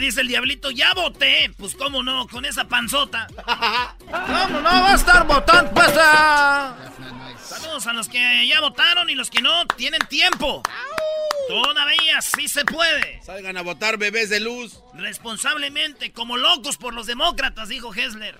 [0.00, 1.52] Dice el diablito, ya voté.
[1.56, 3.26] Pues cómo no, con esa panzota.
[3.36, 5.70] ¿Cómo no va a estar votando?
[5.72, 6.74] Pues, ah.
[7.42, 10.62] Saludos a los que ya votaron y los que no tienen tiempo.
[11.48, 13.20] Todavía sí se puede.
[13.22, 14.80] Salgan a votar bebés de luz.
[14.94, 18.38] Responsablemente, como locos por los demócratas, dijo Hessler.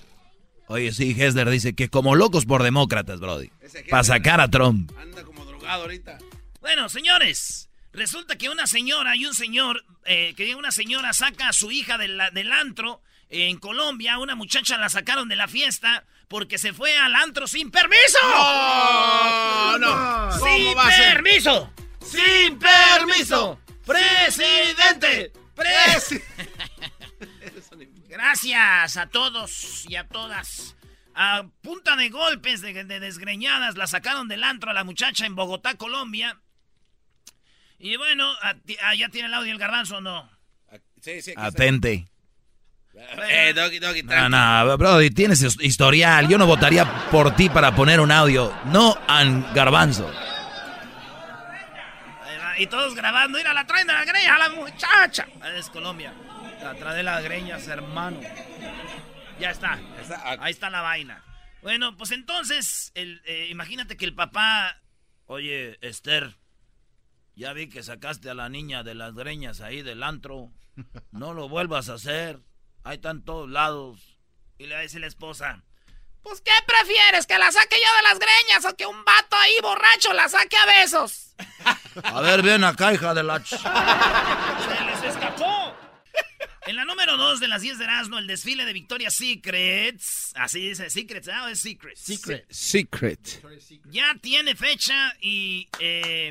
[0.69, 3.51] Oye, sí, Hessler dice que como locos por demócratas, Brody.
[3.89, 4.93] Para sacar a Trump.
[4.97, 6.19] Anda como drogado ahorita.
[6.61, 11.53] Bueno, señores, resulta que una señora y un señor, eh, que una señora saca a
[11.53, 16.59] su hija del, del antro en Colombia, una muchacha la sacaron de la fiesta porque
[16.59, 18.19] se fue al antro sin permiso.
[18.23, 20.31] No, no.
[20.39, 21.73] ¿Cómo Sin permiso.
[22.05, 23.61] Sin permiso.
[23.85, 25.33] Presidente.
[25.57, 26.23] Presi-
[28.09, 30.77] Gracias a todos y a todas.
[31.15, 35.35] A punta de golpes, de, de desgreñadas, la sacaron del antro a la muchacha en
[35.35, 36.41] Bogotá, Colombia.
[37.81, 40.29] Y bueno, ah, ¿ya tiene el audio el garbanzo o no?
[41.01, 41.31] Sí, sí.
[41.33, 42.07] aquí Atente.
[42.93, 43.31] está.
[43.31, 46.29] Eh, Doggy, Doggy, No, no, Brody, tienes his- historial.
[46.29, 48.55] Yo no votaría por ti para poner un audio.
[48.67, 50.13] No an garbanzo.
[52.59, 55.27] Y todos grabando, mira, la traen de las greñas a la muchacha.
[55.41, 56.13] Ah, Es Colombia.
[56.63, 58.21] La trae de las greñas, hermano.
[59.39, 59.79] Ya está.
[59.99, 61.25] Está- Ahí está la vaina.
[61.63, 64.77] Bueno, pues entonces, el, eh, imagínate que el papá.
[65.25, 66.37] Oye, Esther,
[67.41, 70.51] ya vi que sacaste a la niña de las greñas ahí del antro.
[71.11, 72.39] No lo vuelvas a hacer.
[72.85, 74.19] Ahí están todos lados.
[74.59, 75.65] Y le dice la esposa.
[76.23, 77.27] Pues, ¿qué prefieres?
[77.27, 80.57] ¿Que la saque yo de las greñas o que un vato ahí borracho la saque
[80.57, 81.35] a besos?
[82.05, 83.41] A ver, ven acá, hija de la...
[83.41, 85.75] ch- ¡Se les escapó!
[86.71, 90.31] En la número 2 de las 10 de Erasmo, el desfile de Victoria's Secrets.
[90.37, 91.43] Así dice, Secrets, ¿ah?
[91.47, 92.01] ¿O es Secrets?
[92.01, 92.47] Secret.
[92.49, 93.43] Secret.
[93.87, 96.31] Ya tiene fecha y eh,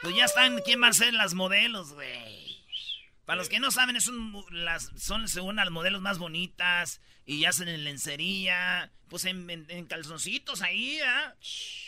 [0.00, 2.64] pues ya están quién va a ser las modelos, güey.
[3.24, 7.44] Para los que no saben, es un, las, son según las modelos más bonitas y
[7.46, 11.34] hacen en lencería, pues en, en- en calzoncitos ahí, ¿ah?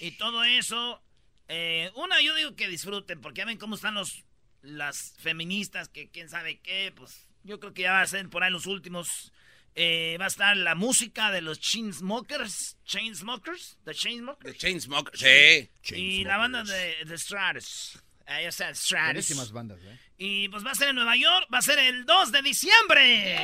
[0.01, 1.01] Y todo eso.
[1.47, 4.25] Eh, una, yo digo que disfruten, porque ya ven cómo están los
[4.63, 8.43] las feministas, que quién sabe qué, pues yo creo que ya va a ser por
[8.43, 9.33] ahí los últimos.
[9.75, 14.53] Eh, va a estar la música de los Chainsmokers, Chainsmokers, The Chainsmokers.
[14.53, 15.19] The Chainsmokers.
[15.21, 15.71] Sí.
[15.97, 17.99] Y la banda de, de Stratus.
[18.27, 19.07] Ahí está Stratus.
[19.15, 19.99] Buenísimas bandas, ¿eh?
[20.19, 23.37] Y pues va a ser en Nueva York, va a ser el 2 de diciembre.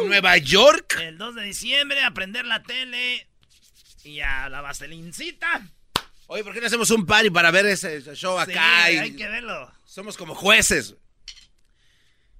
[0.00, 0.96] En Nueva York.
[1.00, 3.28] El 2 de diciembre, a prender la tele
[4.04, 5.68] y a la vaselincita.
[6.26, 8.90] Oye, ¿por qué no hacemos un party para ver ese show Sí, acá?
[8.90, 9.70] y- hay que verlo.
[9.84, 10.94] Somos como jueces.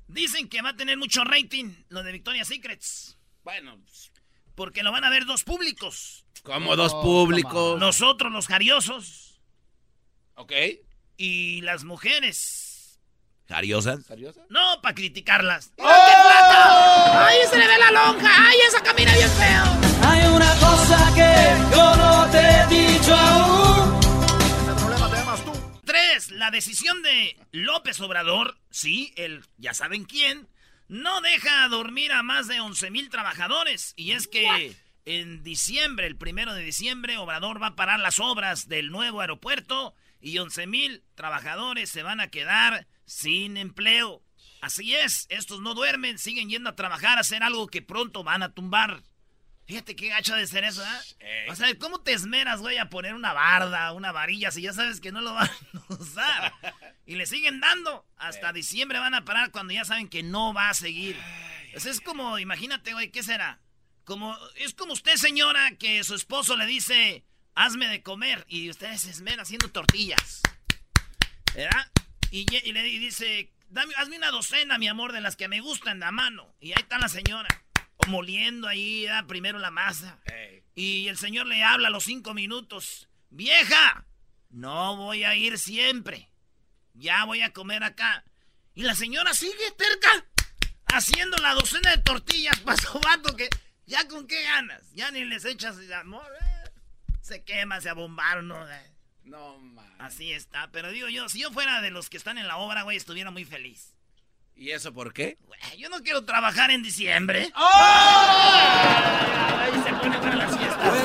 [0.09, 3.17] Dicen que va a tener mucho rating lo de Victoria's Secrets.
[3.45, 3.79] Bueno,
[4.55, 6.25] Porque lo van a ver dos públicos.
[6.43, 7.79] como dos públicos.
[7.79, 9.41] Nosotros, los jariosos,
[10.35, 10.53] Ok.
[11.17, 12.99] y las mujeres.
[13.49, 14.05] ¿Jariosas?
[14.51, 15.73] No, para criticarlas.
[15.79, 17.27] ¡Mira qué flaca!
[17.27, 18.49] ¡Ay, se le ve la lonja!
[18.49, 19.65] ¡Ay, esa camina bien feo!
[20.07, 24.01] Hay una cosa que yo no te he dicho aún.
[25.89, 30.47] Tres, la decisión de López Obrador, sí, el ya saben quién,
[30.87, 33.95] no deja dormir a más de 11 mil trabajadores.
[33.97, 38.69] Y es que en diciembre, el primero de diciembre, Obrador va a parar las obras
[38.69, 44.23] del nuevo aeropuerto y 11 mil trabajadores se van a quedar sin empleo.
[44.61, 48.43] Así es, estos no duermen, siguen yendo a trabajar, a hacer algo que pronto van
[48.43, 49.03] a tumbar.
[49.69, 51.47] Fíjate qué gacho de ser eso, ¿eh?
[51.51, 54.99] O sea, ¿cómo te esmeras, güey, a poner una barda, una varilla, si ya sabes
[55.01, 56.53] que no lo van a usar?
[57.05, 58.07] Y le siguen dando.
[58.17, 61.17] Hasta diciembre van a parar cuando ya saben que no va a seguir.
[61.73, 63.61] Pues es como, imagínate, güey, ¿qué será?
[64.05, 68.97] Como, es como usted, señora, que su esposo le dice, hazme de comer, y usted
[68.97, 70.41] se esmera haciendo tortillas.
[71.55, 71.91] ¿Verdad?
[72.31, 75.61] Y, y le di- dice, Dame, hazme una docena, mi amor, de las que me
[75.61, 76.55] gustan a mano.
[76.59, 77.49] Y ahí está la señora,
[78.09, 80.19] moliendo ahí primero la masa.
[80.75, 83.09] Y el señor le habla a los cinco minutos.
[83.31, 84.05] ¡Vieja!
[84.51, 86.31] No voy a ir siempre.
[86.95, 88.25] Ya voy a comer acá.
[88.75, 90.25] Y la señora sigue terca,
[90.87, 93.49] haciendo la docena de tortillas para su vato que...
[93.87, 94.93] ¿Ya con qué ganas?
[94.93, 96.27] Ya ni les echas amor.
[96.41, 96.71] eh.
[97.21, 98.67] Se quema, se abombaron, ¿no?
[99.25, 99.87] No, man.
[99.99, 100.71] Así está.
[100.71, 103.31] Pero digo yo, si yo fuera de los que están en la obra, güey, estuviera
[103.31, 103.97] muy feliz.
[104.59, 105.39] ¿Y eso por qué?
[105.79, 107.49] Yo no quiero trabajar en diciembre.
[107.55, 107.63] ¡Oh!
[109.57, 110.99] Ahí se pone para las fiestas.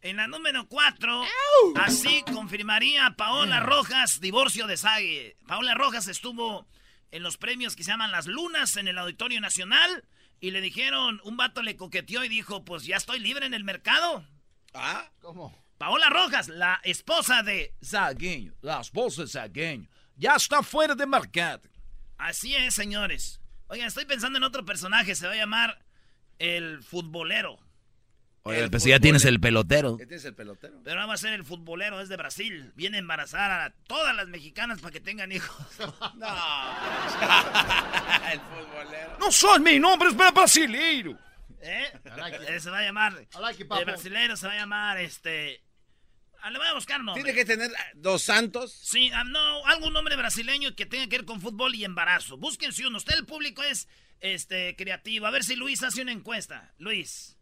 [0.00, 1.24] En la número 4,
[1.74, 5.36] así confirmaría Paola Rojas divorcio de Sague.
[5.48, 6.66] Paola Rojas estuvo
[7.10, 10.04] en los premios que se llaman Las Lunas en el Auditorio Nacional
[10.40, 13.64] y le dijeron, un vato le coqueteó y dijo, pues ya estoy libre en el
[13.64, 14.24] mercado.
[14.74, 15.10] ¿Ah?
[15.20, 15.52] ¿Cómo?
[15.76, 19.88] Paola Rojas, la esposa de Zagueño, las voces Zagueño.
[20.18, 21.62] Ya está fuera de mercado.
[22.18, 23.40] Así es, señores.
[23.68, 25.78] Oigan, estoy pensando en otro personaje, se va a llamar
[26.38, 27.58] el futbolero.
[28.42, 29.96] Oye, El pues si ya tienes el pelotero.
[29.96, 30.80] ¿Qué tienes el pelotero?
[30.82, 32.72] Pero ahora va a ser el futbolero, es de Brasil.
[32.76, 35.66] Viene a embarazar a todas las mexicanas para que tengan hijos.
[36.16, 36.26] No.
[38.32, 39.16] el futbolero.
[39.20, 41.16] No son mi nombre, es brasileiro.
[41.60, 41.92] ¿Eh?
[42.16, 42.54] like.
[42.54, 43.12] Eh, Se va a llamar.
[43.40, 43.84] Like papo.
[43.84, 45.62] brasileño se va a llamar este.
[46.42, 47.22] Ah, le voy a buscar nombre.
[47.22, 48.72] Tiene que tener ah, dos santos.
[48.72, 52.36] Sí, ah, no, algún nombre brasileño que tenga que ver con fútbol y embarazo.
[52.36, 52.98] Busquen si uno.
[52.98, 53.88] Usted, el público, es
[54.20, 55.26] este creativo.
[55.26, 56.74] A ver si Luis hace una encuesta.
[56.78, 57.36] Luis.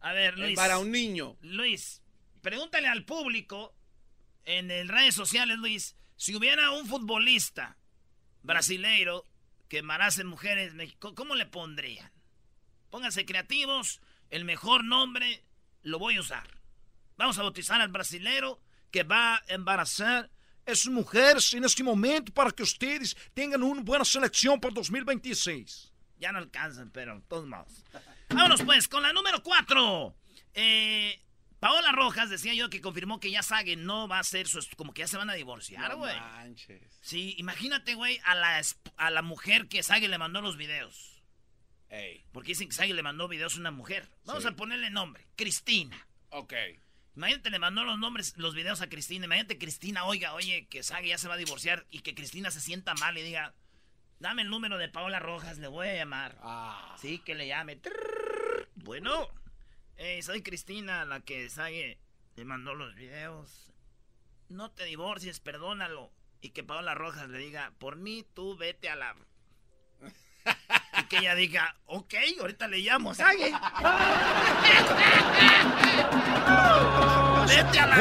[0.00, 0.56] A ver, Luis.
[0.56, 1.36] Para un niño.
[1.42, 2.02] Luis,
[2.42, 3.74] pregúntale al público
[4.44, 7.76] en el redes sociales, Luis, si hubiera un futbolista
[8.42, 9.24] brasileiro
[9.68, 12.10] que embarace mujeres, México, ¿cómo le pondrían?
[12.90, 14.00] Pónganse creativos,
[14.30, 15.44] el mejor nombre
[15.82, 16.59] lo voy a usar.
[17.20, 20.30] Vamos a bautizar al brasilero que va a embarazar
[20.64, 25.92] Es mujeres en este momento para que ustedes tengan una buena selección para 2026.
[26.16, 27.84] Ya no alcanzan, pero todos modos.
[28.30, 30.16] Vámonos pues con la número 4.
[31.58, 34.60] Paola Rojas decía yo que confirmó que ya Sage no va a ser su...
[34.78, 36.16] Como que ya se van a divorciar, No güey.
[36.18, 36.80] manches.
[37.02, 38.62] sí, imagínate, güey, a la,
[38.96, 41.22] a la mujer que Sage le mandó los videos.
[41.90, 42.24] Ey.
[42.32, 44.08] Porque dicen que Sage le mandó videos a una mujer.
[44.24, 44.48] Vamos Sí.
[44.48, 45.26] a ponerle nombre.
[45.36, 46.06] Cristina.
[46.30, 46.54] Ok.
[47.16, 49.26] Imagínate, le mandó los nombres, los videos a Cristina.
[49.26, 52.60] Imagínate, Cristina, oiga, oye, que Sage ya se va a divorciar y que Cristina se
[52.60, 53.54] sienta mal y diga,
[54.20, 56.38] dame el número de Paola Rojas, le voy a llamar.
[56.42, 56.96] Ah.
[57.00, 57.76] Sí, que le llame.
[57.76, 58.68] Trrr.
[58.76, 59.28] Bueno,
[59.96, 61.98] eh, soy Cristina, la que Sage
[62.36, 63.72] le mandó los videos.
[64.48, 66.12] No te divorcies, perdónalo.
[66.40, 69.14] Y que Paola Rojas le diga, por mí tú vete a la...
[70.98, 73.52] Y que ella diga, ok, ahorita le llamo, Sage.
[77.48, 77.96] vete a la...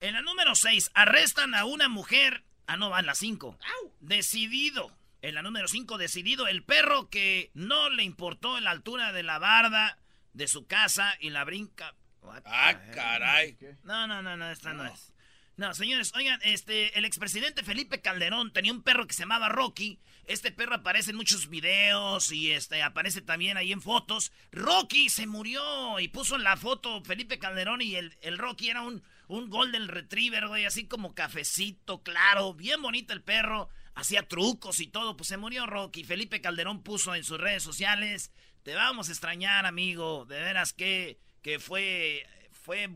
[0.00, 2.44] En la número 6, arrestan a una mujer.
[2.66, 3.56] Ah, no, va en la 5.
[4.00, 4.90] Decidido.
[5.20, 6.48] En la número 5, decidido.
[6.48, 9.98] El perro que no le importó la altura de la barda
[10.32, 11.94] de su casa y la brinca.
[12.22, 13.56] What Ah, caray.
[13.84, 14.84] No, no, no, no, esta no.
[14.86, 15.12] es.
[15.56, 20.00] No, señores, oigan, este, el expresidente Felipe Calderón tenía un perro que se llamaba Rocky.
[20.24, 24.32] Este perro aparece en muchos videos y este aparece también ahí en fotos.
[24.50, 28.80] Rocky se murió y puso en la foto Felipe Calderón y el, el Rocky era
[28.80, 33.68] un, un Golden Retriever, güey, así como cafecito, claro, bien bonito el perro.
[33.94, 36.02] Hacía trucos y todo, pues se murió Rocky.
[36.02, 38.32] Felipe Calderón puso en sus redes sociales,
[38.62, 40.24] te vamos a extrañar, amigo.
[40.24, 42.88] De veras que, que fue, fue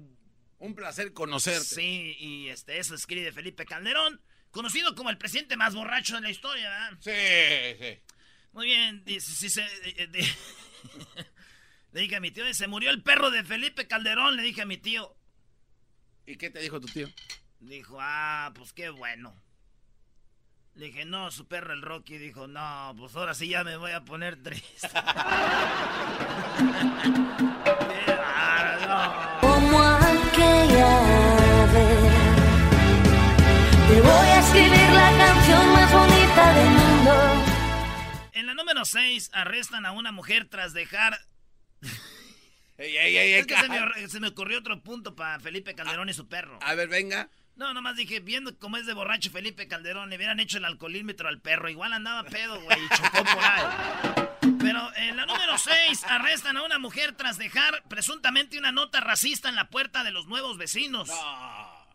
[0.58, 1.64] Un placer conocerte.
[1.64, 4.20] Sí, y este, eso escribe Felipe Calderón,
[4.50, 6.92] conocido como el presidente más borracho de la historia, ¿verdad?
[7.00, 8.00] Sí, sí.
[8.52, 10.26] Muy bien, dice, sí, se, de-
[11.92, 14.66] le dije a mi tío, se murió el perro de Felipe Calderón, le dije a
[14.66, 15.14] mi tío.
[16.24, 17.08] ¿Y qué te dijo tu tío?
[17.60, 19.34] Dijo, ah, pues qué bueno.
[20.74, 22.18] Le dije, no, su perro el Rocky.
[22.18, 24.88] Dijo, no, pues ahora sí ya me voy a poner triste.
[28.04, 28.88] Qué bárbaro,
[29.40, 29.95] no.
[33.88, 37.44] Te voy a escribir la canción más bonita del mundo.
[38.32, 41.16] En la número 6, arrestan a una mujer tras dejar
[42.78, 46.08] Ey, ey, ey, Es que se me, se me ocurrió otro punto para Felipe Calderón
[46.08, 46.58] y su perro.
[46.62, 47.30] A ver, venga.
[47.54, 51.28] No, nomás dije, viendo cómo es de borracho Felipe Calderón, le hubieran hecho el alcoholímetro
[51.28, 51.70] al perro.
[51.70, 53.64] Igual andaba pedo, güey, y chocó por ahí.
[54.58, 59.48] Pero en la número 6, arrestan a una mujer tras dejar presuntamente una nota racista
[59.48, 61.08] en la puerta de los nuevos vecinos.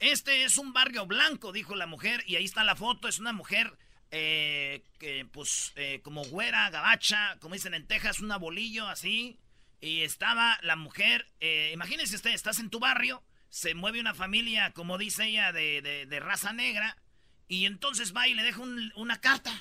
[0.02, 3.08] Este es un barrio blanco, dijo la mujer, y ahí está la foto.
[3.08, 3.78] Es una mujer
[4.10, 9.38] eh, que, pues, eh, como güera, gabacha, como dicen en Texas, un abolillo así.
[9.80, 14.72] Y estaba la mujer, eh, imagínense usted, estás en tu barrio, se mueve una familia,
[14.74, 16.98] como dice ella, de, de- de raza negra,
[17.48, 19.54] y entonces va y le deja un- una carta.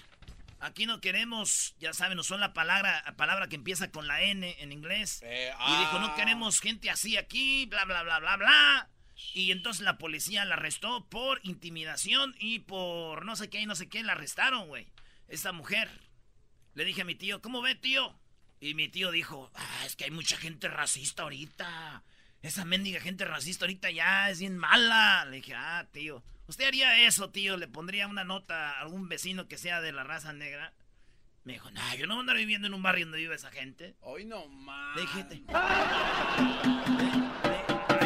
[0.59, 4.73] Aquí no queremos, ya saben, son la palabra, palabra que empieza con la N en
[4.73, 5.20] inglés.
[5.23, 6.14] Eh, Y dijo, no ah.
[6.16, 8.88] queremos gente así aquí, bla, bla, bla, bla, bla.
[9.35, 13.75] Y entonces la policía la arrestó por intimidación y por no sé qué y no
[13.77, 14.87] sé qué, la arrestaron, güey.
[15.29, 15.89] Esta mujer.
[16.75, 18.19] Le dije a mi tío, ¿cómo ve, tío?
[18.61, 22.03] Y mi tío dijo, ah, es que hay mucha gente racista ahorita.
[22.43, 25.25] Esa mendiga gente racista ahorita ya es bien mala.
[25.27, 27.57] Le dije, ah, tío, ¿usted haría eso, tío?
[27.57, 30.73] ¿Le pondría una nota a algún vecino que sea de la raza negra?
[31.45, 33.50] Me dijo, no, yo no voy a andar viviendo en un barrio donde vive esa
[33.50, 33.97] gente.
[34.00, 34.95] Hoy no más.
[34.97, 35.43] Le dije, "Te-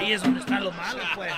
[0.04, 1.32] ahí es donde está lo malo, pues.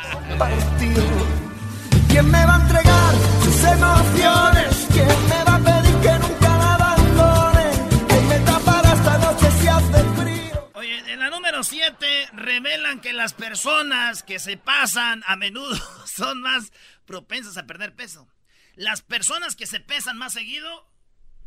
[2.08, 4.86] ¿Quién me va a entregar sus emociones?
[4.92, 7.70] ¿Quién me va a pedir que nunca la abandone?
[8.08, 10.70] ¿Quién me tapará esta noche si hace frío?
[10.74, 16.40] Oye, en la número 7 revelan que las personas que se pasan a menudo son
[16.40, 16.72] más
[17.04, 18.28] propensas a perder peso.
[18.74, 20.88] Las personas que se pesan más seguido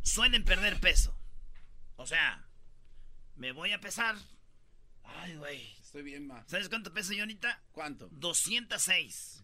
[0.02, 1.16] suelen perder peso.
[1.96, 2.46] O sea,
[3.36, 4.16] me voy a pesar.
[5.04, 5.79] Ay, güey.
[5.90, 6.44] Estoy bien, ma.
[6.46, 7.64] ¿Sabes cuánto peso yo ahorita?
[7.72, 8.08] ¿Cuánto?
[8.12, 9.42] 206.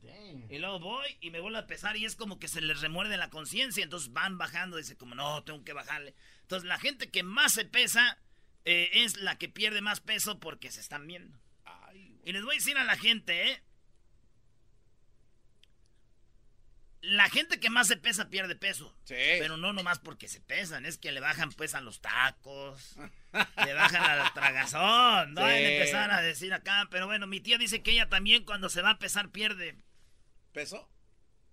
[0.49, 3.17] Y luego voy y me vuelvo a pesar y es como que se les remuerde
[3.17, 3.83] la conciencia.
[3.83, 4.77] Entonces van bajando.
[4.77, 6.15] Dice como, no, tengo que bajarle.
[6.43, 8.21] Entonces la gente que más se pesa
[8.65, 11.37] eh, es la que pierde más peso porque se están viendo.
[12.23, 13.63] Y les voy a decir a la gente, ¿eh?
[17.09, 18.93] La gente que más se pesa pierde peso.
[19.05, 19.15] Sí.
[19.15, 22.97] Pero no nomás porque se pesan, es que le bajan pues a los tacos,
[23.65, 25.47] le bajan al tragazón, no Sí.
[25.47, 28.83] A empezar a decir acá, pero bueno, mi tía dice que ella también cuando se
[28.83, 29.77] va a pesar pierde.
[30.53, 30.91] ¿Peso?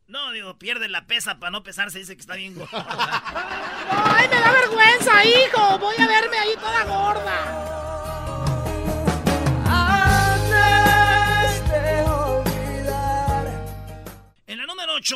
[0.07, 2.71] No, digo, pierde la pesa para no pesarse, dice que está bien gorda.
[3.91, 5.77] ¡Ay, me da vergüenza, hijo!
[5.77, 7.82] Voy a verme ahí toda gorda.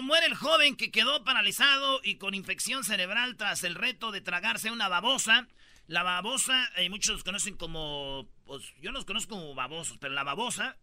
[0.02, 4.72] muere el joven que quedó paralizado y con infección cerebral tras el reto de tragarse
[4.72, 5.48] una babosa.
[5.88, 8.30] La babosa, eh, muchos los conocen como.
[8.46, 10.78] Pues, yo los conozco como babosos, pero la babosa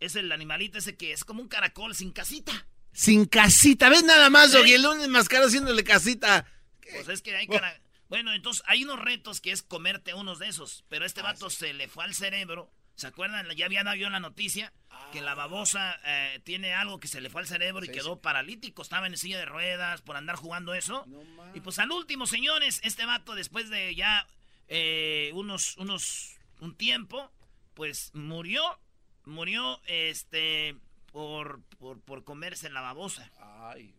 [0.00, 2.66] es el animalito ese que es como un caracol sin casita.
[2.92, 4.58] Sin casita, ves nada más, ¿Eh?
[4.58, 4.74] Doggy, ¿Eh?
[4.76, 6.46] el lunes mascaro haciéndole casita.
[6.92, 7.80] Pues es que hay cara...
[8.08, 11.48] Bueno, entonces hay unos retos que es comerte unos de esos, pero este ah, vato
[11.48, 13.48] se le fue al cerebro ¿Se acuerdan?
[13.56, 14.72] Ya había dado yo la noticia
[15.12, 18.82] que la babosa eh, tiene algo que se le fue al cerebro y quedó paralítico.
[18.82, 21.06] Estaba en silla de ruedas por andar jugando eso.
[21.54, 24.26] y pues al último, señores, este vato después de ya
[24.68, 27.32] eh, unos, unos, un tiempo,
[27.74, 28.78] pues murió,
[29.24, 30.76] murió, este,
[31.12, 33.30] por, por, por comerse la babosa.
[33.40, 33.94] Ay,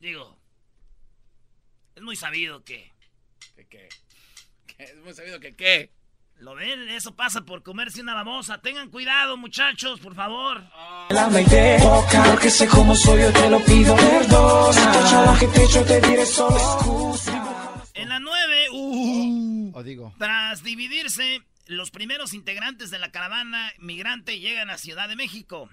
[0.00, 0.38] Digo,
[1.94, 2.90] es muy sabido que...
[3.54, 3.88] ¿qué qué?
[4.66, 4.84] ¿Qué?
[4.84, 5.90] Es muy sabido que qué.
[6.40, 6.88] ¿Lo ven?
[6.88, 8.62] Eso pasa por comerse una babosa.
[8.62, 10.64] Tengan cuidado, muchachos, por favor.
[11.10, 11.76] La mente
[12.30, 14.72] porque sé cómo soy, yo te lo pido perdón.
[14.72, 17.84] Si te he hecho lo que te he hecho, te diré solo excusa.
[17.92, 24.40] En la 9, uh, O digo, tras dividirse, los primeros integrantes de la caravana migrante
[24.40, 25.68] llegan a Ciudad de México.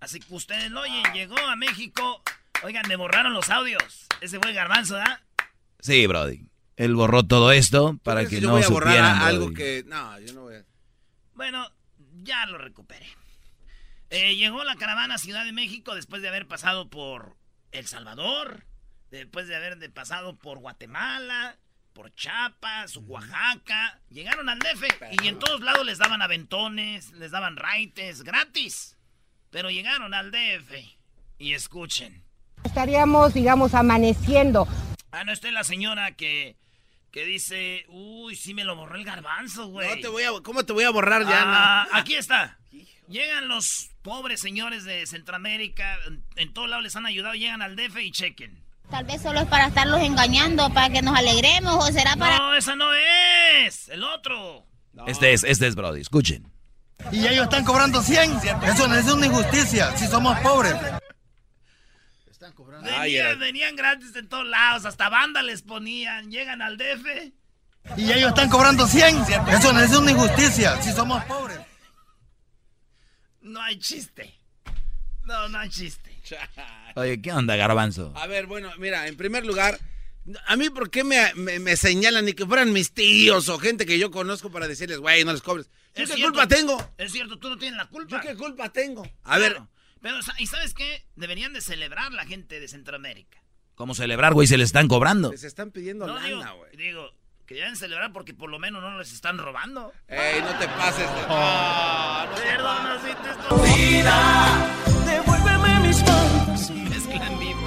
[0.00, 2.22] Así que ustedes lo oyen, llegó a México.
[2.64, 4.08] Oigan, me borraron los audios.
[4.20, 5.20] Ese fue el garbanzo, ¿verdad?
[5.78, 6.47] Sí, Brody.
[6.78, 9.56] Él borró todo esto para ¿Crees que yo no voy a borrar algo Brody.
[9.56, 9.84] que...
[9.88, 10.64] No, yo no voy a...
[11.34, 11.68] Bueno,
[12.22, 13.04] ya lo recuperé.
[14.10, 17.36] Eh, llegó la caravana a Ciudad de México después de haber pasado por
[17.72, 18.64] El Salvador,
[19.10, 21.56] después de haber de pasado por Guatemala,
[21.94, 24.00] por Chiapas, Oaxaca.
[24.08, 24.84] Llegaron al DF
[25.20, 28.96] y en todos lados les daban aventones, les daban raites gratis.
[29.50, 30.74] Pero llegaron al DF
[31.38, 32.22] y escuchen.
[32.62, 34.68] Estaríamos, digamos, amaneciendo.
[35.10, 36.56] Ah, no, esta es la señora que,
[37.10, 39.88] que dice, uy, sí me lo borró el garbanzo, güey.
[39.96, 40.30] No te voy a...
[40.42, 41.42] ¿Cómo te voy a borrar ya?
[41.44, 41.96] Ah, No.
[41.98, 42.58] aquí está.
[43.08, 47.74] Llegan los pobres señores de Centroamérica, en, en todos lados les han ayudado, llegan al
[47.76, 48.62] DF y chequen.
[48.90, 52.36] Tal vez solo es para estarlos engañando, para que nos alegremos, o será para...
[52.38, 54.66] No, esa no es, el otro.
[55.06, 56.00] Este es, este es Brody.
[56.02, 56.50] Escuchen.
[57.12, 58.38] y ellos están cobrando 100.
[58.64, 60.74] Eso no es una injusticia, si somos pobres.
[62.84, 67.32] Ay, Venían, era- venían gratis en todos lados, hasta banda les ponían, llegan al DF.
[67.96, 69.16] Y ellos están cobrando 100.
[69.50, 71.58] Eso no es una injusticia, si somos pobres.
[73.40, 74.34] No hay chiste.
[75.24, 76.10] No, no hay chiste.
[76.96, 78.12] Oye, ¿qué onda, Garbanzo?
[78.16, 79.78] A ver, bueno, mira, en primer lugar,
[80.46, 83.86] a mí, ¿por qué me, me- me señalan ni que fueran mis tíos o gente
[83.86, 85.70] que yo conozco para decirles, güey, no les cobres?
[85.94, 86.32] ¿Yo Es qué cierto.
[86.34, 86.92] culpa tengo?
[86.98, 88.16] Es cierto, tú no tienes la culpa.
[88.22, 89.08] ¿Yo qué culpa tengo?
[89.24, 89.60] A ver.
[90.00, 91.04] Pero, ¿y sabes qué?
[91.16, 93.42] Deberían de celebrar la gente de Centroamérica.
[93.74, 94.46] ¿Cómo celebrar, güey?
[94.46, 95.30] Se le están cobrando.
[95.30, 96.76] les están pidiendo No, digo, lana, güey.
[96.76, 97.10] digo,
[97.46, 99.92] que deben celebrar porque por lo menos no les están robando.
[100.08, 101.20] Ey, no te pases de...
[101.28, 103.04] Ah, no pases.
[103.04, 103.70] así te estoy...
[103.92, 104.76] Vida,
[105.06, 107.60] devuélveme mis fantasías, Mezcla en vivo.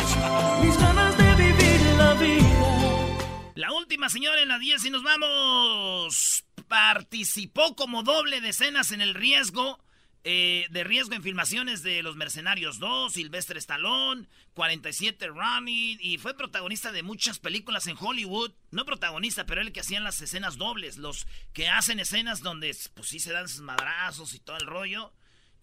[0.64, 3.52] mis ganas de vivir la vida.
[3.56, 6.44] La última, señora, en la 10 y nos vamos.
[6.68, 9.80] Participó como doble de escenas en el riesgo
[10.24, 16.38] Eh, de riesgo en filmaciones de Los Mercenarios 2, Sylvester Stallone, 47 Running, y fue
[16.38, 18.52] protagonista de muchas películas en Hollywood.
[18.70, 23.10] No protagonista, pero el que hacían las escenas dobles, los que hacen escenas donde pues
[23.10, 25.12] sí se dan sus madrazos y todo el rollo.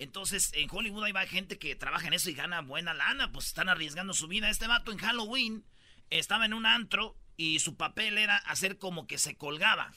[0.00, 3.68] Entonces, en Hollywood hay gente que trabaja en eso y gana buena lana, pues están
[3.68, 4.50] arriesgando su vida.
[4.50, 5.64] Este vato en Halloween
[6.10, 9.92] estaba en un antro y su papel era hacer como que se colgaba.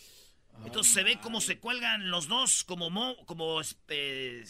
[0.65, 4.45] Entonces se ve cómo se cuelgan los dos como mo, como eh,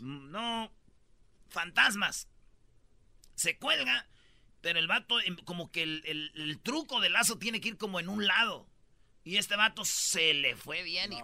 [0.00, 0.72] no
[1.48, 2.28] fantasmas.
[3.34, 4.06] Se cuelga,
[4.60, 8.08] pero el vato em, como que el, truco del lazo tiene que ir como en
[8.08, 8.68] un lado.
[9.22, 11.18] Y este vato se le fue bien y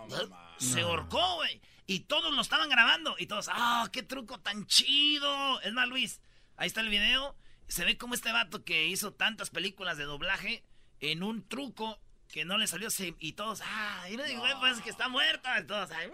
[0.59, 1.61] se ahorcó, güey.
[1.87, 3.17] Y todos lo estaban grabando.
[3.19, 5.61] Y todos, ¡ah, qué truco tan chido!
[5.61, 6.21] Es más, Luis,
[6.57, 7.37] ahí está el video.
[7.67, 10.65] Se ve como este vato que hizo tantas películas de doblaje
[11.01, 12.01] en un truco
[12.33, 15.65] que no le salió y todos, ah, y no digo, pues que está muerta, y
[15.65, 16.13] todos, ay, ah,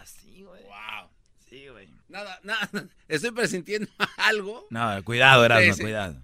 [0.00, 0.62] Así, güey.
[0.62, 1.10] Wow.
[1.48, 1.88] Sí, güey.
[2.08, 2.68] Nada, nada,
[3.08, 4.66] estoy presintiendo algo.
[4.70, 6.22] No, cuidado, Erasmo, cuidado.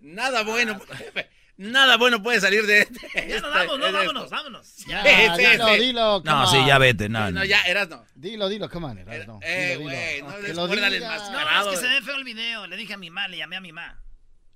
[0.00, 1.22] Nada bueno, ah,
[1.56, 3.28] nada bueno puede salir de, este.
[3.28, 4.76] Ya no, vamos, no, vámonos, vámonos.
[4.86, 7.30] Ya, dilo, dilo, No, sí, ya vete, no.
[7.32, 8.04] No, ya, Erasmo.
[8.14, 9.40] Dilo, dilo, come on, Erasmo.
[9.42, 12.98] Eh, güey, no le No, es que se ve feo el video, le dije a
[12.98, 14.00] mi mamá, le llamé a mi mamá.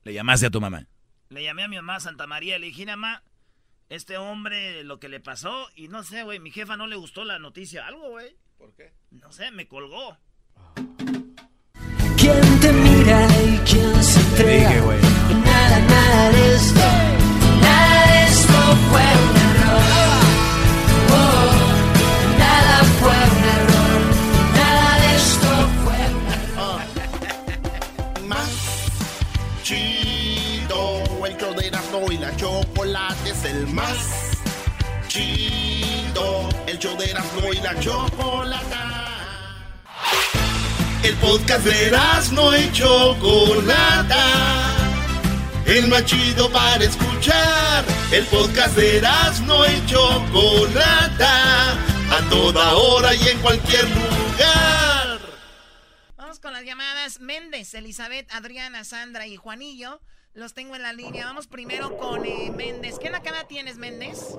[0.05, 0.87] ¿Le llamaste a tu mamá?
[1.31, 3.23] Le llamé a mi mamá Santa María, le dije, mamá,
[3.89, 7.25] este hombre, lo que le pasó, y no sé, güey, mi jefa no le gustó
[7.25, 8.37] la noticia, algo, güey.
[8.59, 8.93] ¿Por qué?
[9.13, 10.19] No sé, me colgó.
[12.19, 14.69] ¿Quién te mira y quién se entrega?
[14.71, 15.00] Dije, güey.
[33.45, 34.39] El más
[35.09, 36.49] chido.
[36.67, 39.07] El show de Erasmo y la chocolata.
[41.03, 44.27] El podcast de Erasmo y chocolata.
[45.67, 47.85] El más chido para escuchar.
[48.13, 51.73] El podcast de Erasmo y chocolata.
[51.73, 55.21] A toda hora y en cualquier lugar.
[56.17, 60.01] Vamos con las llamadas Méndez, Elizabeth, Adriana, Sandra y Juanillo.
[60.35, 61.27] Los tengo en la línea.
[61.27, 62.99] Vamos primero con eh, Méndez.
[62.99, 64.39] ¿Qué nakada tienes, Méndez?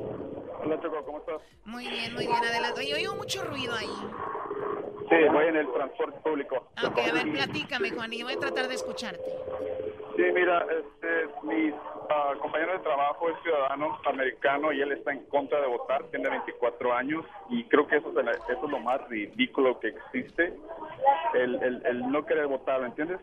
[0.63, 1.41] Hola, Choco, ¿cómo estás?
[1.65, 2.43] Muy bien, muy bien.
[2.43, 2.79] Adelante.
[2.79, 3.87] Oye, oigo mucho ruido ahí.
[5.09, 6.67] Sí, voy en el transporte público.
[6.85, 9.29] Ok, a ver, platícame, Juan, y voy a tratar de escucharte.
[10.15, 15.23] Sí, mira, este, mi uh, compañero de trabajo es ciudadano americano y él está en
[15.25, 19.07] contra de votar, tiene 24 años y creo que eso es, eso es lo más
[19.07, 20.53] ridículo que existe,
[21.33, 23.19] el, el, el no querer votar, ¿me entiendes?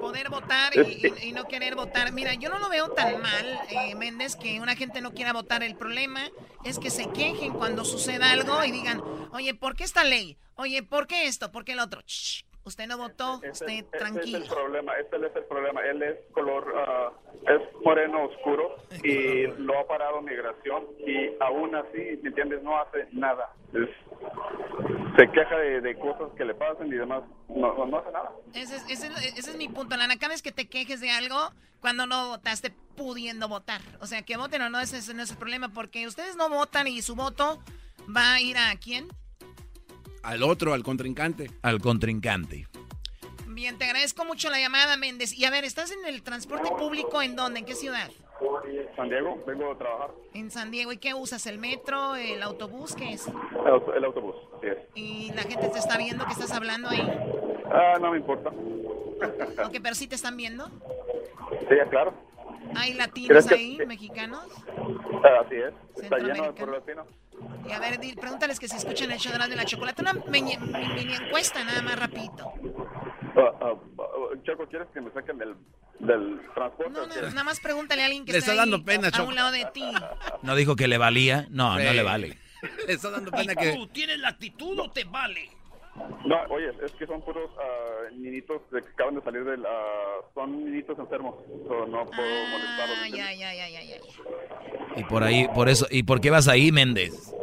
[0.00, 2.12] Poder votar y, y, no querer votar.
[2.12, 5.62] Mira, yo no lo veo tan mal, eh, Méndez, que una gente no quiera votar.
[5.62, 6.20] El problema
[6.64, 9.00] es que se quejen cuando suceda algo y digan,
[9.32, 10.36] oye, ¿por qué esta ley?
[10.56, 11.52] Oye, ¿por qué esto?
[11.52, 12.00] ¿Por qué el otro?
[12.64, 14.38] Usted no votó, usted tranquilo.
[14.38, 15.80] Ese es el problema, ese es el problema.
[15.80, 17.12] Él es color, ah,
[17.48, 22.62] es moreno oscuro y lo ha parado migración y aún así, ¿me entiendes?
[22.62, 23.52] No hace nada.
[23.72, 28.30] se queja de, cosas que le pasan y demás, no, no, hace nada.
[28.54, 30.16] Ese es, ese, ese es mi punto, Lana.
[30.16, 31.36] Cada vez que te quejes de algo,
[31.80, 33.80] cuando no votaste pudiendo votar.
[34.00, 36.86] O sea, que voten o no, ese no es el problema, porque ustedes no votan
[36.86, 37.60] y su voto
[38.14, 39.08] va a ir a quién?
[40.22, 41.50] Al otro, al contrincante.
[41.62, 42.68] Al contrincante.
[43.46, 45.32] Bien, te agradezco mucho la llamada, Méndez.
[45.36, 47.60] Y a ver, ¿estás en el transporte público en dónde?
[47.60, 48.10] ¿En qué ciudad?
[48.96, 50.10] San Diego, vengo a trabajar.
[50.34, 51.46] En San Diego, ¿y qué usas?
[51.46, 52.94] ¿El metro, el autobús?
[52.94, 53.26] ¿Qué es?
[53.28, 57.00] El, autobús, sí ¿Y la gente te está viendo que estás hablando ahí?
[57.66, 58.50] Ah, no me importa.
[59.64, 60.68] Ok, pero sí te están viendo.
[61.68, 62.12] Sí, claro.
[62.74, 64.46] ¿Hay latinos ahí, mexicanos?
[65.24, 67.06] Ah, así es, está lleno de por latinos.
[67.68, 70.02] Y a ver, pregúntales que si escuchan el show de la chocolate.
[70.02, 72.52] Una mini, encuesta, nada más rapidito.
[73.34, 75.54] Uh, Choco, ¿quieres que me saquen del,
[76.00, 76.92] del transporte?
[76.92, 79.52] No, no, nada más pregúntale a alguien que le está, dando pena, a, un lado
[79.52, 79.84] de ti.
[80.42, 81.46] ¿No dijo que le valía?
[81.50, 82.38] No, no le vale.
[82.86, 83.72] le está dando pena ¿Y que...
[83.74, 85.50] tú tienes la actitud o te vale?
[85.94, 89.60] No, oye, es que son puros uh, niñitos que acaban de salir del...
[89.60, 91.34] Uh, son niñitos enfermos,
[91.68, 93.10] so no puedo ah, molestarlos.
[93.10, 93.96] Ya, ya, ya, ya, ya.
[94.96, 97.34] Y por ahí, por eso, ¿y por qué vas ahí, Méndez?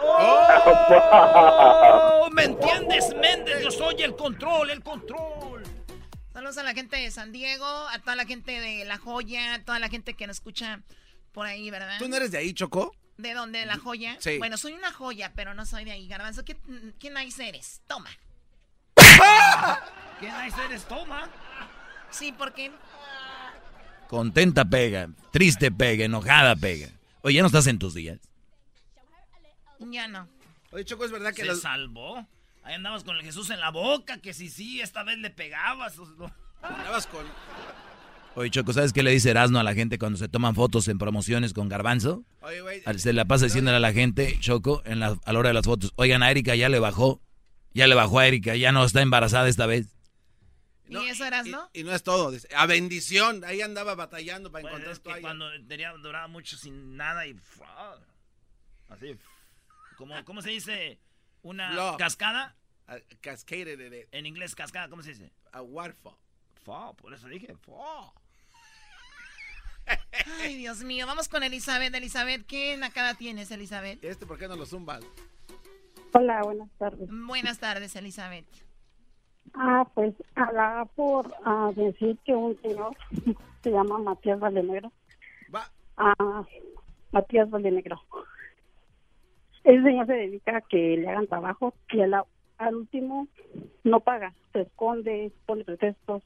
[0.00, 1.08] ¡Oh!
[2.32, 3.62] ¿Me entiendes, Méndez?
[3.62, 5.62] Yo soy el control, el control.
[6.32, 9.64] Saludos a la gente de San Diego, a toda la gente de La Joya, a
[9.64, 10.82] toda la gente que nos escucha
[11.32, 11.98] por ahí, ¿verdad?
[11.98, 12.94] ¿Tú no eres de ahí, Choco?
[13.18, 13.58] ¿De dónde?
[13.58, 14.16] ¿De La Joya?
[14.20, 14.38] Sí.
[14.38, 16.06] Bueno, soy una joya, pero no soy de ahí.
[16.06, 16.56] Garbanzo, ¿qué,
[17.00, 17.82] qué nice eres?
[17.88, 18.10] Toma.
[20.20, 20.86] ¿Qué nice eres?
[20.86, 21.28] Toma.
[22.10, 22.70] Sí, porque...
[24.06, 26.88] Contenta pega, triste pega, enojada pega.
[27.22, 28.20] Oye, ¿ya no estás en tus días?
[29.80, 30.28] Ya no.
[30.70, 32.24] Oye, Choco, es verdad que Se salvó.
[32.62, 35.96] Ahí andabas con el Jesús en la boca, que si sí, esta vez le pegabas.
[36.62, 37.26] Andabas con...
[38.34, 40.98] Oye, Choco, ¿sabes qué le dice Erasmo a la gente cuando se toman fotos en
[40.98, 42.24] promociones con garbanzo?
[42.40, 42.82] Oye, güey.
[42.98, 45.64] Se la pasa diciéndole a la gente, Choco, en la, a la hora de las
[45.64, 47.20] fotos, oigan, a Erika ya le bajó,
[47.74, 49.96] ya le bajó a Erika, ya no está embarazada esta vez.
[50.88, 51.68] ¿Y eso eras, no?
[51.74, 52.32] Y, no es todo.
[52.56, 53.44] A bendición.
[53.44, 55.20] Ahí andaba batallando para Pues encontrar es que toalla.
[55.20, 57.36] cuando tenía, duraba mucho sin nada y...
[58.88, 59.18] Así.
[59.98, 60.98] Como, ¿Cómo se dice?
[61.42, 62.56] ¿Una cascada?
[62.86, 64.08] A- cascaded in it.
[64.12, 65.30] En inglés, cascada, ¿cómo se dice?
[65.52, 66.14] A waterfall.
[66.68, 68.12] Por eso dije, fall.
[70.42, 71.06] Ay, Dios mío.
[71.06, 71.94] Vamos con Elizabeth.
[71.94, 74.04] Elizabeth, ¿qué nacada tienes, Elizabeth?
[74.04, 75.02] ¿Este por qué no lo zumbas?
[76.12, 77.08] Hola, buenas tardes.
[77.10, 78.44] Buenas tardes, Elizabeth.
[79.54, 82.94] Ah, pues hablaba por ah, decir que un señor
[83.62, 84.92] se llama Matías Valdenegro.
[85.96, 86.44] Ah,
[87.12, 88.00] Matías Valdenegro.
[89.64, 92.14] Ese señor se dedica a que le hagan trabajo y al,
[92.58, 93.26] al último
[93.84, 96.22] no paga, se esconde, pone pretextos,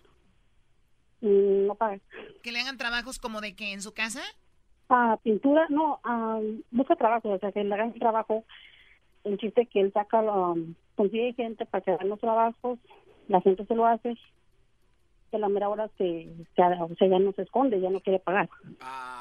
[1.22, 1.98] no paga.
[2.42, 4.20] ¿Que le hagan trabajos como de que en su casa?
[4.88, 8.44] Ah, pintura, no, ah, busca trabajo, o sea, que le hagan trabajo.
[9.24, 12.78] El chiste que él saca, um, consigue gente para que hagan los trabajos,
[13.28, 14.18] la gente se lo hace,
[15.30, 18.00] que a la mera hora se, se- o sea, ya no se esconde, ya no
[18.00, 18.50] quiere pagar.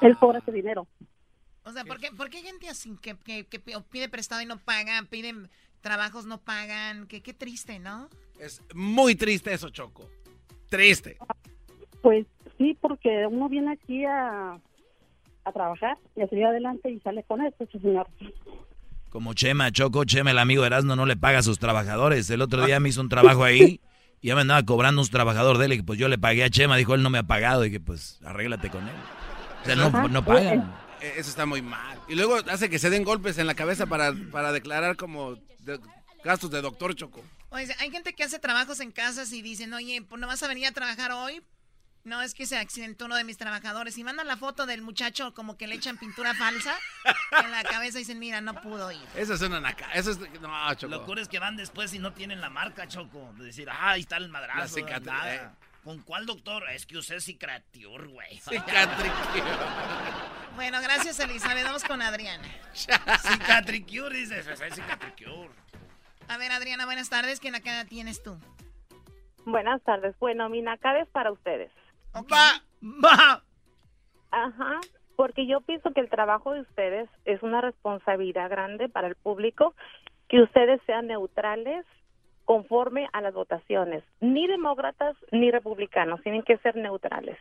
[0.00, 0.86] Él cobra ese dinero.
[1.64, 4.46] O sea, ¿por qué, por qué hay gente así que, que, que pide prestado y
[4.46, 5.48] no paga, piden
[5.80, 7.06] trabajos, no pagan?
[7.06, 8.08] Que, qué triste, ¿no?
[8.40, 10.10] Es muy triste eso, Choco.
[10.68, 11.16] Triste.
[12.02, 12.26] Pues
[12.58, 14.58] sí, porque uno viene aquí a,
[15.44, 18.06] a trabajar y a salir adelante y sale con esto, ese señor.
[19.08, 22.28] Como Chema, Choco, Chema, el amigo de Erasmo, no le paga a sus trabajadores.
[22.30, 23.80] El otro día me hizo un trabajo ahí
[24.20, 26.44] y ya me andaba cobrando un trabajador de él y que pues yo le pagué
[26.44, 26.76] a Chema.
[26.76, 28.94] Dijo, él no me ha pagado y que pues arréglate con él.
[29.62, 30.74] O sea, no, no pagan.
[31.00, 31.98] Eh, Eso está muy mal.
[32.08, 35.78] Y luego hace que se den golpes en la cabeza para, para declarar como de-
[36.24, 37.22] gastos de doctor, Choco.
[37.50, 40.48] Oye, hay gente que hace trabajos en casas y dicen, oye, pues no vas a
[40.48, 41.42] venir a trabajar hoy.
[42.04, 43.96] No, es que se accidentó uno de mis trabajadores.
[43.96, 46.74] Y mandan la foto del muchacho como que le echan pintura falsa
[47.44, 49.00] en la cabeza y dicen, mira, no pudo ir.
[49.14, 49.86] Eso es una naca.
[49.92, 50.18] Eso es...
[50.40, 50.90] No, Choco.
[50.90, 53.32] Lo locura es que van después y no tienen la marca, Choco.
[53.36, 54.58] De decir, ah, ahí está el madrazo.
[54.60, 55.34] La cicatriz, nada.
[55.34, 55.48] eh.
[55.84, 56.68] ¿Con cuál doctor?
[56.70, 58.40] Es que usted es cicatriur, güey.
[60.54, 61.64] Bueno, gracias, Elizabeth.
[61.64, 62.46] Vamos con Adriana.
[62.74, 64.46] Cicatricure, dices.
[64.46, 65.48] Es cicatricure.
[66.28, 67.40] A ver, Adriana, buenas tardes.
[67.40, 68.38] ¿Qué nacada tienes tú?
[69.44, 70.14] Buenas tardes.
[70.18, 71.70] Bueno, mi nacada es para ustedes.
[72.14, 73.42] Va, va.
[74.30, 74.80] Ajá,
[75.16, 79.74] porque yo pienso que el trabajo de ustedes es una responsabilidad grande para el público,
[80.28, 81.84] que ustedes sean neutrales
[82.44, 84.02] conforme a las votaciones.
[84.20, 87.38] Ni demócratas ni republicanos, tienen que ser neutrales.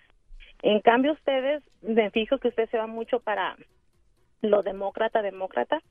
[0.62, 3.58] En cambio, ustedes, me fijo que ustedes se van mucho para
[4.42, 5.82] lo demócrata, demócrata,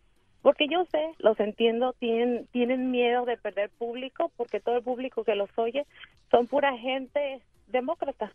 [0.42, 5.24] porque yo sé, los entiendo, tienen, tienen miedo de perder público, porque todo el público
[5.24, 5.86] que los oye
[6.30, 8.32] son pura gente demócrata.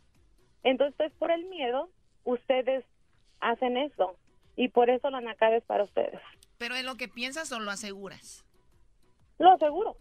[0.65, 1.89] Entonces, por el miedo,
[2.25, 2.83] ustedes
[3.39, 4.17] hacen eso.
[4.57, 6.19] Y por eso la nacada es para ustedes.
[6.57, 8.45] ¿Pero es lo que piensas o lo aseguras?
[9.37, 9.95] Lo aseguro.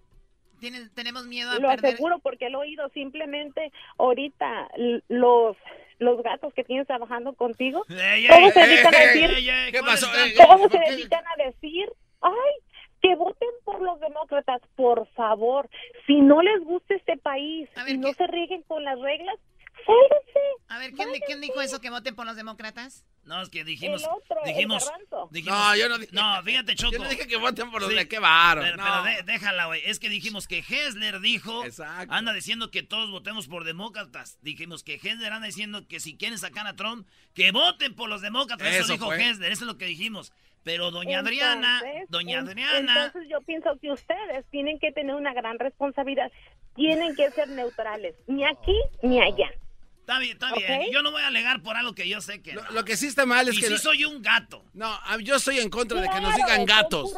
[0.60, 1.94] ¿Tienes, tenemos miedo a Lo perder.
[1.94, 4.70] aseguro porque lo he oído simplemente ahorita
[5.08, 5.56] los
[5.98, 9.72] los gatos que tienes trabajando contigo Ey, todos ey, se dedican a decir ey, ey,
[9.72, 10.12] ¿Qué ¿cuáles pasó?
[10.36, 12.32] todos ¿por se dedican a decir ay
[13.02, 15.68] que voten por los demócratas por favor
[16.06, 19.36] si no les gusta este país y no se rigen con las reglas
[20.68, 23.04] A ver, ¿quién, ¿quién dijo eso que voten por los demócratas?
[23.24, 24.02] No, es que dijimos.
[24.02, 26.92] El otro, el dijimos, No, yo no dije- No, fíjate, Choco.
[26.92, 27.96] Yo no dije que voten por los Sí.
[27.96, 28.60] de qué varo.
[28.62, 28.84] Pero, no.
[28.84, 29.82] pero de- déjala, güey.
[29.86, 31.64] Es que dijimos que Hessler dijo.
[31.64, 32.12] Exacto.
[32.12, 34.38] Anda diciendo que todos votemos por demócratas.
[34.42, 38.20] Dijimos que Hessler anda diciendo que si quieren sacar a Trump, que voten por los
[38.20, 38.66] demócratas.
[38.68, 39.22] Eso, Eso dijo fue.
[39.24, 39.52] Hessler.
[39.52, 40.32] Eso es lo que dijimos.
[40.64, 43.06] Pero doña Adriana, doña en- Adriana.
[43.06, 46.30] Entonces yo pienso que ustedes tienen que tener una gran responsabilidad.
[46.74, 49.50] Tienen que ser neutrales, ni aquí ni allá.
[50.04, 50.82] Está bien, está bien.
[50.92, 52.52] Yo no voy a alegar por algo que yo sé que.
[52.52, 52.70] Lo, no.
[52.72, 53.66] lo que sí está mal es y que...
[53.68, 54.62] sí no- soy un gato.
[54.74, 57.14] No, yo estoy en contra de que nos digan gatos.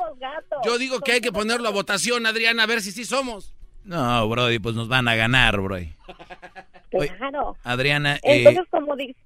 [0.65, 3.55] Yo digo que hay que ponerlo a votación, Adriana, a ver si sí somos.
[3.83, 5.95] No, Brody, pues nos van a ganar, Brody.
[6.93, 7.57] Oye, Claro.
[7.65, 9.17] Adriana, eh, Entonces, como di-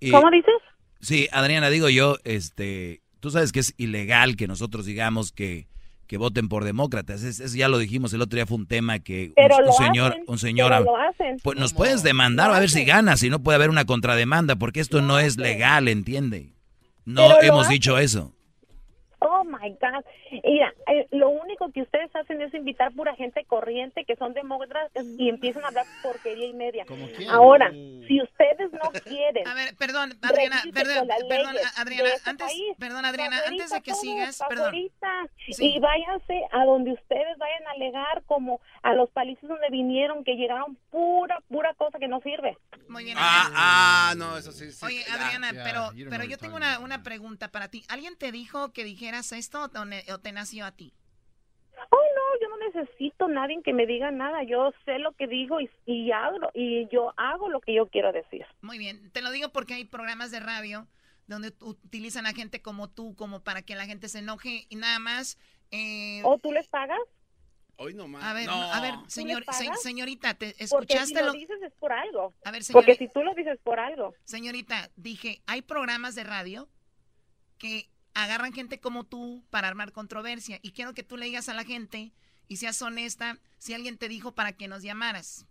[0.00, 0.54] y- ¿cómo dices?
[1.00, 5.66] Sí, Adriana, digo yo, este, tú sabes que es ilegal que nosotros digamos que,
[6.12, 7.22] que voten por demócratas.
[7.22, 9.64] Es, es- ya lo dijimos el otro día fue un tema que un, Pero un
[9.64, 11.36] lo señor, hacen, un señor, pero hab- lo hacen.
[11.42, 14.80] pues nos puedes demandar a ver si ganas, si no puede haber una contrademanda, porque
[14.80, 16.52] esto no es legal, ¿entiende?
[17.06, 17.72] No hemos hacen.
[17.72, 18.34] dicho eso.
[19.24, 20.04] Oh my God.
[20.42, 25.06] Mira, eh, lo único que ustedes hacen es invitar pura gente corriente que son demócratas
[25.16, 26.84] y empiezan a hablar porquería y media.
[27.30, 29.46] Ahora, si ustedes no quieren.
[29.46, 34.74] A ver, perdón, Adriana, perdón, perdón, Adriana, antes, perdón, Adriana, antes de que sigas, perdón.
[34.74, 40.34] Y váyanse a donde ustedes vayan a alegar como a los países donde vinieron que
[40.34, 42.58] llegaron pura, pura cosa que no sirve.
[42.88, 43.16] Muy bien.
[43.20, 44.72] Ah, ah, no, eso sí.
[44.72, 47.84] sí Oye, Adriana, pero, pero yo tengo una, una pregunta para ti.
[47.88, 50.92] ¿Alguien te dijo que dijeras esto o, te nació a ti?
[51.90, 54.42] Oh, no, yo no necesito nadie que me diga nada.
[54.44, 58.12] Yo sé lo que digo y, y, hago, y yo hago lo que yo quiero
[58.12, 58.46] decir.
[58.60, 59.10] Muy bien.
[59.12, 60.86] Te lo digo porque hay programas de radio
[61.26, 64.98] donde utilizan a gente como tú, como para que la gente se enoje y nada
[64.98, 65.38] más.
[65.70, 67.00] Eh, ¿O tú les pagas?
[67.76, 68.22] Hoy nomás.
[68.22, 69.44] A ver, a ver, señor,
[69.82, 71.26] señorita, ¿te escuchaste Porque si lo...
[71.26, 72.32] lo dices es por algo.
[72.44, 74.14] A ver, Porque si tú lo dices por algo.
[74.24, 76.68] Señorita, dije, hay programas de radio
[77.58, 81.54] que agarran gente como tú para armar controversia y quiero que tú le digas a
[81.54, 82.12] la gente
[82.48, 85.46] y seas honesta si alguien te dijo para que nos llamaras.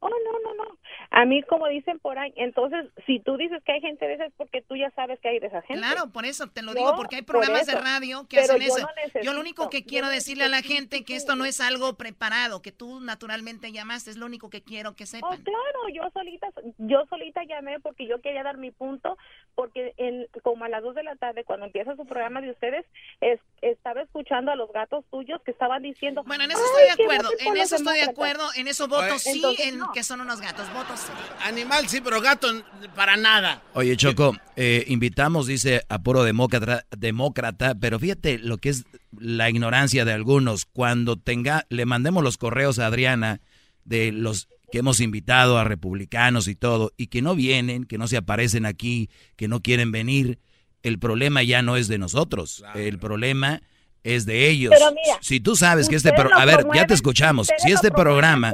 [0.00, 0.78] Oh, no, no, no.
[1.10, 4.26] A mí, como dicen por ahí, entonces, si tú dices que hay gente de esa
[4.26, 5.80] es porque tú ya sabes que hay de esa gente.
[5.80, 8.86] Claro, por eso te lo digo, porque hay programas de radio que hacen eso.
[9.22, 12.60] yo lo único que quiero decirle a la gente que esto no es algo preparado,
[12.60, 15.40] que tú naturalmente llamaste, es lo único que quiero que sepan.
[15.40, 19.16] Oh, claro, yo solita, yo solita llamé porque yo quería dar mi punto,
[19.54, 22.84] porque en, como a las dos de la tarde, cuando empieza su programa de ustedes,
[23.20, 26.22] es, estaba escuchando a los gatos tuyos que estaban diciendo...
[26.24, 29.42] Bueno, en eso estoy de acuerdo, en eso estoy de acuerdo, en eso voto sí,
[29.60, 31.12] en que son unos gatos, votos sí.
[31.44, 32.48] Animal sí, pero gato
[32.94, 33.62] para nada.
[33.74, 38.84] Oye, Choco, eh, invitamos, dice, a puro demócrata, demócrata, pero fíjate lo que es
[39.18, 40.64] la ignorancia de algunos.
[40.64, 43.40] Cuando tenga, le mandemos los correos a Adriana
[43.84, 48.08] de los que hemos invitado a republicanos y todo, y que no vienen, que no
[48.08, 50.40] se aparecen aquí, que no quieren venir,
[50.82, 52.64] el problema ya no es de nosotros.
[52.74, 53.62] El problema
[54.02, 54.74] es de ellos.
[55.20, 58.52] si tú sabes que este programa, a ver, ya te escuchamos, si este programa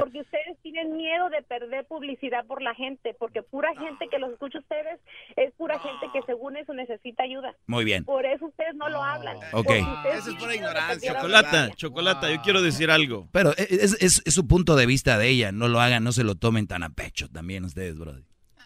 [0.81, 4.99] tienen miedo de perder publicidad por la gente, porque pura gente que los escucha ustedes
[5.35, 7.55] es pura gente que según eso necesita ayuda.
[7.67, 8.05] Muy bien.
[8.05, 9.37] Por eso ustedes no lo hablan.
[9.53, 9.71] Ok.
[10.13, 11.13] Eso es pura ignorancia.
[11.13, 13.27] Chocolata, chocolata, yo quiero decir algo.
[13.31, 16.23] Pero es, es, es, su punto de vista de ella, no lo hagan, no se
[16.23, 18.23] lo tomen tan a pecho también ustedes, brother.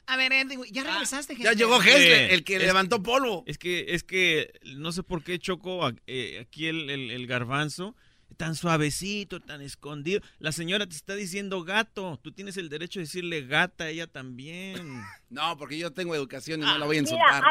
[0.07, 0.31] A ver,
[0.71, 3.43] ya ah, regresaste, Ya llegó Hesler, el que levantó polvo.
[3.47, 7.95] Es que, es que, no sé por qué Choco, eh, aquí el, el, el garbanzo
[8.37, 10.21] tan suavecito, tan escondido.
[10.39, 12.19] La señora te está diciendo gato.
[12.21, 14.75] Tú tienes el derecho de decirle gata a ella también.
[15.27, 17.43] No, porque yo tengo educación y no la voy a insultar.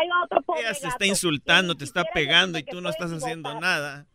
[0.59, 4.07] ella se está insultando, te está pegando y tú no estás haciendo nada.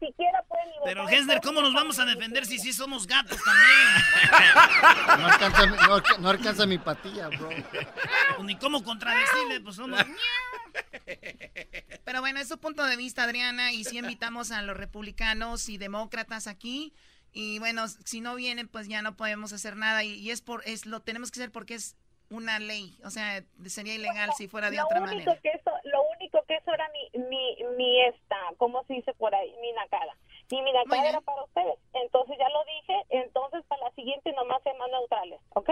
[0.00, 0.44] Siquiera
[0.84, 5.20] Pero Hesler, ¿cómo nos vamos a defender si sí somos gatos también?
[5.20, 5.66] No alcanza,
[6.18, 7.48] no, alcanza mi patilla, bro.
[7.48, 10.00] Pues ni cómo contradecirle, pues somos...
[12.04, 15.78] Pero bueno, es su punto de vista, Adriana, y si invitamos a los republicanos y
[15.78, 16.94] demócratas aquí.
[17.32, 20.02] Y bueno, si no vienen, pues ya no podemos hacer nada.
[20.02, 21.96] Y, es por, es lo tenemos que hacer porque es
[22.28, 22.98] una ley.
[23.04, 25.18] O sea, sería ilegal si fuera de otra manera.
[25.20, 25.59] Que eso, lo único que
[26.60, 29.50] eso era mi, mi, mi esta, ¿cómo se dice por ahí?
[29.60, 30.16] Mi nacada.
[30.50, 31.78] Y mi nacada era para ustedes.
[31.94, 35.70] Entonces ya lo dije, entonces para la siguiente nomás sean más neutrales, ¿ok?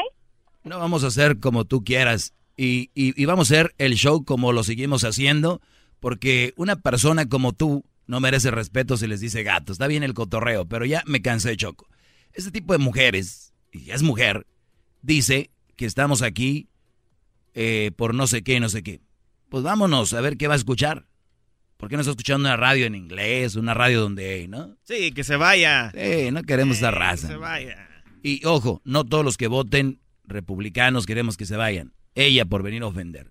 [0.64, 4.52] No vamos a hacer como tú quieras y, y, vamos a hacer el show como
[4.52, 5.60] lo seguimos haciendo,
[6.00, 9.72] porque una persona como tú no merece respeto si les dice gato.
[9.72, 11.86] Está bien el cotorreo, pero ya me cansé, Choco.
[12.32, 14.44] Este tipo de mujeres, y es mujer,
[15.02, 16.68] dice que estamos aquí
[17.54, 19.00] eh, por no sé qué, no sé qué.
[19.48, 21.06] Pues vámonos a ver qué va a escuchar.
[21.76, 24.76] ¿Por qué no está escuchando una radio en inglés, una radio donde, no?
[24.82, 25.92] Sí, que se vaya.
[25.92, 27.28] Sí, no queremos esa raza.
[27.28, 27.88] Que se vaya.
[28.22, 32.82] Y ojo, no todos los que voten republicanos queremos que se vayan ella por venir
[32.82, 33.30] a ofender.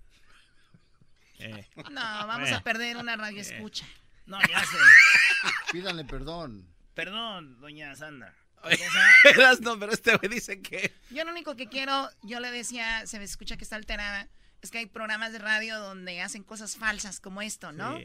[1.40, 1.68] Eh.
[1.92, 3.86] No, vamos a perder una radio escucha.
[4.26, 4.78] No, ya sé.
[5.72, 6.66] Pídanle perdón.
[6.94, 8.34] Perdón, doña Sandra.
[9.62, 10.94] no, pero este me dice que...
[11.12, 14.28] Yo lo único que quiero, yo le decía, se me escucha que está alterada,
[14.62, 17.98] es que hay programas de radio donde hacen cosas falsas como esto, ¿no?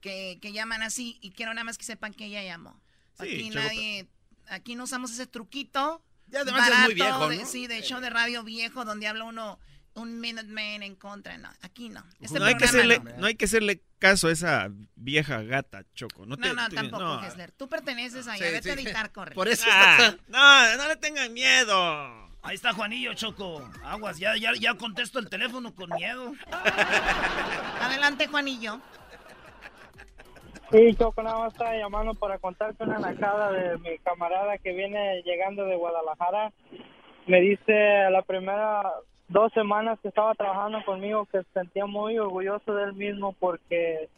[0.00, 2.80] Que, que, llaman así y quiero nada más que sepan que ella llamó.
[3.18, 4.06] aquí nadie,
[4.48, 6.02] aquí no usamos ese truquito.
[6.28, 7.46] Ya además es muy viejo, ¿no?
[7.46, 9.58] sí, de show de radio viejo donde habla uno
[9.96, 12.04] un Minuteman en contra, no, aquí no.
[12.20, 13.26] Este no, hay que hacerle, no.
[13.26, 16.26] hay que hacerle caso a esa vieja gata, Choco.
[16.26, 17.50] No, no, no tampoco, Kessler.
[17.52, 19.34] Tú perteneces ahí, sí, vete a editar, corre.
[19.34, 22.25] Por eso ah, No, no le tengan miedo.
[22.46, 23.60] Ahí está Juanillo, Choco.
[23.84, 26.32] Aguas, ya, ya, ya contesto el teléfono con miedo.
[27.82, 28.78] Adelante, Juanillo.
[30.70, 35.22] Sí, Choco, nada más estaba llamando para contarte una nacada de mi camarada que viene
[35.24, 36.52] llegando de Guadalajara.
[37.26, 38.92] Me dice la primera
[39.26, 44.08] dos semanas que estaba trabajando conmigo que se sentía muy orgulloso de él mismo porque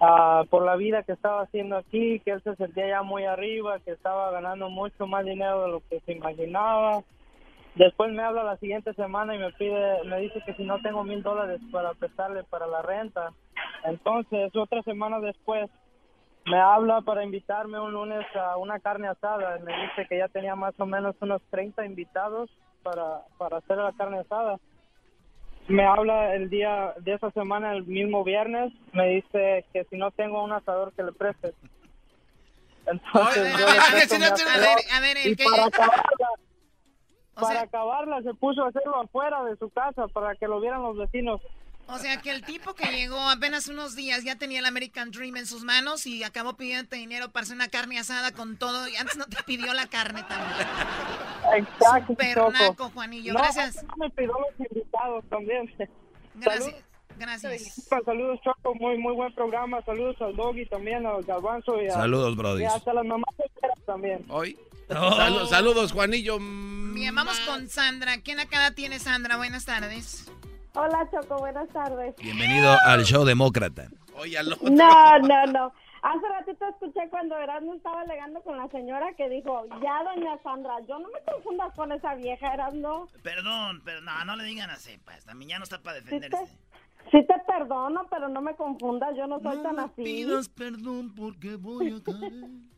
[0.00, 3.78] ah, por la vida que estaba haciendo aquí, que él se sentía ya muy arriba,
[3.78, 7.04] que estaba ganando mucho más dinero de lo que se imaginaba.
[7.78, 11.04] Después me habla la siguiente semana y me pide, me dice que si no tengo
[11.04, 13.30] mil dólares para prestarle para la renta.
[13.84, 15.70] Entonces, otra semana después,
[16.46, 19.58] me habla para invitarme un lunes a una carne asada.
[19.58, 22.50] Me dice que ya tenía más o menos unos 30 invitados
[22.82, 24.58] para, para hacer la carne asada.
[25.68, 30.10] Me habla el día de esa semana, el mismo viernes, me dice que si no
[30.10, 31.52] tengo un asador que le preste.
[32.86, 34.78] Entonces, yo le presto mi asador.
[34.96, 36.28] A ver, Y el que- para acabarla,
[37.38, 40.60] O para sea- acabarla se puso a hacerlo afuera de su casa para que lo
[40.60, 41.40] vieran los vecinos.
[41.90, 45.38] O sea que el tipo que llegó apenas unos días ya tenía el American Dream
[45.38, 48.96] en sus manos y acabó pidiéndote dinero para hacer una carne asada con todo y
[48.96, 50.68] antes no te pidió la carne también.
[51.56, 52.08] Exacto.
[52.12, 53.32] Super naco, Juanillo.
[53.32, 53.82] No, Gracias.
[53.84, 55.74] no me pidió los invitados también.
[56.34, 56.64] Gracias.
[56.64, 56.76] Salud.
[57.18, 57.86] Gracias.
[58.04, 58.74] Saludos, Choco.
[58.76, 59.82] Muy, muy buen programa.
[59.82, 61.80] Saludos al Doggy también, al Garbanzo.
[61.82, 62.62] Y a, Saludos, brodis.
[62.62, 63.34] Y hasta las mamás
[63.86, 64.24] también.
[64.28, 64.58] Hoy.
[64.90, 64.94] Oh.
[64.94, 66.38] Salu- saludos, Juanillo.
[66.38, 68.18] Bien, vamos con Sandra.
[68.22, 69.36] ¿Quién acá tiene Sandra?
[69.36, 70.30] Buenas tardes.
[70.74, 72.14] Hola Choco, buenas tardes.
[72.16, 73.88] Bienvenido al show demócrata.
[74.14, 74.70] Oye, al otro.
[74.70, 75.72] No, no, no.
[76.02, 80.74] Hace ratito escuché cuando Erasmo estaba alegando con la señora que dijo, ya doña Sandra,
[80.88, 83.08] yo no me confundas con esa vieja Erasmo.
[83.22, 85.24] Perdón, pero no, no le digan así, pues.
[85.24, 86.36] También ya no está para defenderse.
[87.10, 90.26] Sí te perdono, pero no me confundas, yo no soy tan así.
[90.56, 92.68] perdón porque voy a caer.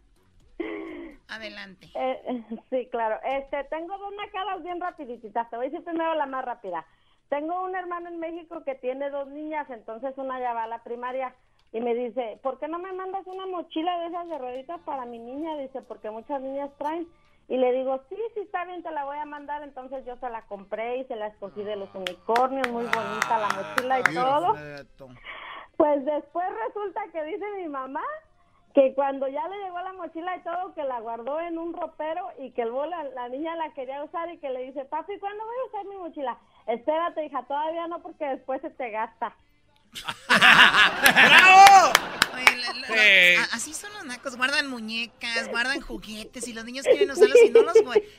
[1.29, 1.89] Adelante.
[1.95, 3.19] Eh, sí, claro.
[3.25, 5.49] Este, tengo dos nacadas bien rapiditas.
[5.49, 6.85] Te voy a decir primero la más rápida.
[7.29, 10.83] Tengo un hermano en México que tiene dos niñas, entonces una ya va a la
[10.83, 11.35] primaria
[11.73, 15.05] y me dice, ¿por qué no me mandas una mochila de esas de rueditas para
[15.05, 15.57] mi niña?
[15.57, 17.07] Dice, porque muchas niñas traen.
[17.49, 19.63] Y le digo, sí, sí, está bien, te la voy a mandar.
[19.63, 23.49] Entonces yo se la compré y se la escogí de los unicornios, muy bonita la
[23.49, 24.55] mochila y todo.
[25.77, 28.03] Pues después resulta que dice mi mamá
[28.75, 32.29] que cuando ya le llegó la mochila y todo, que la guardó en un ropero
[32.39, 35.45] y que luego la, la niña la quería usar y que le dice, papi, ¿cuándo
[35.45, 36.39] voy a usar mi mochila?
[36.67, 39.35] Espérate, hija, todavía no porque después se te gasta.
[40.31, 41.60] Oye,
[42.61, 46.85] la- la- la- a- así son los nacos, guardan muñecas, guardan juguetes y los niños
[46.87, 47.75] quieren usarlos y no los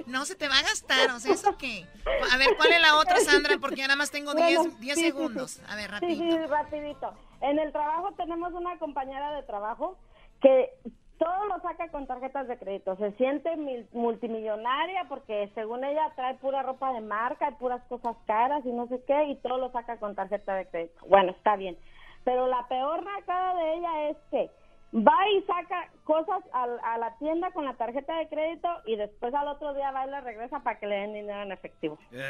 [0.08, 1.86] no se te va a gastar, o sea, ¿eso qué?
[2.34, 3.58] A ver, ¿cuál es la otra, Sandra?
[3.60, 5.51] Porque ya nada más tengo 10 Bueno, 10 sí, sí, segundos.
[5.51, 5.62] sí.
[5.67, 6.23] A ver, Sí, rapidito.
[6.38, 7.13] sí, rapidito.
[7.41, 9.97] En el trabajo tenemos una compañera de trabajo
[10.41, 10.69] que
[11.17, 12.95] todo lo saca con tarjetas de crédito.
[12.97, 18.15] Se siente mil- multimillonaria porque según ella trae pura ropa de marca y puras cosas
[18.25, 21.06] caras y no sé qué y todo lo saca con tarjeta de crédito.
[21.08, 21.77] Bueno, está bien.
[22.23, 24.49] Pero la peor nacada de ella es que
[24.93, 29.34] va y saca cosas al- a, la tienda con la tarjeta de crédito y después
[29.34, 31.97] al otro día va y la regresa para que le den dinero en efectivo.
[32.12, 32.27] ¡Bravo,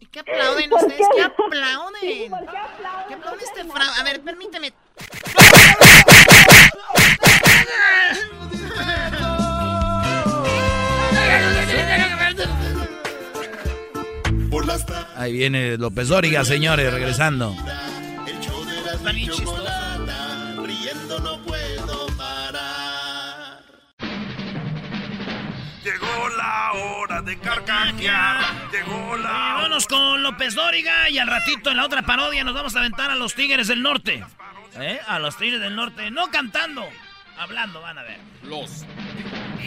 [0.00, 1.08] ¿Y qué aplauden ¿Por ustedes?
[1.08, 1.16] qué?
[1.16, 2.00] ¿Qué aplauden?
[2.00, 3.06] Sí, ¿por qué aplauden?
[3.08, 3.84] ¿Qué aplauden este fra...
[4.00, 4.72] A ver, permíteme.
[14.54, 17.56] Por las tardes, Ahí viene López Dóriga, señores, regresando.
[18.28, 19.56] el show de la Está bien chistoso.
[19.56, 23.62] chocolata, riendo no puedo parar.
[25.82, 28.44] Llegó la hora de carcajear.
[28.70, 32.76] Llegó la Vámonos con López Dóriga y al ratito en la otra parodia nos vamos
[32.76, 34.24] a aventar a los Tigres del Norte.
[34.76, 35.00] ¿Eh?
[35.08, 36.12] A los Tigres del Norte.
[36.12, 36.88] No cantando,
[37.38, 38.20] hablando, van a ver.
[38.44, 38.84] Los.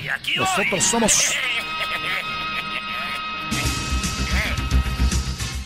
[0.02, 0.80] Y aquí Nosotros voy.
[0.82, 1.34] somos-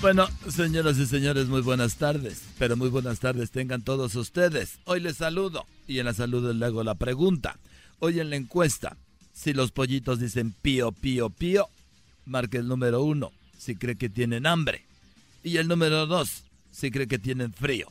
[0.01, 2.41] Bueno, señoras y señores, muy buenas tardes.
[2.57, 4.79] Pero muy buenas tardes tengan todos ustedes.
[4.85, 7.59] Hoy les saludo y en la salud les hago la pregunta.
[7.99, 8.97] Hoy en la encuesta,
[9.31, 11.67] si los pollitos dicen pío, pío, pío,
[12.25, 14.83] marque el número uno si cree que tienen hambre.
[15.43, 17.87] Y el número dos si cree que tienen frío.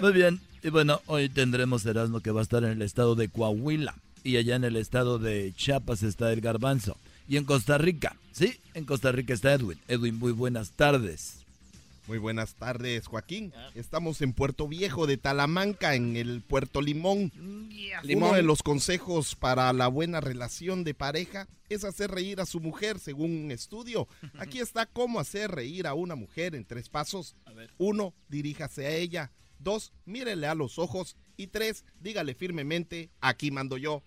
[0.00, 3.28] Muy bien, y bueno, hoy tendremos Erasmo que va a estar en el estado de
[3.28, 3.94] Coahuila.
[4.24, 6.96] Y allá en el estado de Chiapas está el garbanzo.
[7.28, 9.78] Y en Costa Rica, sí, en Costa Rica está Edwin.
[9.88, 11.42] Edwin, muy buenas tardes.
[12.08, 13.52] Muy buenas tardes, Joaquín.
[13.76, 17.32] Estamos en Puerto Viejo de Talamanca, en el Puerto Limón.
[18.12, 22.58] Uno de los consejos para la buena relación de pareja es hacer reír a su
[22.58, 24.08] mujer, según un estudio.
[24.38, 27.36] Aquí está cómo hacer reír a una mujer en tres pasos.
[27.78, 29.30] Uno, diríjase a ella.
[29.60, 31.16] Dos, mírele a los ojos.
[31.36, 34.02] Y tres, dígale firmemente, aquí mando yo.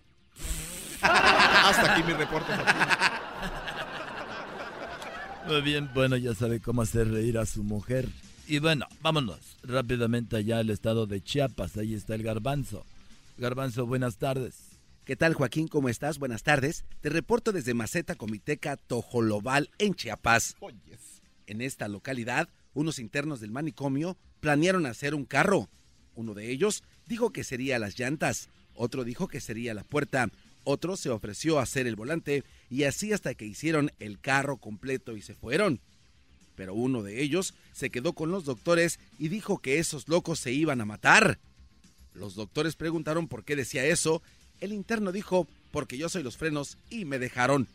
[1.02, 2.52] Hasta aquí mi reporte.
[2.54, 2.74] Joaquín.
[5.46, 8.08] Muy bien, bueno, ya sabe cómo hacer reír a su mujer.
[8.48, 11.76] Y bueno, vámonos rápidamente allá al estado de Chiapas.
[11.76, 12.84] Ahí está el garbanzo.
[13.38, 14.76] Garbanzo, buenas tardes.
[15.04, 15.68] ¿Qué tal, Joaquín?
[15.68, 16.18] ¿Cómo estás?
[16.18, 16.84] Buenas tardes.
[17.00, 20.56] Te reporto desde Maceta Comiteca Tojolobal, en Chiapas.
[21.46, 25.68] En esta localidad, unos internos del manicomio planearon hacer un carro.
[26.16, 30.28] Uno de ellos dijo que sería las llantas, otro dijo que sería la puerta,
[30.66, 35.16] otro se ofreció a hacer el volante y así hasta que hicieron el carro completo
[35.16, 35.80] y se fueron.
[36.56, 40.52] Pero uno de ellos se quedó con los doctores y dijo que esos locos se
[40.52, 41.38] iban a matar.
[42.14, 44.22] Los doctores preguntaron por qué decía eso.
[44.60, 47.68] El interno dijo, porque yo soy los frenos y me dejaron.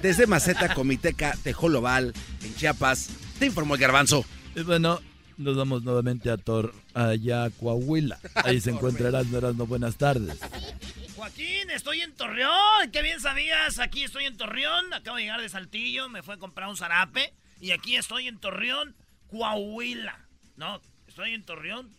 [0.00, 4.24] Desde Maceta, Comiteca, Tejoloval, en Chiapas, te informó el garbanzo.
[4.54, 5.00] Y bueno,
[5.36, 8.18] nos vamos nuevamente a Tor, allá a Coahuila.
[8.34, 10.38] Ahí se encuentra Erasmo, Erasmo, buenas tardes.
[11.16, 12.90] Joaquín, estoy en Torreón.
[12.92, 14.92] Qué bien sabías, aquí estoy en Torreón.
[14.92, 17.32] Acabo de llegar de Saltillo, me fue a comprar un zarape.
[17.60, 18.94] Y aquí estoy en Torreón,
[19.28, 20.28] Coahuila.
[20.56, 21.94] No, estoy en Torreón,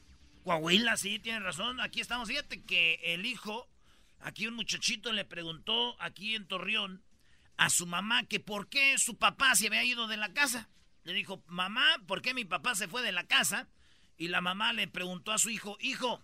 [0.46, 1.82] Coahuila, sí, tienes razón.
[1.82, 2.28] Aquí estamos.
[2.28, 3.68] Fíjate que el hijo,
[4.20, 7.02] aquí un muchachito le preguntó aquí en Torreón
[7.58, 10.70] a su mamá que por qué su papá se había ido de la casa.
[11.06, 13.68] Le dijo, mamá, ¿por qué mi papá se fue de la casa?
[14.18, 16.20] Y la mamá le preguntó a su hijo, hijo,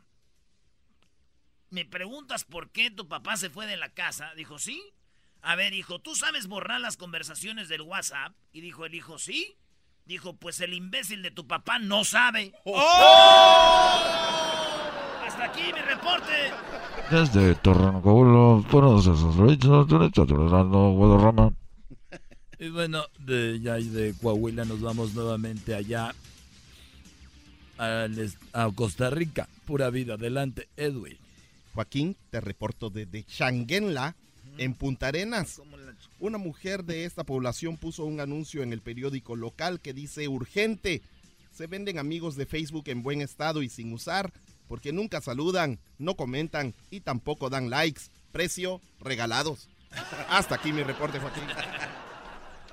[1.70, 4.34] ¿me preguntas por qué tu papá se fue de la casa?
[4.36, 4.82] Dijo, sí.
[5.44, 8.34] A ver, hijo, ¿tú sabes borrar las conversaciones del WhatsApp?
[8.52, 9.56] Y dijo el hijo, sí.
[10.06, 12.52] Dijo, pues el imbécil de tu papá no sabe.
[12.66, 14.02] ¡Oh!
[15.26, 16.52] Hasta aquí mi reporte.
[17.12, 19.06] Desde Torreón, Coahuila, buenos
[20.96, 21.54] Guadarrama.
[22.62, 26.14] Y bueno, de ya de Coahuila nos vamos nuevamente allá
[27.80, 28.08] a,
[28.54, 29.50] a Costa Rica.
[29.66, 31.18] Pura vida, adelante, Edwin.
[31.74, 34.16] Joaquín, te reporto desde Changuenla,
[34.60, 35.60] en Punta Arenas.
[36.20, 41.02] Una mujer de esta población puso un anuncio en el periódico local que dice urgente.
[41.52, 44.32] Se venden amigos de Facebook en buen estado y sin usar,
[44.68, 48.04] porque nunca saludan, no comentan y tampoco dan likes.
[48.32, 49.68] Precio regalados.
[50.30, 51.46] Hasta aquí mi reporte, Joaquín.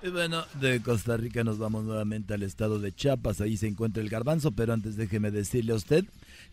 [0.03, 3.41] Y bueno, de Costa Rica nos vamos nuevamente al estado de Chiapas.
[3.41, 6.05] Ahí se encuentra el garbanzo, pero antes déjeme decirle a usted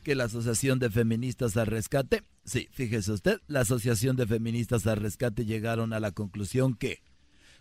[0.04, 4.98] que la Asociación de Feministas al Rescate, sí, fíjese usted, la Asociación de Feministas al
[4.98, 7.04] Rescate llegaron a la conclusión que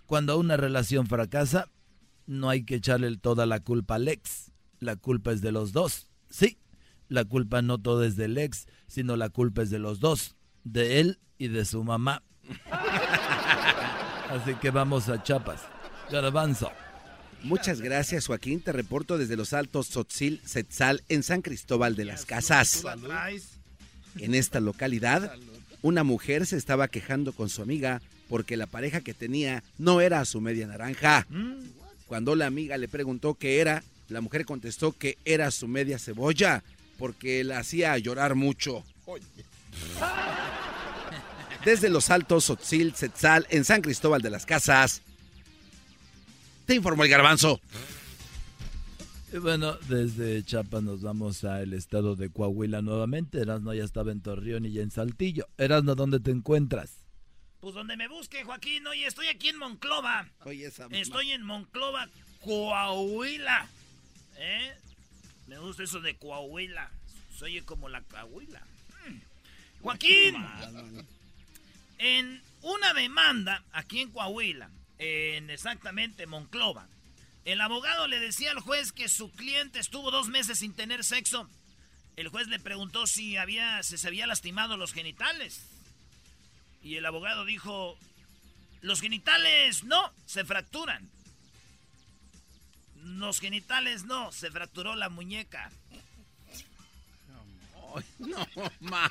[0.06, 1.68] cuando una relación fracasa,
[2.26, 4.52] no hay que echarle toda la culpa al ex.
[4.80, 6.08] La culpa es de los dos.
[6.30, 6.58] Sí,
[7.08, 11.00] la culpa no todo es del ex, sino la culpa es de los dos, de
[11.00, 12.22] él y de su mamá.
[14.34, 15.60] Así que vamos a Chiapas.
[16.10, 16.72] Garbanzo.
[17.44, 18.60] Muchas gracias, Joaquín.
[18.60, 22.84] Te reporto desde los Altos Sotzil, Setzal, en San Cristóbal de las Casas.
[24.18, 25.36] En esta localidad,
[25.82, 30.24] una mujer se estaba quejando con su amiga porque la pareja que tenía no era
[30.24, 31.28] su media naranja.
[32.08, 36.64] Cuando la amiga le preguntó qué era, la mujer contestó que era su media cebolla
[36.98, 38.84] porque la hacía llorar mucho.
[41.64, 45.02] Desde los Altos Sotzil, Setzal, en San Cristóbal de las Casas,
[46.66, 47.60] te informó el garbanzo.
[49.32, 53.40] Y bueno, desde Chiapas nos vamos al estado de Coahuila nuevamente.
[53.40, 55.48] Erasno ya estaba en Torreón y ya en Saltillo.
[55.58, 57.04] Erasno, ¿dónde te encuentras?
[57.60, 58.86] Pues donde me busque, Joaquín.
[58.86, 60.28] Oye, estoy aquí en Monclova.
[60.90, 62.08] estoy en Monclova,
[62.42, 63.68] Coahuila.
[64.36, 64.74] ¿Eh?
[65.46, 66.90] Me gusta eso de Coahuila.
[67.36, 68.60] Soy como la Coahuila.
[69.06, 69.18] Hmm.
[69.80, 70.36] Joaquín,
[72.04, 76.86] en una demanda aquí en Coahuila, en exactamente Monclova.
[77.46, 81.48] El abogado le decía al juez que su cliente estuvo dos meses sin tener sexo.
[82.16, 85.62] El juez le preguntó si había, se había lastimado los genitales.
[86.82, 87.98] Y el abogado dijo,
[88.82, 91.10] los genitales no, se fracturan.
[92.96, 95.70] Los genitales no, se fracturó la muñeca.
[98.18, 98.46] No,
[98.80, 99.10] más.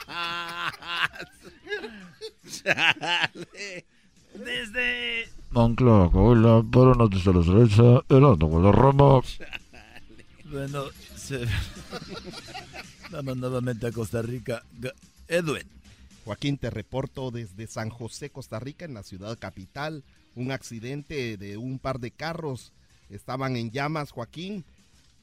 [4.34, 9.21] Desde Moncloa, Coahuila, para Noticias de la Derecha, el Roma.
[10.45, 11.45] Bueno, se...
[13.11, 14.63] vamos nuevamente a Costa Rica.
[15.27, 15.67] Edwin.
[16.25, 20.03] Joaquín, te reporto desde San José, Costa Rica, en la ciudad capital.
[20.36, 22.71] Un accidente de un par de carros.
[23.09, 24.65] Estaban en llamas, Joaquín.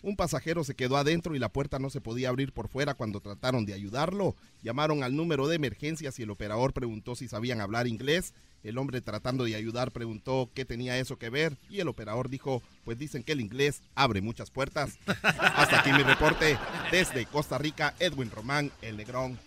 [0.03, 3.21] Un pasajero se quedó adentro y la puerta no se podía abrir por fuera cuando
[3.21, 4.35] trataron de ayudarlo.
[4.63, 8.33] Llamaron al número de emergencias y el operador preguntó si sabían hablar inglés.
[8.63, 12.63] El hombre tratando de ayudar preguntó qué tenía eso que ver y el operador dijo,
[12.85, 14.99] pues dicen que el inglés abre muchas puertas.
[15.23, 16.59] Hasta aquí mi reporte
[16.91, 19.39] desde Costa Rica, Edwin Román, el Negrón.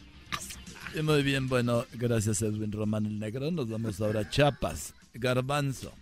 [1.01, 3.55] Muy bien, bueno, gracias Edwin Román, el Negrón.
[3.55, 5.93] Nos vamos ahora a Chiapas, Garbanzo.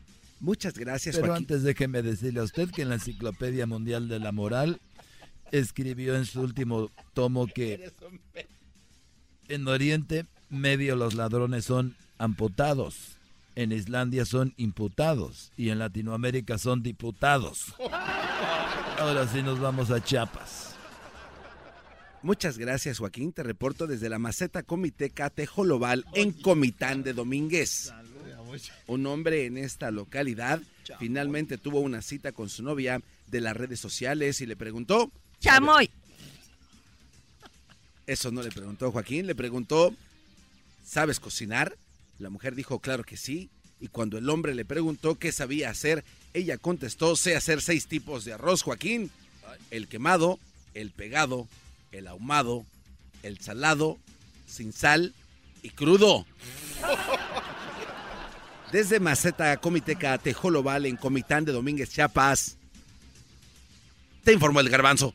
[0.41, 4.31] Muchas gracias, Pero antes déjeme decirle a usted que en la Enciclopedia Mundial de la
[4.31, 4.81] Moral
[5.51, 7.91] escribió en su último tomo que
[9.47, 13.17] en Oriente Medio los ladrones son amputados
[13.55, 17.75] En Islandia son imputados y en Latinoamérica son diputados.
[18.97, 20.75] Ahora sí nos vamos a Chiapas.
[22.23, 23.31] Muchas gracias, Joaquín.
[23.31, 27.93] Te reporto desde la maceta Comiteca Tejolobal en Comitán de Domínguez.
[28.87, 30.61] Un hombre en esta localidad
[30.99, 35.11] finalmente tuvo una cita con su novia de las redes sociales y le preguntó.
[35.39, 35.89] Chamoy.
[38.07, 39.95] Eso no le preguntó Joaquín, le preguntó,
[40.83, 41.77] ¿sabes cocinar?
[42.19, 43.49] La mujer dijo, claro que sí.
[43.79, 48.25] Y cuando el hombre le preguntó qué sabía hacer, ella contestó, sé hacer seis tipos
[48.25, 49.11] de arroz, Joaquín.
[49.69, 50.39] El quemado,
[50.73, 51.47] el pegado,
[51.91, 52.65] el ahumado,
[53.23, 53.97] el salado,
[54.47, 55.13] sin sal
[55.63, 56.25] y crudo.
[58.71, 62.57] Desde Maceta Comiteca Tejoloval en Comitán de Domínguez, Chiapas.
[64.23, 65.13] Te informó el garbanzo.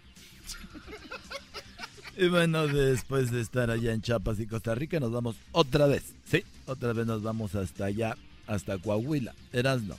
[2.18, 6.14] Y bueno, después de estar allá en Chiapas y Costa Rica, nos vamos otra vez.
[6.26, 9.34] Sí, otra vez nos vamos hasta allá, hasta Coahuila.
[9.52, 9.96] Erasno.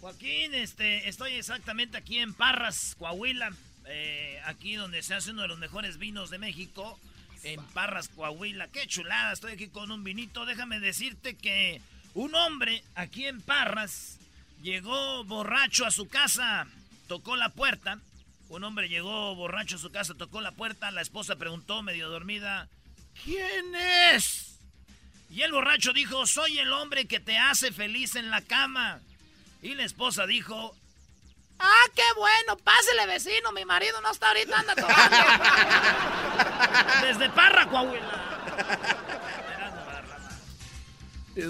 [0.00, 3.52] Joaquín, este, estoy exactamente aquí en Parras, Coahuila.
[3.86, 6.98] Eh, aquí donde se hace uno de los mejores vinos de México.
[7.44, 8.66] En Parras, Coahuila.
[8.68, 10.46] Qué chulada, estoy aquí con un vinito.
[10.46, 11.80] Déjame decirte que
[12.16, 14.18] un hombre aquí en Parras
[14.62, 16.66] llegó borracho a su casa,
[17.06, 18.00] tocó la puerta
[18.48, 22.68] un hombre llegó borracho a su casa, tocó la puerta, la esposa preguntó, medio dormida,
[23.24, 24.58] ¿quién es?
[25.30, 29.00] Y el borracho dijo, soy el hombre que te hace feliz en la cama.
[29.62, 30.76] Y la esposa dijo,
[31.58, 35.16] ah, qué bueno, pásele vecino, mi marido no está ahorita, anda tomando.
[37.06, 39.15] Desde Parra, Coahuila.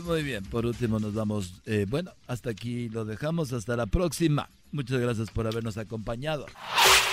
[0.04, 4.48] Muy bien, por último nos vamos, eh, bueno, hasta aquí lo dejamos, hasta la próxima.
[4.72, 6.46] Muchas gracias por habernos acompañado.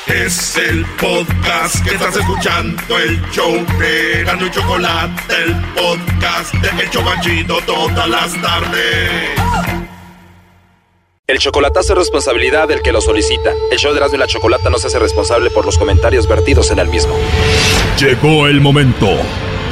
[0.08, 6.84] Es el podcast que estás escuchando, el show de Gano y Chocolate, el podcast de
[6.84, 9.30] Hecho Banchito todas las tardes.
[11.28, 13.54] El chocolatazo es responsabilidad del que lo solicita.
[13.72, 16.70] El show de Erasmo y la Chocolata no se hace responsable por los comentarios vertidos
[16.72, 17.16] en el mismo.
[17.98, 19.08] Llegó el momento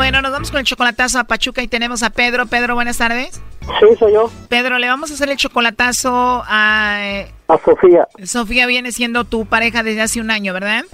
[0.00, 2.46] Bueno, nos vamos con el chocolatazo a Pachuca y tenemos a Pedro.
[2.46, 3.38] Pedro, buenas tardes.
[3.60, 4.30] Sí, soy yo.
[4.48, 7.00] Pedro, le vamos a hacer el chocolatazo a...
[7.02, 8.08] eh, A Sofía.
[8.24, 10.84] Sofía viene siendo tu pareja desde hace un año, ¿verdad?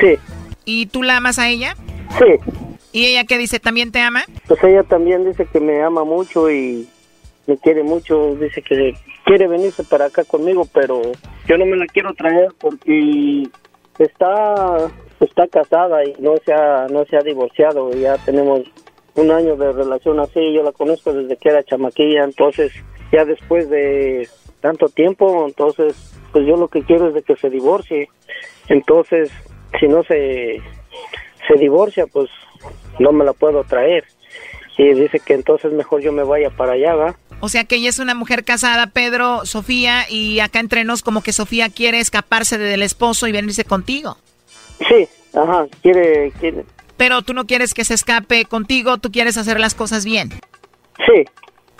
[0.00, 0.14] Sí,
[0.64, 1.76] ¿Y tú la amas a ella?
[2.18, 2.54] sí.
[2.92, 3.60] ¿Y ella qué dice?
[3.60, 4.24] ¿También te ama?
[4.48, 6.88] Pues ella también dice que me ama mucho y
[7.46, 8.36] me quiere mucho.
[8.36, 8.94] Dice que
[9.26, 11.02] quiere venirse para acá conmigo, pero
[11.46, 13.48] yo no me la quiero traer porque
[13.98, 14.90] está
[15.20, 17.90] está casada y no se ha no se ha divorciado.
[17.92, 18.62] Ya tenemos
[19.14, 20.52] un año de relación así.
[20.52, 22.72] Yo la conozco desde que era chamaquilla, entonces
[23.12, 24.28] ya después de
[24.60, 28.08] tanto tiempo, entonces pues yo lo que quiero es de que se divorcie.
[28.68, 29.30] Entonces,
[29.78, 30.60] si no se
[31.48, 32.28] se divorcia, pues
[32.98, 34.04] no me la puedo traer.
[34.78, 37.16] Y dice que entonces mejor yo me vaya para allá, ¿va?
[37.40, 41.22] O sea que ella es una mujer casada, Pedro, Sofía, y acá entre nos como
[41.22, 44.16] que Sofía quiere escaparse del esposo y venirse contigo.
[44.88, 46.64] Sí, ajá, quiere, quiere.
[46.96, 50.30] Pero tú no quieres que se escape contigo, tú quieres hacer las cosas bien.
[50.98, 51.24] Sí.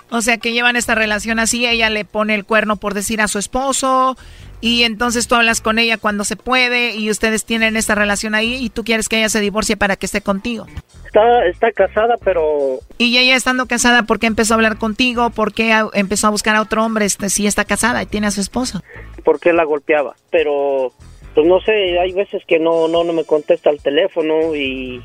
[0.09, 3.27] O sea que llevan esta relación así, ella le pone el cuerno por decir a
[3.27, 4.15] su esposo
[4.61, 8.55] y entonces tú hablas con ella cuando se puede y ustedes tienen esta relación ahí
[8.55, 10.65] y tú quieres que ella se divorcie para que esté contigo.
[11.05, 15.29] Está, está casada, pero Y ella estando casada, ¿por qué empezó a hablar contigo?
[15.29, 18.31] ¿Por qué empezó a buscar a otro hombre este, si está casada y tiene a
[18.31, 18.81] su esposo?
[19.27, 20.15] porque la golpeaba.
[20.31, 20.93] Pero,
[21.35, 25.03] pues no sé, hay veces que no, no, no me contesta el teléfono y,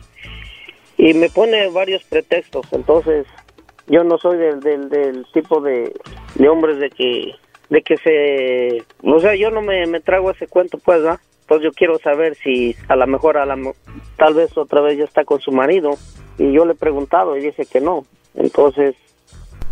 [0.96, 2.66] y me pone varios pretextos.
[2.70, 3.26] Entonces,
[3.88, 5.92] yo no soy del, del, del tipo de,
[6.36, 7.34] de hombres de que,
[7.72, 8.84] de que se...
[9.02, 11.18] O sea, yo no me, me trago ese cuento, pues, ¿va?
[11.48, 13.56] Pues yo quiero saber si a lo mejor, a la,
[14.18, 15.92] tal vez otra vez ya está con su marido.
[16.36, 18.04] Y yo le he preguntado y dice que no.
[18.34, 18.94] Entonces,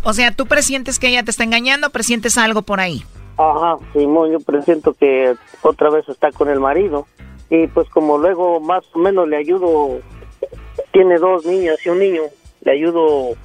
[0.03, 1.91] O sea, ¿tú presientes que ella te está engañando?
[1.91, 3.03] ¿Presientes algo por ahí?
[3.37, 7.07] Ajá, Simón, yo presiento que otra vez está con el marido.
[7.51, 10.01] Y pues como luego más o menos le ayudo,
[10.93, 12.23] tiene dos niñas y un niño,
[12.63, 13.37] le ayudo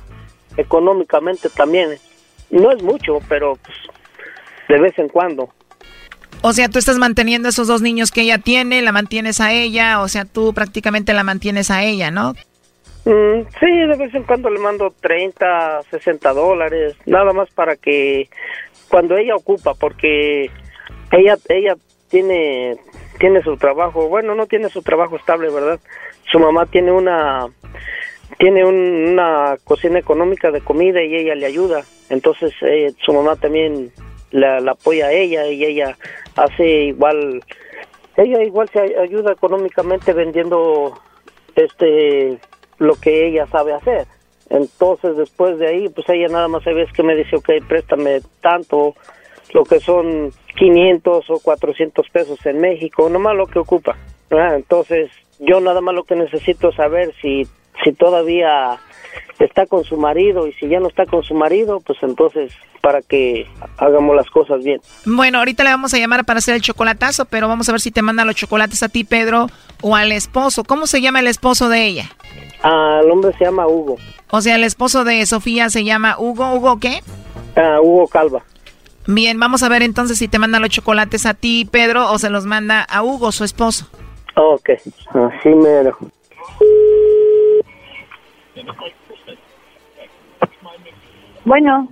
[0.56, 1.90] económicamente también.
[2.52, 3.76] No es mucho, pero pues,
[4.68, 5.50] de vez en cuando.
[6.42, 9.52] O sea, tú estás manteniendo a esos dos niños que ella tiene, la mantienes a
[9.52, 12.34] ella, o sea, tú prácticamente la mantienes a ella, ¿no?
[13.06, 18.30] Mm, sí, de vez en cuando le mando 30, 60 dólares, nada más para que
[18.90, 20.50] cuando ella ocupa, porque
[21.12, 21.76] ella ella
[22.10, 22.78] tiene
[23.20, 25.80] tiene su trabajo, bueno, no tiene su trabajo estable, ¿verdad?
[26.32, 27.48] Su mamá tiene una
[28.40, 31.84] tiene una cocina económica de comida y ella le ayuda.
[32.10, 33.92] Entonces eh, su mamá también
[34.32, 35.98] la, apoya a ella y ella
[36.36, 37.44] hace igual,
[38.18, 40.94] ella igual se ayuda económicamente vendiendo
[41.56, 42.40] este
[42.78, 44.08] lo que ella sabe hacer.
[44.50, 48.22] Entonces después de ahí, pues ella nada más se ve que me dice, ok, préstame
[48.42, 48.96] tanto,
[49.54, 53.98] lo que son 500 o 400 pesos en México, nomás lo que ocupa.
[54.30, 55.10] Entonces
[55.40, 57.48] yo nada más lo que necesito saber si
[57.84, 58.78] si todavía
[59.40, 63.02] está con su marido y si ya no está con su marido, pues entonces para
[63.02, 63.48] que
[63.78, 64.80] hagamos las cosas bien.
[65.06, 67.92] Bueno, ahorita le vamos a llamar para hacer el chocolatazo, pero vamos a ver si
[67.92, 69.48] te mandan los chocolates a ti, Pedro,
[69.82, 70.64] o al esposo.
[70.64, 72.12] ¿Cómo se llama el esposo de ella?
[72.62, 73.98] Ah, el hombre se llama Hugo.
[74.30, 76.54] O sea, el esposo de Sofía se llama Hugo.
[76.54, 77.02] ¿Hugo qué?
[77.56, 78.44] Ah, Hugo Calva.
[79.08, 82.30] Bien, vamos a ver entonces si te mandan los chocolates a ti, Pedro, o se
[82.30, 83.88] los manda a Hugo, su esposo.
[84.36, 84.72] Ok,
[85.14, 85.98] así mero.
[91.46, 91.90] Bueno.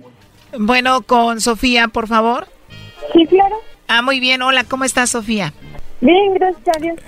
[0.58, 2.46] Bueno, con Sofía, por favor.
[3.12, 3.56] Sí, claro.
[3.88, 4.42] Ah, muy bien.
[4.42, 5.52] Hola, ¿cómo estás, Sofía?
[6.00, 6.98] Bien, gracias a Dios.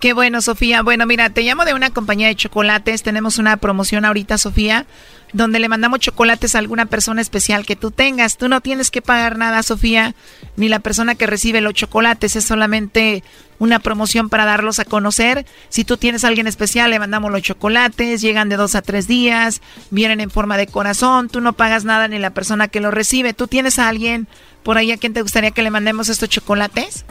[0.00, 0.82] Qué bueno, Sofía.
[0.82, 3.02] Bueno, mira, te llamo de una compañía de chocolates.
[3.02, 4.86] Tenemos una promoción ahorita, Sofía,
[5.34, 8.38] donde le mandamos chocolates a alguna persona especial que tú tengas.
[8.38, 10.14] Tú no tienes que pagar nada, Sofía,
[10.56, 12.36] ni la persona que recibe los chocolates.
[12.36, 13.24] Es solamente
[13.58, 15.44] una promoción para darlos a conocer.
[15.68, 18.22] Si tú tienes a alguien especial, le mandamos los chocolates.
[18.22, 19.60] Llegan de dos a tres días,
[19.90, 21.28] vienen en forma de corazón.
[21.28, 23.34] Tú no pagas nada ni la persona que los recibe.
[23.34, 24.28] ¿Tú tienes a alguien
[24.62, 27.04] por ahí a quien te gustaría que le mandemos estos chocolates?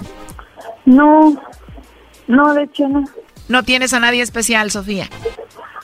[0.86, 1.42] No,
[2.28, 3.04] no, de hecho no.
[3.50, 5.10] ¿No tienes a nadie especial, Sofía?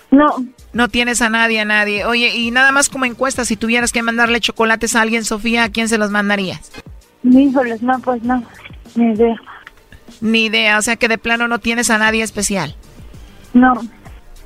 [0.10, 0.46] No.
[0.72, 2.06] No tienes a nadie, a nadie.
[2.06, 5.70] Oye, y nada más como encuesta, si tuvieras que mandarle chocolates a alguien, Sofía, ¿a
[5.70, 6.72] quién se los mandarías?
[7.24, 8.44] Híjoles, no, pues no,
[8.96, 9.36] ni idea.
[10.22, 12.76] Ni idea, o sea que de plano no tienes a nadie especial.
[13.54, 13.82] No.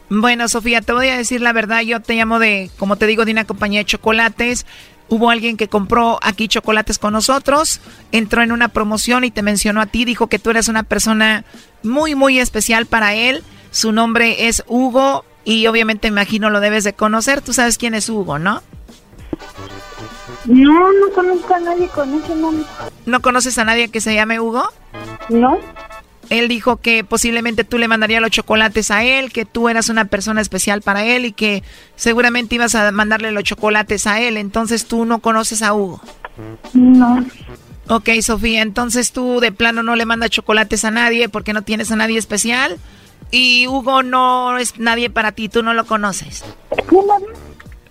[0.09, 3.25] Bueno, Sofía, te voy a decir la verdad, yo te llamo de, como te digo,
[3.25, 4.65] de una compañía de chocolates.
[5.09, 9.81] Hubo alguien que compró aquí chocolates con nosotros, entró en una promoción y te mencionó
[9.81, 11.43] a ti, dijo que tú eres una persona
[11.83, 13.43] muy, muy especial para él.
[13.71, 17.41] Su nombre es Hugo y obviamente imagino lo debes de conocer.
[17.41, 18.61] Tú sabes quién es Hugo, ¿no?
[20.45, 22.65] No, no conozco a nadie con ese nombre.
[23.05, 24.63] ¿No conoces a nadie que se llame Hugo?
[25.29, 25.57] No.
[26.29, 30.05] Él dijo que posiblemente tú le mandarías los chocolates a él, que tú eras una
[30.05, 31.63] persona especial para él y que
[31.95, 34.37] seguramente ibas a mandarle los chocolates a él.
[34.37, 36.01] Entonces tú no conoces a Hugo.
[36.73, 37.25] No.
[37.87, 41.91] Ok, Sofía, entonces tú de plano no le mandas chocolates a nadie porque no tienes
[41.91, 42.77] a nadie especial.
[43.35, 46.43] Y Hugo no es nadie para ti, tú no lo conoces.
[46.87, 47.33] ¿Quién habla?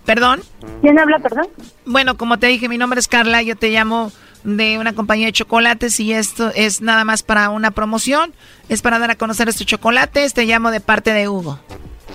[0.05, 0.41] ¿Perdón?
[0.79, 1.47] ¿Quién habla, perdón?
[1.85, 4.13] Bueno, como te dije, mi nombre es Carla, yo te llamo
[4.45, 8.33] de una compañía de chocolates y esto es nada más para una promoción.
[8.69, 11.59] Es para dar a conocer estos chocolates, te llamo de parte de Hugo.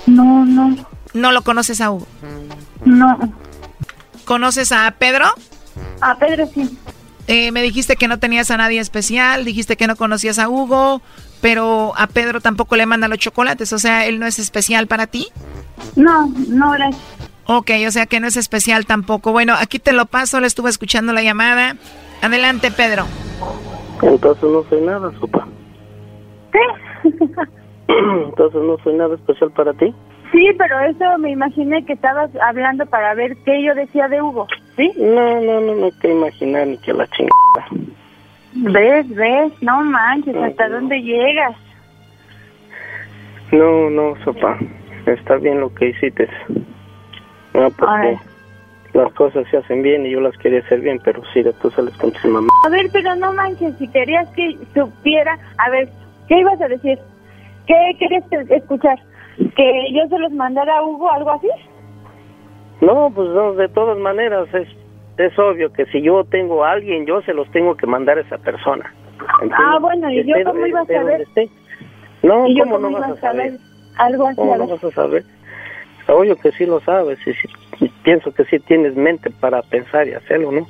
[0.07, 0.75] No, no.
[1.13, 2.07] ¿No lo conoces a Hugo?
[2.87, 3.35] No.
[4.25, 5.27] ¿Conoces a Pedro?
[6.01, 6.79] A Pedro sí.
[7.27, 11.03] Eh, me dijiste que no tenías a nadie especial, dijiste que no conocías a Hugo,
[11.41, 15.07] pero a Pedro tampoco le mandan los chocolates, o sea, él no es especial para
[15.07, 15.29] ti.
[15.97, 17.03] No, no, gracias.
[17.47, 19.33] Ok, o sea que no es especial tampoco.
[19.33, 21.77] Bueno, aquí te lo paso, le estuve escuchando la llamada.
[22.21, 23.07] Adelante, Pedro.
[24.03, 25.49] Entonces no soy nada, sopa.
[26.53, 27.09] ¿Qué?
[27.89, 29.95] Entonces no soy nada especial para ti.
[30.31, 34.47] Sí, pero eso me imaginé que estabas hablando para ver qué yo decía de Hugo,
[34.77, 34.93] ¿sí?
[34.99, 37.89] No, no, no, no hay que imaginar ni que la chingada.
[38.61, 39.53] ¿Ves, ves?
[39.63, 41.55] No manches, ¿hasta dónde llegas?
[43.53, 44.59] No, no, sopa.
[45.07, 46.29] Está bien lo que hiciste.
[47.55, 48.19] No, porque
[48.95, 51.97] las cosas se hacen bien y yo las quería hacer bien, pero sí, después sales
[51.99, 52.49] con tu mamá.
[52.67, 55.39] A ver, pero no manches, si querías que supiera...
[55.59, 55.89] A ver,
[56.27, 56.99] ¿qué ibas a decir?
[57.67, 58.99] ¿Qué querías escuchar?
[59.55, 61.49] ¿Que yo se los mandara a Hugo algo así?
[62.81, 64.69] No, pues no, de todas maneras es,
[65.19, 68.23] es obvio que si yo tengo a alguien, yo se los tengo que mandar a
[68.23, 68.93] esa persona.
[69.53, 71.27] Ah, bueno, ¿y yo cómo iba a saber?
[72.23, 73.47] No, ¿Y yo ¿cómo, cómo no vas a saber?
[73.53, 73.61] saber?
[73.97, 75.25] Algo así, ¿Cómo no vas a saber?
[76.07, 77.49] Obvio que sí lo sabes y, sí-
[77.81, 80.67] y pienso que sí tienes mente para pensar y hacerlo, ¿no?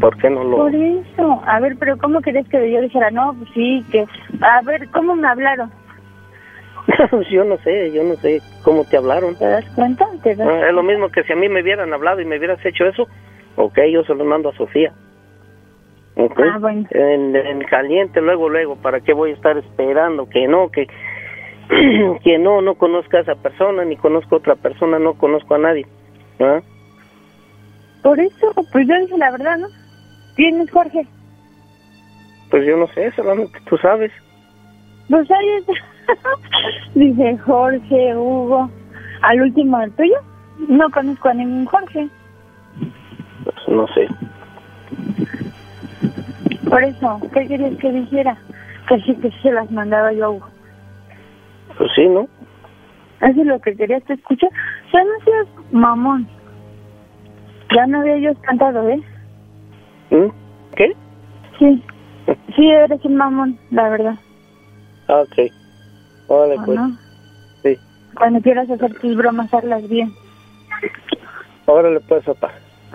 [0.00, 0.56] ¿Por qué no lo...?
[0.56, 1.42] Por eso.
[1.46, 3.10] A ver, pero ¿cómo querías que yo dijera?
[3.10, 4.04] No, pues sí, que...
[4.40, 5.70] A ver, ¿cómo me hablaron?
[7.30, 9.36] yo no sé, yo no sé cómo te hablaron.
[9.36, 10.06] ¿Te das cuenta?
[10.22, 12.38] ¿Te das Ah, es lo mismo que si a mí me hubieran hablado y me
[12.38, 13.06] hubieras hecho eso,
[13.64, 14.92] ok, yo se lo mando a Sofía.
[16.16, 16.40] Ok.
[16.40, 16.86] Ah, bueno.
[16.90, 20.86] En, en caliente, luego, luego, ¿para qué voy a estar esperando que no, que,
[22.24, 25.58] que no, no conozca a esa persona, ni conozco a otra persona, no conozco a
[25.58, 25.86] nadie?
[26.40, 26.60] ¿Ah?
[28.02, 29.68] Por eso, pues yo dije la verdad, ¿no?
[30.36, 31.06] ¿Tienes, Jorge?
[32.50, 34.10] Pues yo no sé, solamente tú sabes.
[35.08, 35.72] Pues ahí está.
[36.94, 38.70] Dice Jorge, Hugo.
[39.22, 40.16] ¿Al último el tuyo?
[40.68, 42.08] No conozco a ningún Jorge.
[43.44, 44.08] Pues no sé.
[46.68, 48.36] Por eso, ¿qué querías que dijera?
[48.88, 50.46] Que sí, que se las mandaba yo a Hugo.
[51.76, 52.28] Pues sí, ¿no?
[53.20, 54.50] Eso es lo que querías que escuchar.
[54.92, 56.28] Ya no seas mamón.
[57.74, 59.00] Ya no había yo cantado, ¿eh?
[60.10, 60.28] ¿Mm?
[60.76, 60.92] ¿Qué?
[61.58, 61.82] Sí.
[62.56, 64.14] Sí, eres un mamón, la verdad.
[65.08, 65.52] Ah, ok.
[66.28, 66.78] Órale, ¿O pues.
[66.78, 66.98] no?
[67.62, 67.78] Sí.
[68.16, 70.14] Cuando quieras hacer tus bromas, hazlas bien.
[71.66, 72.52] Órale, pues, papá.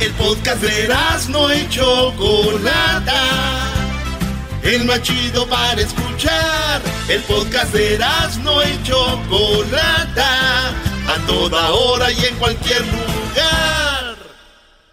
[0.00, 0.88] El podcast de
[1.28, 3.24] no y Chocolata.
[4.62, 6.80] El más chido para escuchar.
[7.08, 7.98] El podcast de
[8.44, 10.68] no y Chocolata.
[10.68, 14.16] A toda hora y en cualquier lugar.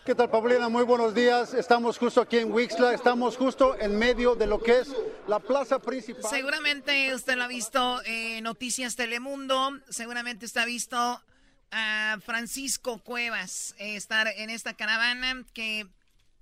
[0.03, 0.69] ¿Qué tal, Paulina?
[0.69, 1.53] Muy buenos días.
[1.53, 2.95] Estamos justo aquí en Wixla.
[2.95, 4.87] Estamos justo en medio de lo que es
[5.27, 6.31] la plaza principal.
[6.31, 9.69] Seguramente usted lo ha visto en Noticias Telemundo.
[9.87, 11.21] Seguramente usted ha visto
[11.71, 15.87] a Francisco Cuevas eh, estar en esta caravana que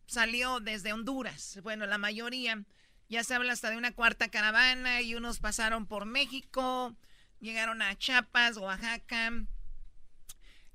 [0.05, 1.59] salió desde Honduras.
[1.63, 2.63] Bueno, la mayoría.
[3.09, 6.95] Ya se habla hasta de una cuarta caravana y unos pasaron por México,
[7.39, 9.31] llegaron a Chiapas, Oaxaca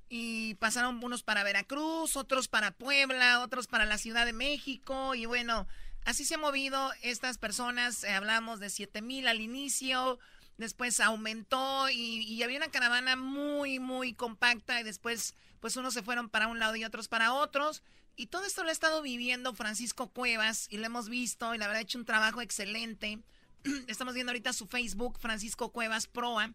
[0.09, 5.27] y pasaron unos para Veracruz, otros para Puebla, otros para la Ciudad de México y
[5.27, 5.67] bueno,
[6.05, 8.05] así se han movido estas personas.
[8.05, 10.19] Eh, hablamos de 7 mil al inicio,
[10.59, 16.03] después aumentó y, y había una caravana muy, muy compacta y después pues unos se
[16.03, 17.83] fueron para un lado y otros para otros.
[18.17, 21.67] Y todo esto lo ha estado viviendo Francisco Cuevas y lo hemos visto y la
[21.67, 23.21] verdad ha hecho un trabajo excelente.
[23.87, 26.53] Estamos viendo ahorita su Facebook, Francisco Cuevas Proa,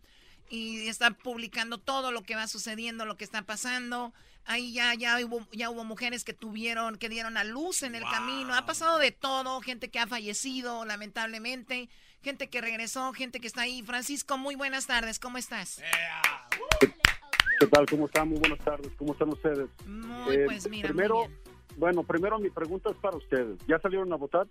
[0.50, 4.14] y está publicando todo lo que va sucediendo, lo que está pasando.
[4.46, 8.04] Ahí ya, ya, hubo, ya hubo mujeres que tuvieron, que dieron a luz en el
[8.04, 8.54] camino.
[8.54, 11.90] Ha pasado de todo, gente que ha fallecido, lamentablemente,
[12.24, 13.84] gente que regresó, gente que está ahí.
[13.84, 15.82] Francisco, muy buenas tardes, ¿cómo estás?
[17.60, 17.86] ¿Qué tal?
[17.86, 18.30] ¿Cómo están?
[18.30, 18.92] Muy buenas tardes.
[18.98, 19.70] ¿Cómo están ustedes?
[19.86, 21.40] Muy, Eh, pues mira, muy primero, bien.
[21.78, 23.60] bueno, primero mi pregunta es para ustedes.
[23.68, 24.48] ¿Ya salieron a votar?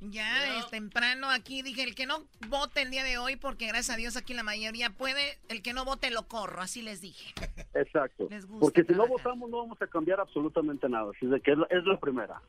[0.00, 3.94] Ya es temprano aquí, dije, el que no vote el día de hoy, porque gracias
[3.94, 7.32] a Dios aquí la mayoría puede, el que no vote lo corro, así les dije.
[7.72, 8.26] Exacto.
[8.28, 11.10] Les gusta Porque si no votamos no vamos a cambiar absolutamente nada.
[11.16, 12.42] Así de que es la, es la primera.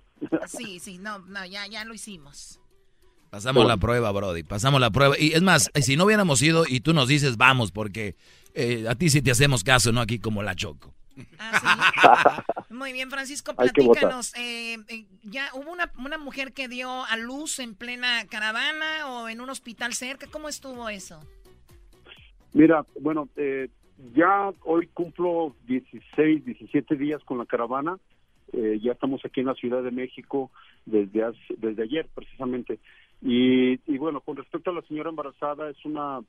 [0.47, 2.59] Sí, sí, no, no, ya, ya lo hicimos.
[3.29, 4.43] Pasamos la prueba, Brody.
[4.43, 5.15] Pasamos la prueba.
[5.19, 8.15] Y es más, si no hubiéramos ido y tú nos dices vamos, porque
[8.53, 10.93] eh, a ti sí te hacemos caso, no aquí como la Choco.
[12.69, 14.33] Muy bien, Francisco, platícanos.
[14.35, 19.27] eh, eh, ¿Ya hubo una, una mujer que dio a luz en plena caravana o
[19.29, 20.27] en un hospital cerca?
[20.31, 21.19] ¿Cómo estuvo eso?
[22.53, 23.69] Mira, bueno, eh,
[24.15, 27.97] ya hoy cumplo 16, 17 días con la caravana.
[28.53, 30.51] Eh, ya estamos aquí en la Ciudad de México
[30.85, 32.79] desde hace- desde ayer precisamente.
[33.21, 36.21] Y, y bueno, con respecto a la señora embarazada, es una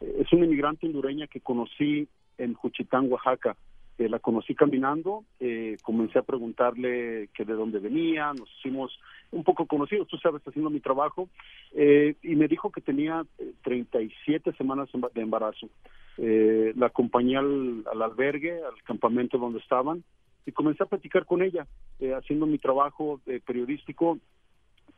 [0.00, 3.56] es una inmigrante hondureña que conocí en Juchitán, Oaxaca.
[3.98, 8.98] Eh, la conocí caminando, eh, comencé a preguntarle que de dónde venía, nos hicimos
[9.30, 11.28] un poco conocidos, tú sabes, haciendo mi trabajo,
[11.72, 15.68] eh, y me dijo que tenía eh, 37 semanas emba- de embarazo.
[16.16, 20.02] Eh, la acompañé al, al albergue, al campamento donde estaban,
[20.46, 21.66] y comencé a platicar con ella,
[22.00, 24.18] eh, haciendo mi trabajo eh, periodístico,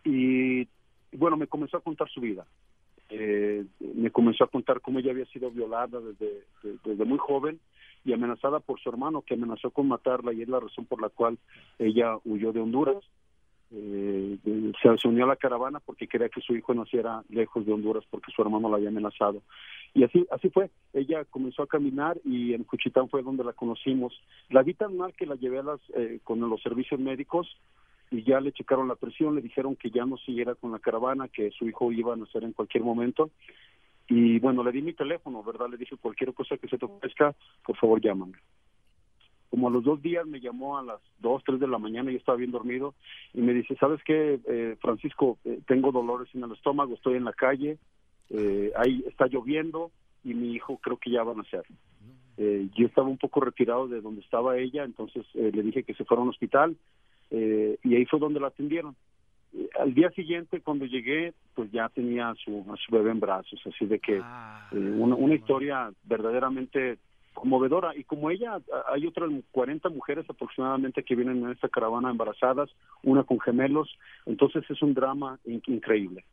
[0.04, 0.68] y
[1.16, 2.46] bueno, me comenzó a contar su vida.
[3.10, 7.60] Eh, me comenzó a contar cómo ella había sido violada desde, de- desde muy joven
[8.04, 11.08] y amenazada por su hermano, que amenazó con matarla y es la razón por la
[11.08, 11.38] cual
[11.78, 13.02] ella huyó de Honduras.
[13.76, 14.38] Eh,
[15.00, 18.30] se unió a la caravana porque quería que su hijo naciera lejos de Honduras porque
[18.30, 19.42] su hermano la había amenazado.
[19.94, 20.70] Y así así fue.
[20.92, 24.12] Ella comenzó a caminar y en Cuchitán fue donde la conocimos.
[24.50, 27.48] La vi tan mal que la llevé a las, eh, con los servicios médicos
[28.14, 31.28] y ya le checaron la presión, le dijeron que ya no siguiera con la caravana,
[31.28, 33.30] que su hijo iba a nacer en cualquier momento.
[34.08, 35.68] Y bueno, le di mi teléfono, ¿verdad?
[35.68, 37.34] Le dije, cualquier cosa que se te ofrezca,
[37.64, 38.38] por favor llámame.
[39.50, 42.18] Como a los dos días me llamó a las dos, tres de la mañana, yo
[42.18, 42.94] estaba bien dormido,
[43.32, 45.38] y me dice, ¿sabes qué, eh, Francisco?
[45.44, 47.78] Eh, tengo dolores en el estómago, estoy en la calle,
[48.30, 49.90] eh, ahí está lloviendo,
[50.22, 51.64] y mi hijo creo que ya va a nacer.
[52.36, 55.94] Eh, yo estaba un poco retirado de donde estaba ella, entonces eh, le dije que
[55.94, 56.76] se fuera a un hospital,
[57.30, 58.96] eh, y ahí fue donde la atendieron.
[59.52, 63.20] Eh, al día siguiente, cuando llegué, pues ya tenía a su, a su bebé en
[63.20, 64.68] brazos, así de que Ah.
[64.72, 66.98] eh, una, una historia verdaderamente
[67.34, 67.96] conmovedora.
[67.96, 68.58] Y como ella,
[68.92, 72.70] hay otras 40 mujeres aproximadamente que vienen en esta caravana embarazadas,
[73.02, 73.88] una con gemelos,
[74.26, 76.24] entonces es un drama in- increíble.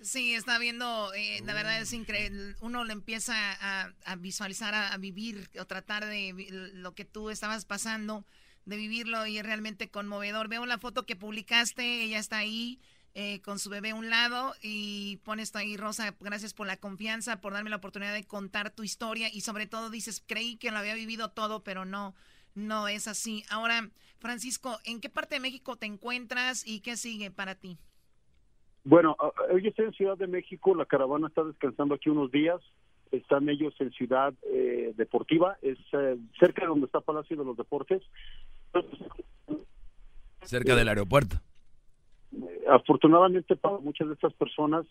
[0.00, 2.56] Sí, está viendo, eh, la verdad es increíble.
[2.60, 6.34] Uno le empieza a, a visualizar, a, a vivir o tratar de
[6.74, 8.24] lo que tú estabas pasando,
[8.64, 10.48] de vivirlo y es realmente conmovedor.
[10.48, 12.78] Veo la foto que publicaste, ella está ahí
[13.14, 16.76] eh, con su bebé a un lado y pones tú ahí, Rosa, gracias por la
[16.78, 20.70] confianza, por darme la oportunidad de contar tu historia y sobre todo dices, creí que
[20.70, 22.14] lo había vivido todo, pero no,
[22.54, 23.44] no es así.
[23.50, 27.76] Ahora, Francisco, ¿en qué parte de México te encuentras y qué sigue para ti?
[28.84, 32.30] Bueno, a- a- hoy estoy en Ciudad de México, la caravana está descansando aquí unos
[32.32, 32.60] días,
[33.12, 37.56] están ellos en Ciudad eh, Deportiva, es eh, cerca de donde está Palacio de los
[37.56, 38.02] Deportes.
[40.42, 41.36] Cerca del aeropuerto.
[42.68, 44.86] Afortunadamente para muchas de estas personas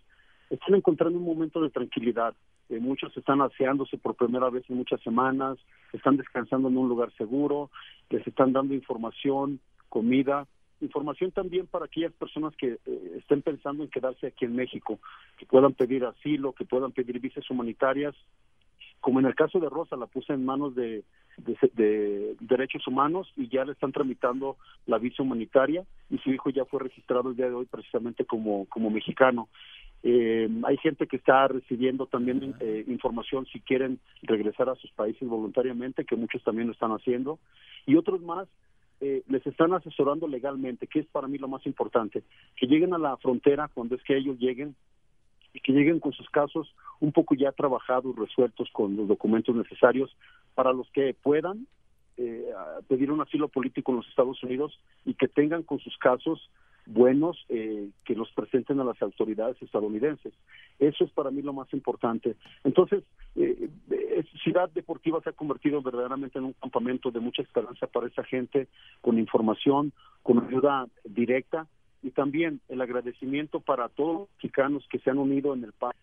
[0.50, 2.34] están encontrando un momento de tranquilidad.
[2.70, 5.58] Eh, muchos están aseándose por primera vez en muchas semanas,
[5.94, 7.70] están descansando en un lugar seguro,
[8.10, 9.60] les están dando información,
[9.90, 10.48] comida,
[10.82, 15.00] información también para aquellas personas que eh, estén pensando en quedarse aquí en México,
[15.38, 18.16] que puedan pedir asilo, que puedan pedir visas humanitarias.
[19.02, 21.04] Como en el caso de Rosa, la puse en manos de,
[21.38, 26.50] de, de derechos humanos y ya le están tramitando la visa humanitaria y su hijo
[26.50, 29.50] ya fue registrado el día de hoy precisamente como, como mexicano.
[30.04, 35.28] Eh, hay gente que está recibiendo también eh, información si quieren regresar a sus países
[35.28, 37.40] voluntariamente, que muchos también lo están haciendo,
[37.86, 38.48] y otros más
[39.00, 42.24] eh, les están asesorando legalmente, que es para mí lo más importante,
[42.56, 44.76] que lleguen a la frontera cuando es que ellos lleguen
[45.54, 50.16] y que lleguen con sus casos un poco ya trabajados, resueltos con los documentos necesarios
[50.54, 51.68] para los que puedan
[52.18, 52.46] eh,
[52.88, 56.50] pedir un asilo político en los Estados Unidos y que tengan con sus casos
[56.86, 60.34] buenos eh, que los presenten a las autoridades estadounidenses.
[60.80, 62.36] Eso es para mí lo más importante.
[62.64, 63.04] Entonces,
[63.36, 63.70] eh,
[64.44, 68.68] Ciudad Deportiva se ha convertido verdaderamente en un campamento de mucha esperanza para esa gente,
[69.02, 69.94] con información,
[70.24, 71.68] con ayuda directa
[72.04, 76.00] y también el agradecimiento para todos los mexicanos que se han unido en el país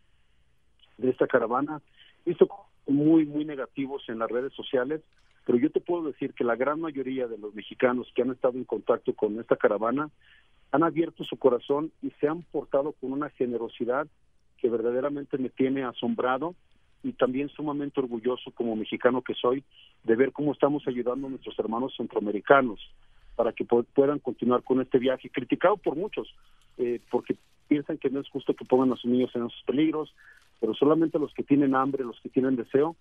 [0.97, 1.81] de esta caravana.
[2.25, 2.49] Visto
[2.87, 5.03] muy, muy negativos en las redes sociales,
[5.45, 8.59] pero yo te puedo decir que la gran mayoría de los mexicanos que han estado
[8.59, 10.11] en contacto con esta caravana
[10.73, 14.07] han abierto su corazón y se han portado con una generosidad
[14.59, 16.55] que verdaderamente me tiene asombrado
[17.03, 19.65] y también sumamente orgulloso como mexicano que soy
[20.05, 22.81] de ver cómo estamos ayudando a nuestros hermanos centroamericanos
[23.39, 26.27] para que pu- puedan continuar con este viaje, criticado por muchos,
[26.77, 27.37] eh, porque
[27.69, 30.13] piensan que no es justo que pongan a sus niños en esos peligros,
[30.61, 32.97] pero solamente los que tienen hambre, los que tienen deseo,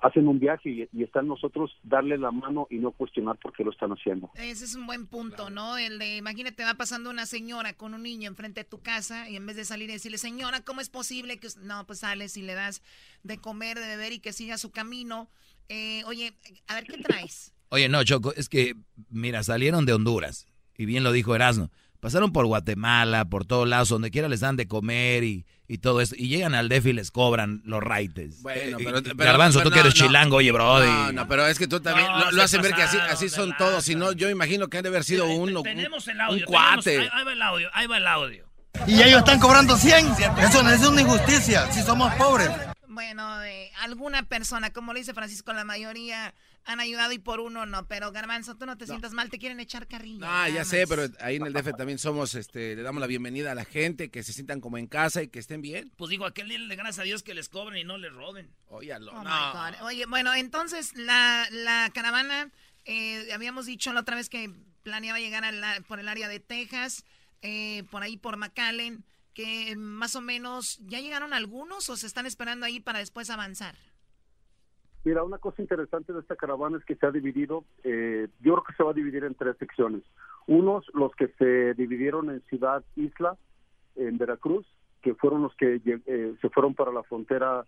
[0.00, 3.52] hacen un viaje y, y está en nosotros darle la mano y no cuestionar por
[3.54, 4.30] qué lo están haciendo.
[4.34, 5.78] Ese es un buen punto, ¿no?
[5.78, 9.36] El de, imagínate, va pasando una señora con un niño enfrente de tu casa y
[9.36, 11.46] en vez de salir y decirle, señora, ¿cómo es posible que...?
[11.46, 12.82] us-?" No, pues sales y le das
[13.22, 15.28] de comer, de beber y que siga su camino.
[15.68, 16.32] Eh, oye,
[16.66, 17.54] a ver, ¿qué traes?
[17.72, 18.74] Oye, no, Choco, es que,
[19.08, 20.46] mira, salieron de Honduras,
[20.76, 21.70] y bien lo dijo Erasmo,
[22.00, 26.02] pasaron por Guatemala, por todos lados, donde quiera les dan de comer y, y todo
[26.02, 28.42] eso, y llegan al DEF y les cobran los raites.
[28.42, 30.06] Bueno, pero, eh, pero- Garbanzo, pero tú que no, eres no.
[30.06, 30.86] chilango, oye, brody.
[30.86, 33.30] No, no, pero es que tú también No, lo, lo hacen ver que así, así
[33.30, 33.82] son todos.
[33.84, 36.46] Si no, yo imagino que han de haber sido uno, un, Tenemos el un audio.
[36.46, 36.82] cuate.
[36.98, 38.48] tenemos- ahí, ahí va el audio, ahí va el audio.
[38.86, 40.08] Y ellos están cobrando 100.
[40.40, 42.50] Eso no es una injusticia, si somos pobres.
[42.88, 46.34] Bueno, eh, alguna persona, como le dice Francisco, la mayoría
[46.64, 47.86] han ayudado y por uno no.
[47.88, 50.26] Pero Garbanzo, tú no te sientas mal, te quieren echar carrilla.
[50.44, 53.52] Ah, ya sé, pero ahí en el DF también somos, este, le damos la bienvenida
[53.52, 55.92] a la gente, que se sientan como en casa y que estén bien.
[55.96, 58.50] Pues digo, aquel día le gracias a Dios que les cobren y no les roben.
[58.68, 59.84] Óyalo, Oh, no.
[59.86, 62.50] Oye, bueno, entonces la, la caravana,
[62.84, 64.50] eh, habíamos dicho la otra vez que
[64.82, 67.04] planeaba llegar a la- por el área de Texas,
[67.42, 69.04] eh, por ahí por McAllen,
[69.34, 73.76] que más o menos, ¿ya llegaron algunos o se están esperando ahí para después avanzar?
[75.04, 78.64] Mira, una cosa interesante de esta caravana es que se ha dividido, eh, yo creo
[78.64, 80.02] que se va a dividir en tres secciones.
[80.46, 83.36] Unos, los que se dividieron en Ciudad Isla,
[83.96, 84.64] en Veracruz,
[85.02, 87.66] que fueron los que eh, se fueron para la frontera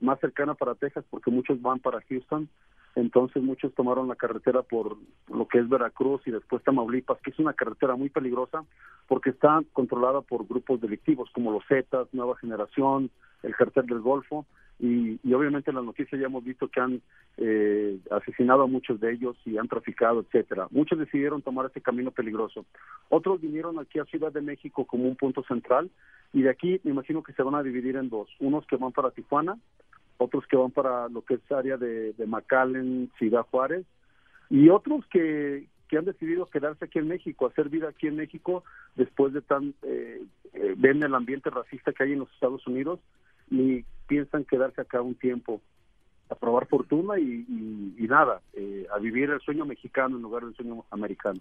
[0.00, 2.48] más cercana para Texas, porque muchos van para Houston.
[2.94, 7.38] Entonces muchos tomaron la carretera por lo que es Veracruz y después Tamaulipas, que es
[7.38, 8.64] una carretera muy peligrosa
[9.06, 13.10] porque está controlada por grupos delictivos como los Zetas, Nueva Generación,
[13.42, 14.46] el Cartel del Golfo
[14.78, 17.00] y, obviamente en las noticias ya hemos visto que han
[17.36, 20.66] eh, asesinado a muchos de ellos y han traficado, etcétera.
[20.70, 22.66] Muchos decidieron tomar ese camino peligroso.
[23.08, 25.90] Otros vinieron aquí a Ciudad de México como un punto central
[26.32, 28.92] y de aquí me imagino que se van a dividir en dos, unos que van
[28.92, 29.56] para Tijuana,
[30.18, 33.86] otros que van para lo que es área de, de McAllen, Ciudad Juárez
[34.50, 38.64] y otros que, que han decidido quedarse aquí en México, hacer vida aquí en México
[38.96, 40.22] después de tan eh,
[40.54, 42.98] eh, ven el ambiente racista que hay en los Estados Unidos
[43.52, 45.60] y piensan quedarse acá un tiempo
[46.30, 50.44] a probar fortuna y, y- y nada, eh, a vivir el sueño mexicano en lugar
[50.44, 51.38] del sueño americano.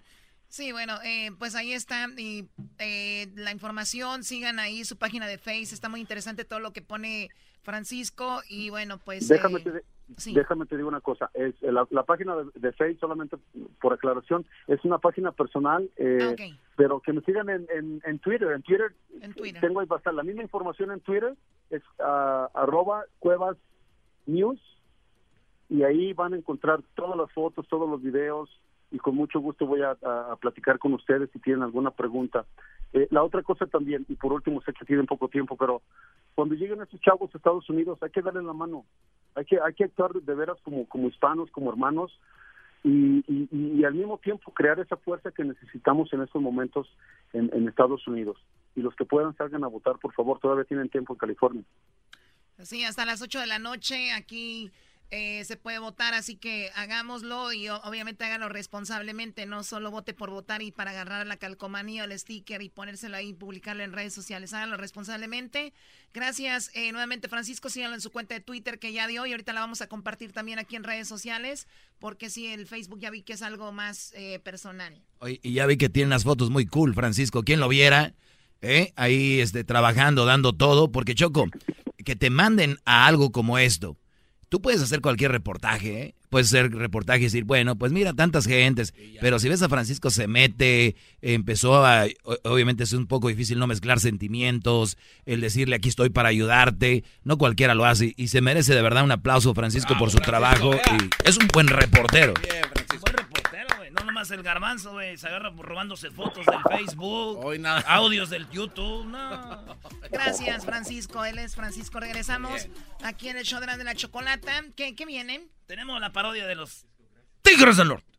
[0.49, 2.45] Sí, bueno, eh, pues ahí está y
[2.77, 6.81] eh, la información, sigan ahí su página de Face, está muy interesante todo lo que
[6.81, 7.29] pone
[7.63, 9.29] Francisco y bueno, pues...
[9.29, 9.71] déjame, te,
[10.17, 10.33] sí.
[10.33, 13.37] déjame te digo una cosa, es eh, la, la página de, de Facebook, solamente
[13.79, 16.57] por aclaración, es una página personal, eh, Ok.
[16.75, 18.51] pero que me sigan en, en, en Twitter.
[18.51, 19.61] En Twitter, En Twitter.
[19.61, 21.35] tengo ahí bastante, la misma información en Twitter,
[21.69, 23.57] es ah, arroba cuevas
[24.25, 24.59] news,
[25.69, 28.49] y ahí van a encontrar todas las fotos, todos los videos,
[28.91, 32.45] y con mucho gusto voy a, a- a platicar con ustedes si tienen alguna pregunta.
[32.93, 35.81] Eh, la otra cosa también, y por último, sé que tienen poco tiempo, pero
[36.35, 38.85] cuando lleguen estos chavos a Estados Unidos hay que darle la mano,
[39.35, 42.11] hay que hay que actuar de veras como, como hispanos, como hermanos,
[42.83, 46.87] y, y, y al mismo tiempo crear esa fuerza que necesitamos en estos momentos
[47.31, 48.37] en, en Estados Unidos.
[48.75, 51.63] Y los que puedan salgan a votar, por favor, todavía tienen tiempo en California.
[52.59, 54.71] Sí, hasta las 8 de la noche aquí
[55.11, 60.29] eh, se puede votar, así que hagámoslo y obviamente hágalo responsablemente, no solo vote por
[60.29, 63.91] votar y para agarrar la calcomanía o el sticker y ponérselo ahí y publicarlo en
[63.91, 65.73] redes sociales, hágalo responsablemente.
[66.13, 69.51] Gracias eh, nuevamente Francisco, síganlo en su cuenta de Twitter que ya dio y ahorita
[69.51, 71.67] la vamos a compartir también aquí en redes sociales,
[71.99, 75.01] porque sí, el Facebook ya vi que es algo más eh, personal.
[75.19, 77.43] Oye, y ya vi que tiene unas fotos muy cool, Francisco.
[77.43, 78.15] ¿Quién lo viera?
[78.61, 78.93] ¿Eh?
[78.95, 80.91] Ahí este, trabajando, dando todo.
[80.91, 81.47] Porque, Choco,
[82.05, 83.97] que te manden a algo como esto.
[84.51, 86.15] Tú puedes hacer cualquier reportaje, ¿eh?
[86.29, 88.93] Puedes hacer reportaje y decir, bueno, pues mira, tantas gentes.
[89.21, 92.05] Pero si ves a Francisco se mete, empezó a...
[92.43, 97.05] Obviamente es un poco difícil no mezclar sentimientos, el decirle aquí estoy para ayudarte.
[97.23, 98.13] No cualquiera lo hace.
[98.17, 100.73] Y se merece de verdad un aplauso, Francisco, por su trabajo.
[100.73, 102.33] Y es un buen reportero.
[102.33, 103.20] No
[104.11, 105.17] nomás el garbanzo, güey.
[105.17, 107.39] Se agarra robándose fotos del Facebook,
[107.87, 109.05] audios del YouTube.
[109.05, 109.77] No.
[110.11, 111.23] Gracias, Francisco.
[111.23, 111.99] Él es Francisco.
[111.99, 112.67] Regresamos
[113.03, 114.51] aquí en el show de la, de la chocolata.
[114.75, 115.47] ¿Qué, ¿Qué viene?
[115.65, 116.85] Tenemos la parodia de los
[117.41, 118.11] Tigres del Norte.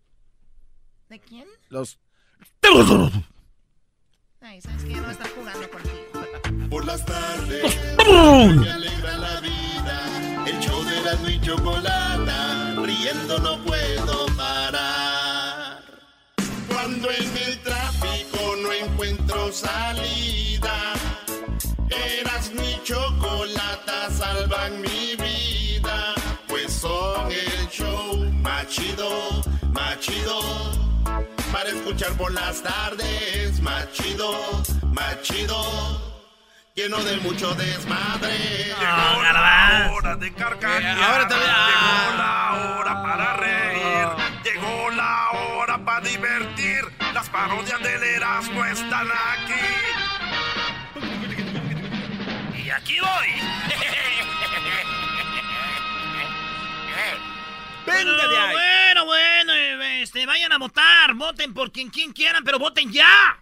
[1.11, 1.47] ¿De quién?
[1.68, 1.99] Los
[4.40, 6.68] Ay, sabes que ya no estar jugando contigo.
[6.70, 8.61] Por las tardes ¡Pum!
[8.61, 10.45] me alegra la vida.
[10.47, 14.32] El show de la y chocolata, riendo no puedo.
[16.93, 20.93] Cuando en el tráfico no encuentro salida,
[21.88, 26.14] eras mi chocolata, salvan mi vida.
[26.49, 30.38] Pues son el show más chido, más chido.
[31.51, 35.64] Para escuchar por las tardes, más chido, más chido.
[36.74, 38.36] Lleno de mucho desmadre.
[38.66, 40.99] Llegó la hora de carcajear.
[40.99, 43.61] Llegó la hora para reír.
[47.43, 49.53] Parodias del Erasmo están aquí.
[52.64, 53.28] Y aquí voy.
[57.86, 58.53] Venga de ahí.
[58.53, 59.53] Bueno, bueno,
[60.03, 61.14] este, vayan a votar.
[61.14, 63.36] Voten por quien, quien quieran, pero voten ya.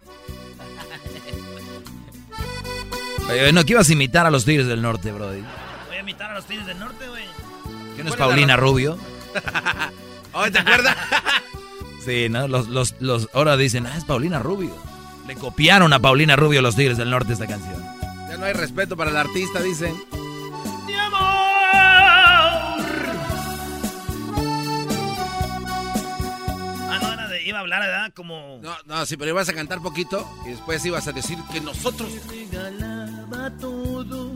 [3.29, 5.43] Oye, no, que ibas a imitar a los Tigres del Norte, Brody.
[5.87, 7.25] Voy a invitar a los Tigres del Norte, güey.
[7.93, 8.57] ¿Quién es ¿Cuál es la Paulina?
[8.57, 8.97] Rubio?
[10.33, 10.97] Oye, ¿te acuerdas?
[12.03, 12.47] Sí, ¿no?
[12.47, 14.75] Los, los, los, ahora dicen, ah, es Paulina Rubio.
[15.27, 17.79] Le copiaron a Paulina Rubio los Tigres del Norte esta canción.
[18.27, 19.93] Ya no hay respeto para el artista, dicen.
[20.87, 21.19] ¡Mi amor!
[26.89, 28.11] Ah, no, era de, iba a hablar, ¿verdad?
[28.15, 28.59] Como...
[28.63, 32.09] No, no, sí, pero ibas a cantar poquito y después ibas a decir que nosotros.
[32.27, 34.35] regalaba todo,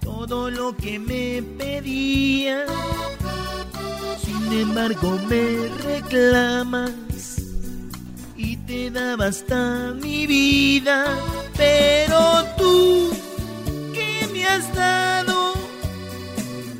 [0.00, 2.64] todo lo que me pedía.
[4.24, 6.92] Sin embargo me reclamas
[8.36, 11.06] y te daba hasta mi vida.
[11.56, 13.10] Pero tú,
[13.94, 15.54] ¿qué me has dado?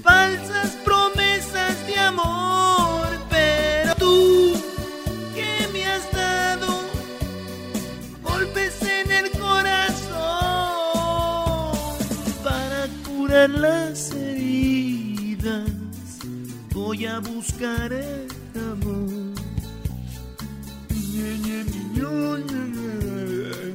[0.02, 3.06] Falsas promesas de amor.
[3.30, 4.54] Pero tú,
[5.34, 6.26] ¿qué me has dado?
[8.22, 10.16] golpes en el corazón
[12.44, 14.05] para curar las heridas.
[16.96, 19.34] Voy a buscar el amor.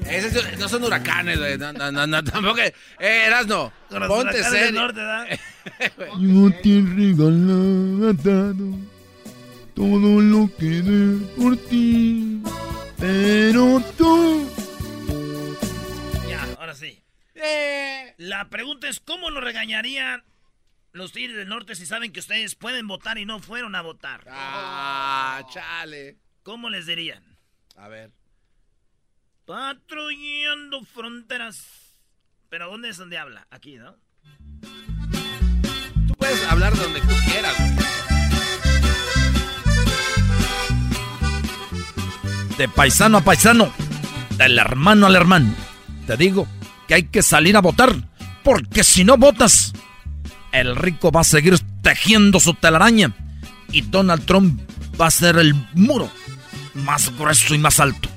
[0.10, 1.56] Esos no son huracanes, güey.
[1.56, 2.62] No, no, no, no, tampoco.
[2.62, 3.72] Eh, Erasno,
[4.08, 4.72] ponte serio.
[4.72, 5.00] norte.
[6.20, 8.76] Yo te he regalado
[9.76, 12.42] todo lo que dé por ti,
[12.98, 14.50] pero tú
[16.28, 17.04] Ya, ahora sí.
[18.18, 20.24] La pregunta es, ¿cómo lo regañarían
[20.94, 24.26] los Tigres del Norte si saben que ustedes pueden votar y no fueron a votar?
[24.30, 26.18] Ah, chale.
[26.44, 27.24] ¿Cómo les dirían?
[27.78, 28.12] A ver.
[29.46, 31.98] Patrullando fronteras.
[32.50, 33.48] Pero ¿dónde es donde habla?
[33.50, 33.96] Aquí, ¿no?
[36.08, 37.56] Tú puedes hablar donde tú quieras,
[42.58, 43.74] De paisano a paisano,
[44.38, 45.56] del hermano al hermano.
[46.06, 46.48] Te digo
[46.88, 47.96] que hay que salir a votar,
[48.44, 49.74] porque si no votas,
[50.52, 53.14] el rico va a seguir tejiendo su telaraña
[53.72, 54.62] y Donald Trump
[55.00, 56.10] va a ser el muro
[56.74, 58.10] más grueso y más alto.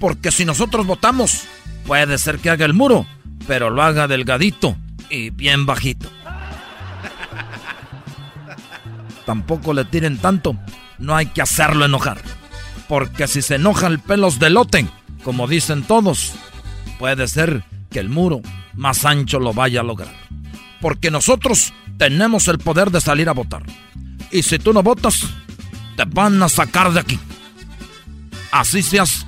[0.00, 1.44] Porque si nosotros votamos,
[1.86, 3.06] puede ser que haga el muro,
[3.46, 4.76] pero lo haga delgadito
[5.10, 6.08] y bien bajito.
[9.26, 10.56] Tampoco le tiren tanto,
[10.98, 12.20] no hay que hacerlo enojar.
[12.88, 14.86] Porque si se enoja el pelos de lote,
[15.22, 16.34] como dicen todos,
[16.98, 18.42] puede ser que el muro
[18.74, 20.14] más ancho lo vaya a lograr.
[20.84, 23.62] Porque nosotros tenemos el poder de salir a votar.
[24.30, 25.18] Y si tú no votas,
[25.96, 27.18] te van a sacar de aquí.
[28.52, 29.26] Así seas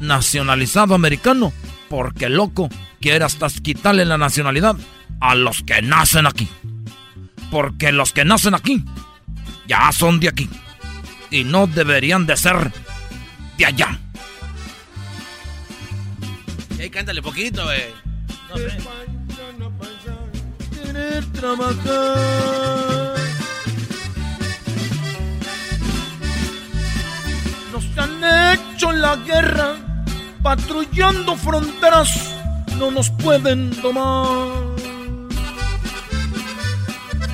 [0.00, 1.52] nacionalizado americano,
[1.88, 2.68] porque loco
[3.00, 4.74] quiere hasta quitarle la nacionalidad
[5.20, 6.48] a los que nacen aquí.
[7.52, 8.84] Porque los que nacen aquí
[9.68, 10.50] ya son de aquí.
[11.30, 12.72] Y no deberían de ser
[13.56, 14.00] de allá.
[16.80, 17.94] Y cántale poquito, güey.
[18.48, 19.15] No
[20.96, 21.22] sé.
[21.32, 23.14] trabajar.
[27.72, 29.76] Nos han hecho la guerra,
[30.42, 32.10] patrullando fronteras,
[32.78, 34.48] no nos pueden tomar.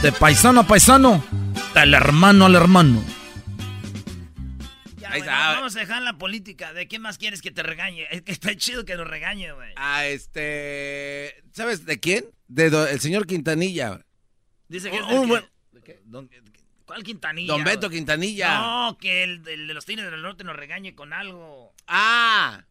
[0.02, 1.22] De paisano a paisano,
[1.74, 3.02] del hermano al hermano.
[5.20, 6.72] Ya, vamos a dejar la política.
[6.72, 8.06] ¿De qué más quieres que te regañe?
[8.10, 9.72] Es que está chido que nos regañe, güey.
[9.76, 11.42] Ah, este.
[11.52, 12.24] ¿Sabes de quién?
[12.48, 14.04] De el señor Quintanilla.
[14.68, 15.44] Dice que es Un buen-
[16.84, 17.52] ¿Cuál Quintanilla?
[17.52, 17.88] Don Beto?
[17.88, 18.58] Quintanilla.
[18.60, 21.74] No, que el, el de los Tigres del Norte nos regañe con algo.
[21.86, 22.64] Ah.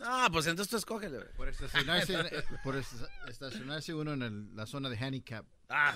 [0.00, 1.28] Ah, pues entonces tú escógele, güey.
[1.36, 2.16] Por estacionarse,
[2.64, 5.44] por esta- estacionarse uno en el- la zona de handicap.
[5.68, 5.94] Ah.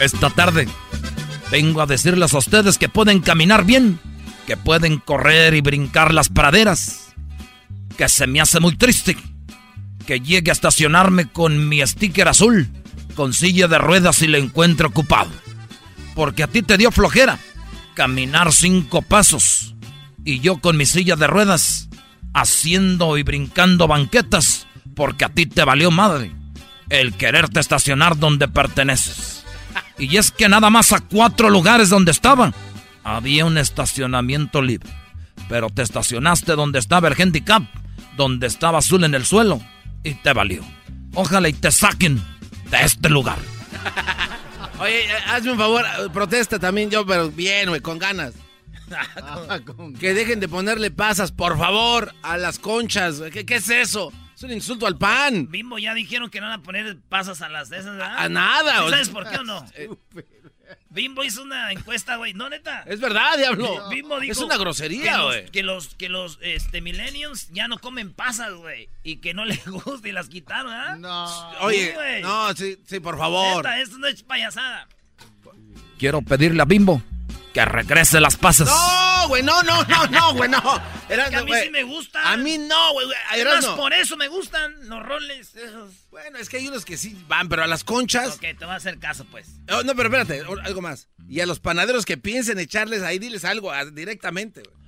[0.00, 0.66] Esta tarde
[1.52, 4.00] vengo a decirles a ustedes que pueden caminar bien,
[4.46, 7.12] que pueden correr y brincar las praderas,
[7.98, 9.18] que se me hace muy triste
[10.06, 12.70] que llegue a estacionarme con mi sticker azul,
[13.14, 15.30] con silla de ruedas y le encuentre ocupado.
[16.14, 17.38] Porque a ti te dio flojera
[17.94, 19.74] caminar cinco pasos
[20.24, 21.90] y yo con mi silla de ruedas
[22.32, 26.32] haciendo y brincando banquetas porque a ti te valió madre
[26.88, 29.41] el quererte estacionar donde perteneces.
[29.98, 32.52] Y es que nada más a cuatro lugares donde estaba
[33.04, 34.90] había un estacionamiento libre.
[35.48, 37.62] Pero te estacionaste donde estaba el handicap,
[38.16, 39.60] donde estaba azul en el suelo,
[40.02, 40.62] y te valió.
[41.14, 42.22] Ojalá y te saquen
[42.70, 43.38] de este lugar.
[44.80, 48.34] Oye, eh, hazme un favor, eh, protesta también yo, pero bien, güey, con ganas.
[49.98, 53.18] Que dejen de ponerle pasas, por favor, a las conchas.
[53.18, 53.30] güey.
[53.30, 54.12] ¿Qué, qué es eso?
[54.42, 55.46] Es un insulto al pan.
[55.52, 58.16] Bimbo ya dijeron que no van a poner pasas a las de esas, ¿verdad?
[58.18, 59.64] A nada, ¿Sí ¿Sabes por qué o no?
[60.90, 62.34] Bimbo hizo una encuesta, güey.
[62.34, 62.82] No, neta.
[62.88, 63.88] Es verdad, diablo.
[63.88, 65.44] Bimbo dijo Es una grosería, que los- güey.
[65.52, 68.88] Que los, que los este, millennials ya no comen pasas, güey.
[69.04, 70.96] Y que no les gusta y las quitaron, ¿ah?
[70.98, 71.50] No.
[71.60, 72.20] Oye, güey.
[72.22, 73.58] no, sí, sí, por favor.
[73.58, 74.88] Neta, esto no es payasada.
[76.00, 77.00] Quiero pedirle a Bimbo
[77.52, 78.68] que regrese las pasas.
[78.68, 80.62] No, güey, no, no, no, no, güey, no.
[81.08, 82.26] Era, Que a mí sí me gustan.
[82.26, 83.06] A mí no, güey.
[83.36, 83.76] Erasmo.
[83.76, 85.90] por eso me gustan los roles esos.
[86.10, 88.36] Bueno, es que hay unos que sí van, pero a las conchas.
[88.36, 89.48] Ok, te voy a hacer caso, pues.
[89.70, 91.08] Oh, no, pero espérate, algo más.
[91.28, 94.82] Y a los panaderos que piensen echarles ahí, diles algo directamente, güey.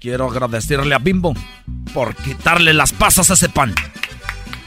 [0.00, 1.34] Quiero agradecerle a Bimbo
[1.92, 3.74] por quitarle las pasas a ese pan.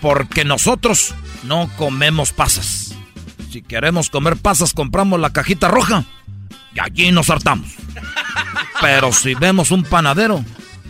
[0.01, 1.13] Porque nosotros
[1.43, 2.95] no comemos pasas.
[3.49, 6.05] Si queremos comer pasas, compramos la cajita roja
[6.73, 7.71] y allí nos hartamos.
[8.81, 10.43] Pero si vemos un panadero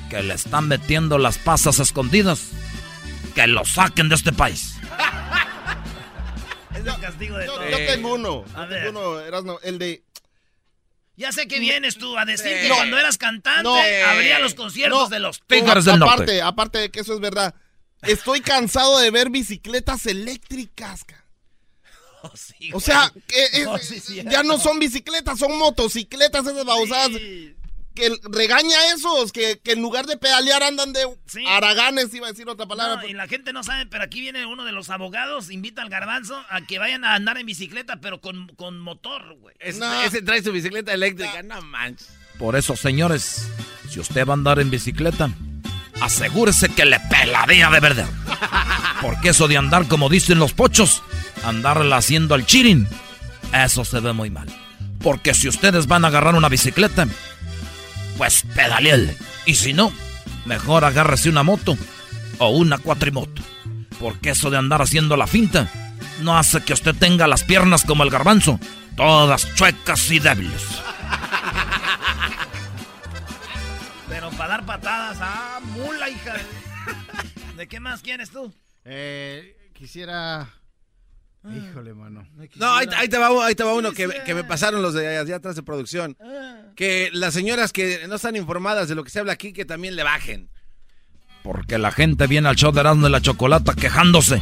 [0.09, 2.49] que le están metiendo las pasas escondidas,
[3.35, 4.75] que lo saquen de este país.
[6.73, 7.69] Es el castigo de Yo, todo.
[7.69, 8.45] yo tengo uno.
[8.55, 8.85] A ver.
[8.85, 10.03] tengo uno, Erasmo, el de.
[11.17, 12.75] Ya sé que vienes tú a decir que No.
[12.75, 13.75] cuando eras cantante No.
[14.09, 15.09] habría los conciertos No.
[15.09, 16.13] de los Tigres del Norte.
[16.13, 17.53] Aparte, aparte de que eso es verdad.
[18.01, 21.05] Estoy cansado de ver bicicletas eléctricas.
[22.71, 22.77] ca.
[22.77, 24.21] O sea, que es- No, sí, sí.
[24.29, 27.11] ya no son bicicletas, son motocicletas esas babosadas.
[27.93, 31.05] Que regaña a esos, que, que en lugar de pedalear andan de
[31.45, 33.01] araganes, iba a decir otra palabra.
[33.01, 35.89] No, y la gente no sabe, pero aquí viene uno de los abogados, invita al
[35.89, 39.55] garbanzo a que vayan a andar en bicicleta, pero con, con motor, güey.
[39.59, 42.07] Es- Ese trae su bicicleta eléctrica, no manches.
[42.39, 43.45] Por eso, señores,
[43.89, 45.29] si usted va a andar en bicicleta,
[46.01, 48.09] asegúrese que le peladea de verdad.
[49.01, 51.01] Porque eso de andar, como dicen los pochos,
[51.43, 52.87] andarla haciendo al chirin,
[53.53, 54.47] eso se ve muy mal.
[54.99, 57.07] Porque si ustedes van a agarrar una bicicleta,
[58.17, 59.15] pues pedaleele.
[59.45, 59.91] Y si no,
[60.45, 61.77] mejor agárrese una moto
[62.37, 63.41] o una cuatrimoto.
[63.99, 65.69] Porque eso de andar haciendo la finta
[66.21, 68.59] no hace que usted tenga las piernas como el garbanzo,
[68.95, 70.61] todas chuecas y débiles.
[74.41, 76.33] Para dar patadas, ah, mula, hija.
[77.57, 78.51] ¿De qué más quieres tú?
[78.85, 80.49] Eh, quisiera.
[81.43, 82.27] Híjole, mano.
[82.55, 85.19] No, ahí, ahí te va, ahí te va uno que, que me pasaron los de
[85.19, 86.17] allá atrás de producción.
[86.75, 89.95] Que las señoras que no están informadas de lo que se habla aquí, que también
[89.95, 90.49] le bajen.
[91.43, 94.41] Porque la gente viene al show de Erasmo de la Chocolata quejándose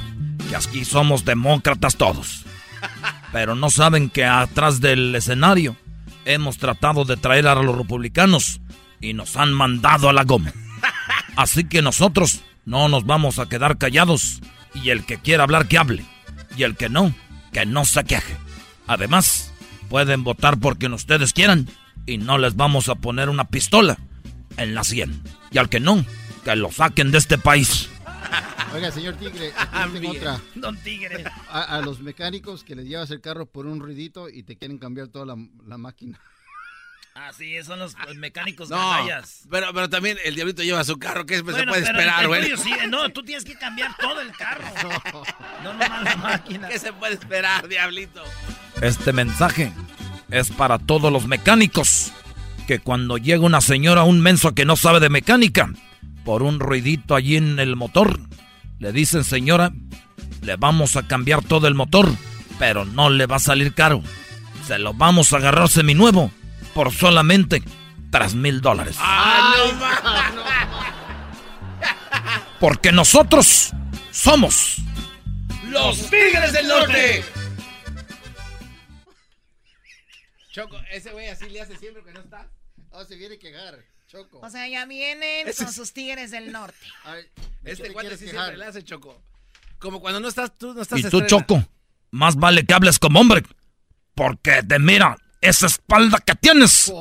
[0.49, 2.45] que aquí somos demócratas todos.
[3.33, 5.75] Pero no saben que atrás del escenario
[6.23, 8.61] hemos tratado de traer a los republicanos
[9.01, 10.53] y nos han mandado a la goma.
[11.35, 14.41] Así que nosotros no nos vamos a quedar callados
[14.73, 16.05] y el que quiera hablar que hable
[16.55, 17.13] y el que no,
[17.51, 18.35] que no se queje.
[18.87, 19.53] Además,
[19.89, 21.69] pueden votar por quien ustedes quieran
[22.05, 23.97] y no les vamos a poner una pistola
[24.57, 25.21] en la sien.
[25.51, 26.05] Y al que no,
[26.43, 27.89] que lo saquen de este país.
[28.73, 29.51] Oiga, señor Tigre,
[29.93, 30.39] tengo otra.
[30.55, 31.23] Don Tigre.
[31.49, 34.77] A, a los mecánicos que les llevas el carro por un ruidito y te quieren
[34.77, 36.19] cambiar toda la, la máquina.
[37.15, 39.41] Ah, sí, esos son los, los mecánicos No, canallas.
[39.49, 42.55] pero, pero también el diablito lleva su carro, ¿qué se puede esperar, güey?
[42.55, 44.63] sí, no, tú tienes que cambiar todo el carro.
[45.63, 46.69] No, nomás la máquina.
[46.69, 48.23] ¿Qué se puede esperar, diablito?
[48.81, 49.73] Este mensaje
[50.29, 52.13] es para todos los mecánicos.
[52.65, 55.69] Que cuando llega una señora, un menso que no sabe de mecánica,
[56.23, 58.19] por un ruidito allí en el motor,
[58.77, 59.73] le dicen, señora,
[60.41, 62.09] le vamos a cambiar todo el motor,
[62.57, 64.01] pero no le va a salir caro.
[64.65, 66.31] Se lo vamos a agarrar seminuevo
[66.73, 67.63] por solamente
[68.11, 68.97] 3 mil dólares.
[72.59, 73.71] Porque nosotros
[74.11, 74.77] somos
[75.69, 77.23] ¡Los Tigres del Norte!
[80.51, 82.49] Choco, ese güey así le hace siempre que no está.
[82.91, 84.39] Oh, se viene a quejar, Choco.
[84.39, 86.85] O sea, ya vienen Ese con sus tigres del norte.
[87.63, 89.21] Este cuate sí siempre le hace Choco.
[89.77, 91.27] Como cuando no estás, tú no estás Y tú, estrella.
[91.27, 91.63] Choco,
[92.11, 93.43] más vale que hables como hombre.
[94.15, 96.91] Porque te mira esa espalda que tienes.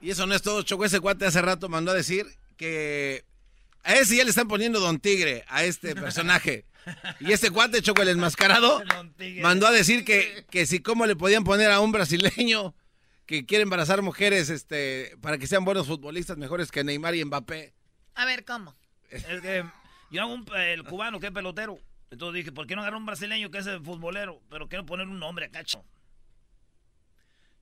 [0.00, 0.84] Y eso no es todo, Choco.
[0.84, 3.24] Ese cuate hace rato mandó a decir que
[3.82, 6.64] a ese ya le están poniendo Don Tigre, a este personaje.
[7.20, 8.82] Y este cuate, Choco, el enmascarado,
[9.42, 12.74] mandó a decir que, que si cómo le podían poner a un brasileño
[13.26, 17.74] que quiere embarazar mujeres este, para que sean buenos futbolistas, mejores que Neymar y Mbappé.
[18.14, 18.74] A ver, ¿cómo?
[19.10, 19.64] Es que
[20.10, 21.78] yo hago un, el cubano que es pelotero.
[22.10, 24.40] Entonces dije, ¿por qué no agarrar un brasileño que es el futbolero?
[24.48, 25.84] Pero quiero poner un nombre acá, chico.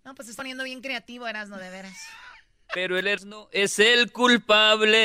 [0.04, 1.96] No, pues se está poniendo bien creativo, Erasmo, de veras.
[2.74, 4.98] Pero el Erasmo es el culpable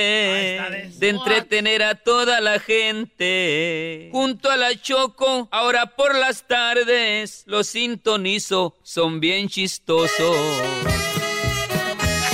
[0.98, 4.10] de entretener a toda la gente.
[4.12, 10.38] Junto a la Choco, ahora por las tardes, los sintonizo, son bien chistosos.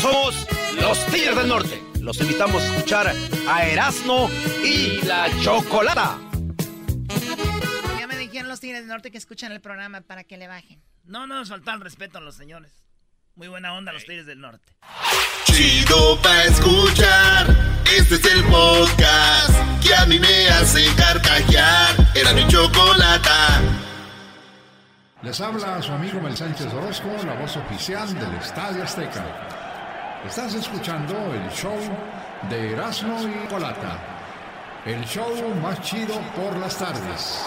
[0.01, 0.47] Somos
[0.79, 1.84] los Tigres del Norte.
[2.05, 3.11] Los invitamos a escuchar
[3.49, 4.29] a Erasmo
[4.63, 6.19] y la Chocolata.
[7.99, 10.83] Ya me dijeron los tigres del norte que escuchan el programa para que le bajen.
[11.03, 12.83] No, no nos falta el respeto a los señores.
[13.33, 14.71] Muy buena onda los Tigres del Norte.
[15.45, 17.47] Chido pa' escuchar.
[17.97, 21.95] Este es el podcast que a mí me hace carcajear.
[22.13, 23.61] Era mi chocolata.
[25.23, 29.64] Les habla su amigo Mel Sánchez Orozco, la voz oficial del Estadio Azteca.
[30.27, 31.77] Estás escuchando el show
[32.49, 33.99] de Erasmo y Colata.
[34.83, 37.45] El show más chido por las tardes.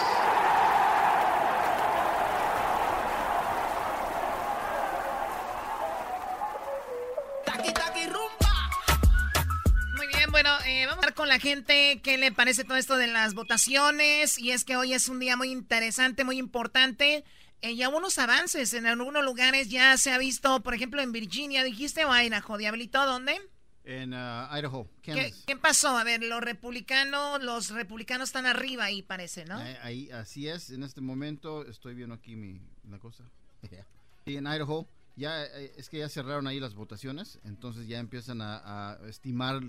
[9.97, 12.95] Muy bien, bueno, eh, vamos a hablar con la gente qué le parece todo esto
[12.95, 14.39] de las votaciones.
[14.39, 17.25] Y es que hoy es un día muy interesante, muy importante.
[17.61, 21.63] Eh, ya unos avances en algunos lugares ya se ha visto, por ejemplo, en Virginia,
[21.63, 23.35] dijiste, o Idaho, Diablito, ¿dónde?
[23.83, 25.43] En uh, Idaho, ¿Qué, Kansas.
[25.47, 25.97] qué pasó?
[25.97, 29.59] A ver, los republicanos, los republicanos están arriba ahí, parece, ¿no?
[29.61, 33.23] Eh, Ahí, así es, en este momento estoy viendo aquí mi la cosa.
[34.25, 38.41] Y en Idaho ya eh, es que ya cerraron ahí las votaciones, entonces ya empiezan
[38.41, 38.57] a,
[38.93, 39.61] a estimar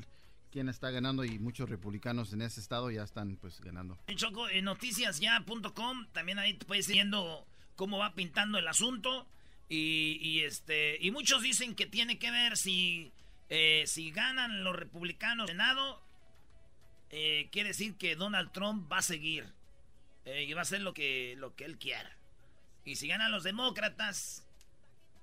[0.51, 3.99] quién está ganando y muchos republicanos en ese estado ya están pues ganando.
[4.07, 7.47] En Choco, en noticiasya.com, también ahí te puedes ir viendo
[7.81, 9.27] cómo va pintando el asunto.
[9.71, 13.11] Y, este y muchos dicen que tiene que ver si,
[13.49, 16.03] eh, si ganan los republicanos el Senado,
[17.09, 19.47] eh, quiere decir que Donald Trump va a seguir.
[20.27, 22.15] eh, y va a hacer lo que, lo que él quiera.
[22.85, 24.47] Y si ganan los demócratas,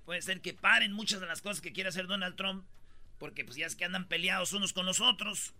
[0.04, 2.64] puede ser que paren muchas de las cosas que quiere hacer Donald Trump.
[3.20, 5.54] Porque pues ya es que andan peleados unos con los otros.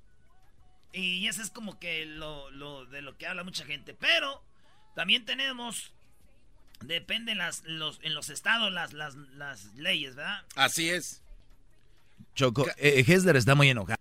[0.93, 3.95] Y ese es como que lo, lo de lo que habla mucha gente.
[3.95, 4.43] Pero
[4.97, 5.93] también tenemos
[6.85, 10.43] Depende las, los, en los estados las, las, las leyes, ¿verdad?
[10.55, 11.23] Así es.
[12.35, 13.99] Choco, eh, Hesler está muy enojado.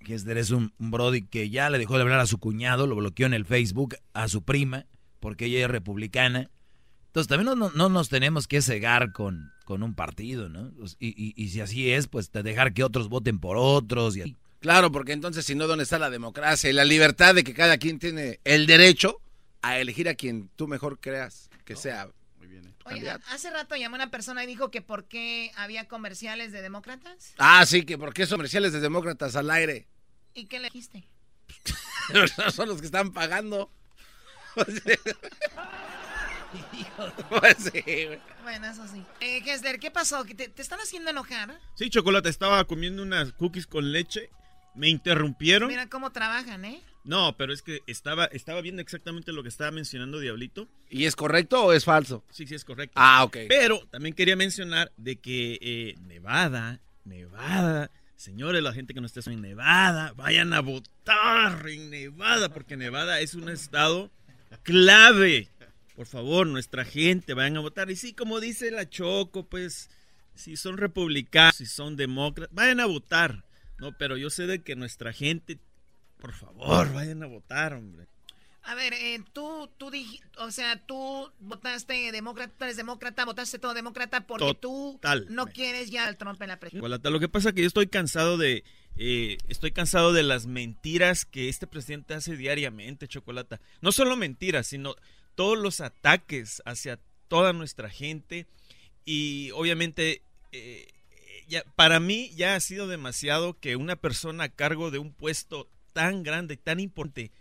[0.00, 3.26] Hesler es un, brody que ya le dejó de hablar a su cuñado, lo bloqueó
[3.26, 4.86] en el Facebook, a su prima,
[5.20, 6.50] porque ella es republicana.
[7.08, 10.70] Entonces también no, no, nos tenemos que cegar con, con un partido, ¿no?
[10.78, 14.16] Pues, y, y, y, si así es, pues dejar que otros voten por otros.
[14.16, 17.54] Y Claro, porque entonces si no, ¿dónde está la democracia y la libertad de que
[17.54, 19.20] cada quien tiene el derecho
[19.62, 22.10] a elegir a quien tú mejor creas que sea?
[22.38, 22.74] Muy bien.
[22.84, 27.32] Oye, hace rato llamó una persona y dijo que por qué había comerciales de demócratas.
[27.38, 29.86] Ah, sí, que por qué comerciales de demócratas al aire.
[30.34, 31.04] ¿Y qué le dijiste?
[32.52, 33.70] son los que están pagando.
[37.28, 37.84] pues sí,
[38.42, 39.04] Bueno, eso sí.
[39.20, 39.44] Eh,
[39.78, 40.24] ¿qué pasó?
[40.24, 41.56] ¿Te, ¿Te, están haciendo enojar?
[41.76, 44.28] Sí, Chocolate, estaba comiendo unas cookies con leche.
[44.74, 45.68] Me interrumpieron.
[45.68, 46.82] Mira cómo trabajan, ¿eh?
[47.04, 50.68] No, pero es que estaba, estaba viendo exactamente lo que estaba mencionando Diablito.
[50.90, 52.24] ¿Y es correcto o es falso?
[52.30, 52.94] Sí, sí, es correcto.
[52.96, 53.38] Ah, ok.
[53.48, 59.20] Pero también quería mencionar de que eh, Nevada, Nevada, señores, la gente que no esté
[59.30, 64.10] en Nevada, vayan a votar en Nevada, porque Nevada es un estado
[64.62, 65.48] clave.
[65.96, 67.90] Por favor, nuestra gente, vayan a votar.
[67.90, 69.90] Y sí, como dice la Choco, pues,
[70.34, 73.44] si son republicanos, si son demócratas, vayan a votar.
[73.78, 75.58] No, pero yo sé de que nuestra gente
[76.20, 78.06] por favor, vayan a votar, hombre.
[78.62, 83.58] A ver, eh, tú, tú dijiste, o sea, tú votaste demócrata, tú eres demócrata, votaste
[83.58, 87.10] todo demócrata porque tú no quieres ya al Trump en la presidencia.
[87.10, 88.62] Lo que pasa es que yo estoy cansado de,
[88.96, 93.60] eh, estoy cansado de las mentiras que este presidente hace diariamente, Chocolata.
[93.80, 94.94] No solo mentiras, sino
[95.34, 96.98] todos los ataques hacia
[97.28, 98.46] toda nuestra gente
[99.06, 100.22] y obviamente
[100.52, 100.86] eh,
[101.48, 105.68] ya, para mí ya ha sido demasiado que una persona a cargo de un puesto
[105.92, 107.32] tan grande, tan importante,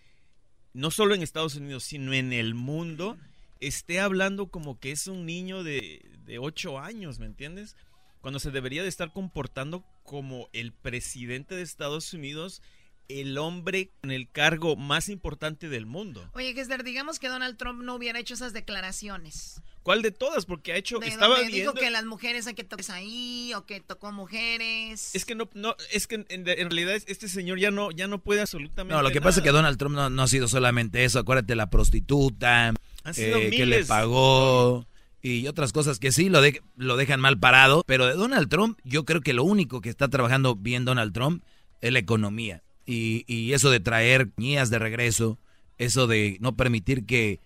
[0.74, 3.18] no solo en Estados Unidos, sino en el mundo,
[3.60, 7.76] esté hablando como que es un niño de, de 8 años, ¿me entiendes?
[8.22, 12.62] Cuando se debería de estar comportando como el presidente de Estados Unidos,
[13.10, 16.30] el hombre en el cargo más importante del mundo.
[16.34, 19.62] Oye, Gessler, digamos que Donald Trump no hubiera hecho esas declaraciones.
[19.90, 20.46] ¿Cuál de todas?
[20.46, 21.02] Porque ha hecho.
[21.02, 21.56] estaba viendo.
[21.56, 25.16] Dijo que las mujeres hay que toques ahí o que tocó mujeres.
[25.16, 28.42] Es que no, no, es que en, realidad este señor ya no, ya no puede
[28.42, 28.94] absolutamente.
[28.94, 31.18] No, lo que pasa es que Donald Trump no, ha sido solamente eso.
[31.18, 32.72] Acuérdate la prostituta
[33.16, 34.86] eh, que le pagó
[35.24, 37.82] y otras cosas que sí lo, de, lo dejan mal parado.
[37.88, 41.44] Pero de Donald Trump, yo creo que lo único que está trabajando bien Donald Trump
[41.82, 45.40] es la economía y, y eso de traer niñas de regreso,
[45.80, 47.40] eso de no permitir que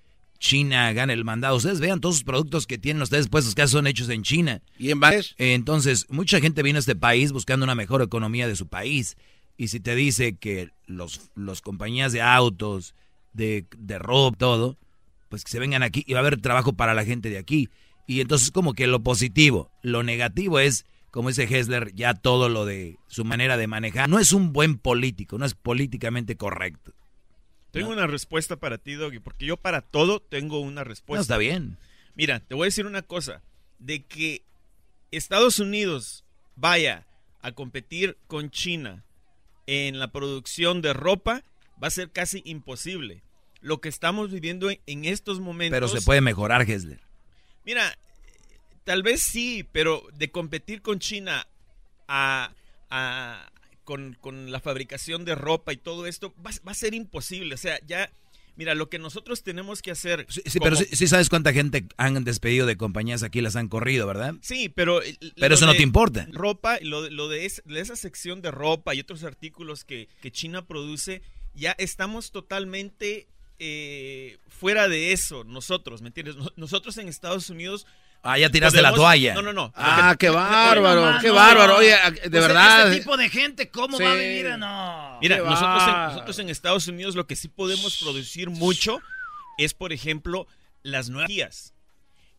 [0.44, 1.56] China gana el mandado.
[1.56, 4.61] Ustedes vean todos los productos que tienen ustedes puestos que son hechos en China.
[4.78, 5.36] ¿Y en Bangladesh?
[5.38, 9.15] Entonces, mucha gente viene a este país buscando una mejor economía de su país.
[9.56, 12.94] Y si te dice que los, los compañías de autos,
[13.32, 14.78] de, de ropa, todo,
[15.30, 17.70] pues que se vengan aquí y va a haber trabajo para la gente de aquí.
[18.06, 22.65] Y entonces como que lo positivo, lo negativo es, como dice Hessler, ya todo lo
[22.65, 24.10] de su manera de manejar.
[24.10, 26.91] No es un buen político, no es políticamente correcto.
[27.73, 31.17] Tengo una respuesta para ti, Doggy, porque yo para todo tengo una respuesta.
[31.17, 31.77] No, está bien.
[32.15, 33.41] Mira, te voy a decir una cosa,
[33.79, 34.43] de que
[35.11, 36.23] Estados Unidos
[36.55, 37.07] vaya
[37.41, 39.03] a competir con China
[39.65, 41.43] en la producción de ropa
[41.81, 43.23] va a ser casi imposible.
[43.61, 45.75] Lo que estamos viviendo en, estos momentos...
[45.75, 46.99] Pero se puede mejorar, Gessler.
[47.65, 47.97] Mira,
[48.83, 51.47] tal vez sí, pero de competir con China
[52.07, 52.51] a,
[52.89, 53.51] a,
[53.84, 54.18] con,
[54.51, 57.55] la fabricación de ropa y todo esto, va, a ser imposible.
[57.55, 58.11] O sea, ya,
[58.55, 60.26] mira, lo que nosotros tenemos que hacer...
[60.30, 64.35] Sí, pero sí, sabes cuánta gente han despedido de compañías aquí, las han corrido, ¿verdad?
[64.41, 65.01] Sí, pero...
[65.35, 66.27] Pero eso no te importa.
[66.31, 71.22] Ropa, lo, lo de, esa sección de ropa y otros artículos que, que China produce,
[71.53, 73.27] ya estamos totalmente
[73.60, 76.35] eh, fuera de eso, nosotros, ¿me entiendes?
[76.55, 77.85] Nosotros en Estados Unidos
[78.25, 79.33] Ah, ya tiraste la toalla.
[79.33, 79.73] No, no, no.
[79.75, 81.75] Ah, qué bárbaro, qué bárbaro.
[81.75, 81.93] Oye,
[82.23, 82.87] de verdad.
[82.87, 84.57] Este tipo de gente, ¿cómo va a vivir?
[84.57, 85.19] No.
[85.21, 89.01] Mira, nosotros en, nosotros en, Estados Unidos lo que sí podemos producir mucho
[89.57, 90.47] es, por ejemplo,
[90.83, 91.73] las nuevas guías.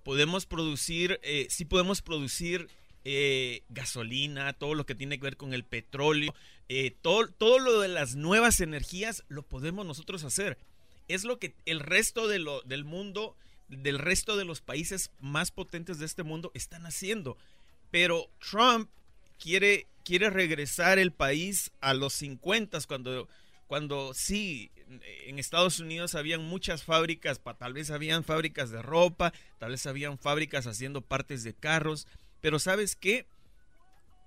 [0.03, 2.69] Podemos producir, eh, sí podemos producir
[3.05, 6.35] eh, gasolina, todo lo que tiene que ver con el petróleo,
[6.71, 10.57] eh, todo, todo lo de las nuevas energías lo podemos nosotros hacer.
[11.09, 13.37] Es lo que el resto de lo, del mundo
[13.83, 17.37] del resto de los países más potentes de este mundo están haciendo.
[17.91, 18.91] Pero Trump
[19.39, 23.29] quiere, quiere regresar el país a los 50 cuando,
[23.67, 24.71] cuando sí,
[25.27, 30.19] en Estados Unidos habían muchas fábricas, tal vez habían fábricas de ropa, tal vez habían
[30.19, 32.07] fábricas haciendo partes de carros,
[32.41, 33.27] pero ¿sabes qué?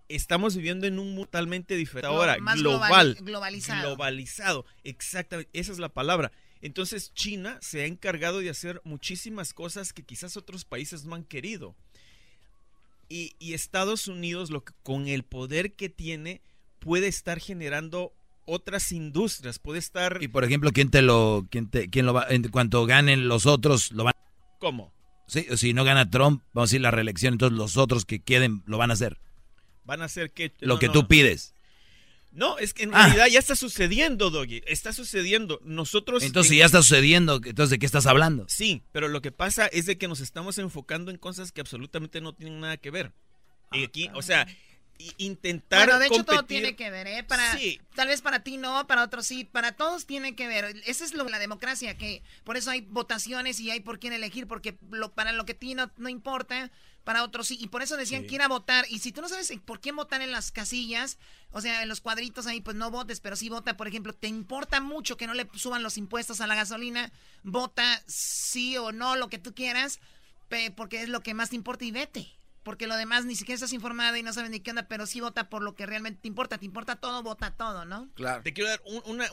[0.09, 3.89] estamos viviendo en un mundo totalmente diferente ahora, global, globalizado.
[3.89, 6.31] Globalizado, exactamente, esa es la palabra.
[6.61, 11.23] Entonces China se ha encargado de hacer muchísimas cosas que quizás otros países no han
[11.23, 11.75] querido.
[13.09, 16.41] Y, Estados Unidos, lo con el poder que tiene,
[16.79, 18.13] puede estar generando
[18.45, 20.19] otras industrias, puede estar...
[20.21, 23.45] Y por ejemplo, ¿quién te lo, quién te, quién lo va, en cuanto ganen los
[23.45, 24.13] otros, lo van
[24.59, 24.93] ¿Cómo?
[25.27, 28.63] Sí, si no gana Trump, vamos a decir la reelección, entonces los otros que queden
[28.65, 29.19] lo van a hacer.
[29.85, 30.53] Van a hacer que...
[30.59, 31.53] Lo que tú pides.
[32.37, 33.29] No, es que en realidad ah.
[33.29, 34.61] ya está sucediendo, Doggy.
[34.67, 35.59] Está sucediendo.
[35.63, 36.21] Nosotros.
[36.21, 38.45] Entonces, si ya está sucediendo, entonces ¿de qué estás hablando?
[38.47, 42.21] Sí, pero lo que pasa es de que nos estamos enfocando en cosas que absolutamente
[42.21, 43.11] no tienen nada que ver.
[43.71, 44.45] Y aquí, o sea,
[45.17, 45.87] intentar.
[45.87, 47.23] Bueno, de hecho, todo tiene que ver, ¿eh?
[47.23, 47.81] Para, sí.
[47.95, 50.75] Tal vez para ti no, para otros sí, para todos tiene que ver.
[50.85, 54.45] Esa es lo, la democracia, que por eso hay votaciones y hay por quién elegir,
[54.45, 56.69] porque lo, para lo que a ti no, no importa,
[57.07, 57.57] para otros sí.
[57.61, 58.85] Y por eso decían que ir a votar.
[58.89, 61.17] Y si tú no sabes por qué votar en las casillas,
[61.51, 64.27] o sea, en los cuadritos ahí, pues no votes, pero sí vota, por ejemplo, te
[64.27, 67.13] importa mucho que no le suban los impuestos a la gasolina,
[67.43, 70.01] vota sí o no, lo que tú quieras,
[70.75, 72.27] porque es lo que más te importa y vete.
[72.63, 75.21] Porque lo demás ni siquiera estás informado y no sabes ni qué onda, pero sí
[75.21, 76.57] vota por lo que realmente te importa.
[76.57, 78.09] Te importa todo, vota todo, ¿no?
[78.15, 78.43] Claro.
[78.43, 79.29] Te quiero dar una,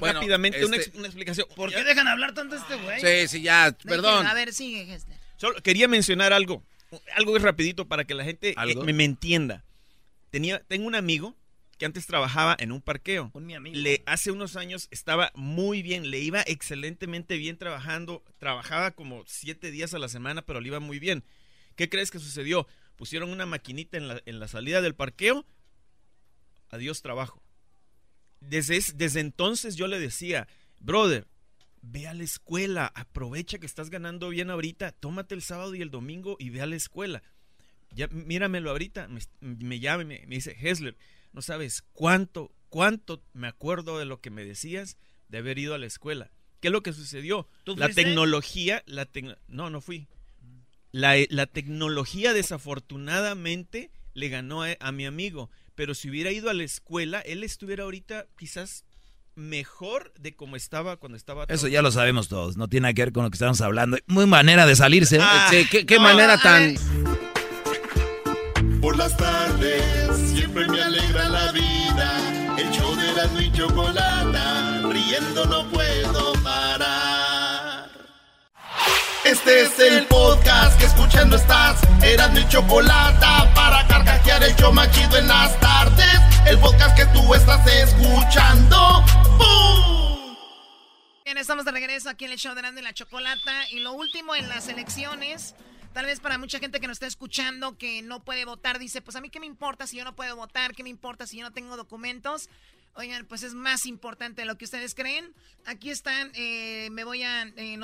[0.00, 1.46] rápidamente una, este explicación.
[1.54, 3.00] ¿Por qué dejan hablar tanto a este güey?
[3.02, 4.26] Sí, sí, ya, perdón.
[4.26, 4.98] A ver, sigue,
[5.36, 6.64] Solo quería mencionar algo
[7.14, 9.64] algo rapidito para que la gente eh, me, entienda.
[10.30, 11.36] Tenía, tengo un amigo
[11.78, 13.30] que antes trabajaba en un parqueo.
[13.72, 19.70] Le hace unos años estaba muy bien, le iba excelentemente bien trabajando, trabajaba como siete
[19.70, 21.22] días a la semana, pero le iba muy bien.
[21.74, 22.66] ¿Qué crees que sucedió?
[22.96, 25.44] Pusieron una maquinita en la, en la salida del parqueo.
[26.70, 27.42] Adiós trabajo.
[28.40, 30.48] Desde, desde entonces yo le decía,
[30.80, 31.26] brother,
[31.90, 35.90] ve a la escuela, aprovecha que estás ganando bien ahorita, tómate el sábado y el
[35.90, 37.22] domingo y ve a la escuela.
[37.94, 39.08] Ya, míramelo ahorita,
[39.40, 40.96] me, llama y me, dice, Hesler,
[41.32, 44.96] no sabes cuánto, cuánto me acuerdo de lo que me decías
[45.28, 46.32] de haber ido a la escuela.
[46.60, 47.48] ¿Qué es lo que sucedió?
[47.64, 49.08] la tecnología, la
[49.46, 50.08] no, no fui.
[50.90, 56.54] La, la, tecnología desafortunadamente le ganó a, a mi amigo, pero si hubiera ido a
[56.54, 58.85] la escuela, él estuviera ahorita quizás
[59.36, 61.44] mejor de como estaba cuando estaba.
[61.48, 63.98] Eso ya lo sabemos todos, no tiene nada que ver con lo que estamos hablando.
[64.06, 65.16] Muy manera de salirse.
[65.16, 65.22] ¿eh?
[65.22, 66.74] Ah, qué, manera tan.
[68.80, 72.56] Por las tardes siempre me alegra la vida.
[72.58, 77.90] El show de la y chocolata, riendo no puedo parar.
[79.24, 81.80] Este es el podcast que escuchando estás.
[82.02, 87.34] Eran mi chocolata para carcajear el show machido en las tardes el podcast que tú
[87.34, 89.04] estás escuchando.
[91.24, 93.68] Bien, estamos de regreso aquí en el show de Nando y la Chocolata.
[93.70, 95.54] Y lo último en las elecciones,
[95.92, 99.16] tal vez para mucha gente que nos está escuchando que no puede votar, dice, pues
[99.16, 101.44] a mí qué me importa si yo no puedo votar, qué me importa si yo
[101.44, 102.48] no tengo documentos.
[102.94, 105.34] Oigan, pues es más importante de lo que ustedes creen.
[105.66, 107.78] Aquí están, eh, me voy a eh,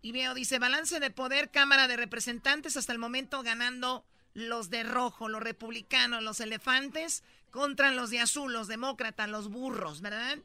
[0.00, 4.84] y veo, dice, balance de poder, Cámara de Representantes, hasta el momento ganando los de
[4.84, 10.38] rojo, los republicanos, los elefantes, contra los de azul, los demócratas, los burros, ¿verdad?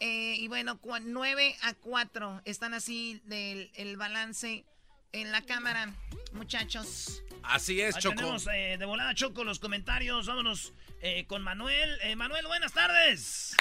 [0.00, 4.64] Eh, y bueno, 9 a 4 están así del el balance
[5.12, 5.92] en la cámara,
[6.32, 7.22] muchachos.
[7.42, 8.16] Así es, Choco.
[8.16, 10.26] Tenemos eh, de volada, Choco, los comentarios.
[10.26, 10.72] Vámonos
[11.02, 11.98] eh, con Manuel.
[12.16, 13.56] Manuel, buenas tardes.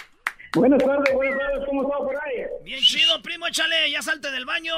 [0.55, 1.65] Buenas tardes, buenas tardes.
[1.67, 2.45] ¿Cómo está por ahí?
[2.63, 3.91] Bien chido, primo, échale.
[3.91, 4.73] Ya salte del baño.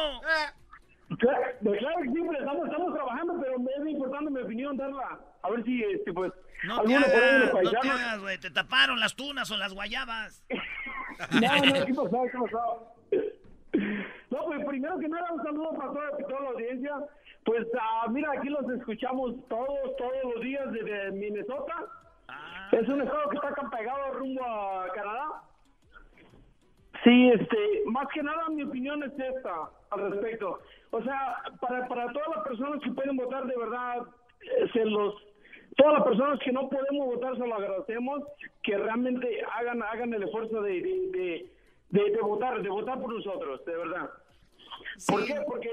[1.20, 5.20] Claro, claro que sí, estamos, estamos trabajando, pero es importante mi opinión darla.
[5.44, 6.32] A ver si, este, pues,
[6.64, 8.38] no te hagas, no te hagas, güey.
[8.38, 10.44] Te taparon las tunas o las guayabas.
[11.32, 12.24] no, no, ¿qué pasó?
[12.32, 12.96] ¿Qué pasó?
[14.30, 16.94] No, pues primero que nada, un saludo para toda, toda la audiencia.
[17.44, 21.86] Pues, uh, mira, aquí los escuchamos todos, todos los días desde Minnesota.
[22.28, 22.70] Ah.
[22.72, 25.44] Es un estado que está acá pegado rumbo a Canadá.
[27.04, 27.58] Sí, este,
[27.88, 30.60] más que nada mi opinión es esta al respecto.
[30.92, 34.04] O sea, para, para todas las personas que pueden votar, de verdad,
[34.42, 35.16] eh, se los
[35.76, 38.24] todas las personas que no podemos votar se lo agradecemos
[38.64, 41.50] que realmente hagan hagan el esfuerzo de, de,
[41.90, 44.10] de, votar de votar por nosotros de verdad
[45.08, 45.36] ¿por qué?
[45.46, 45.70] porque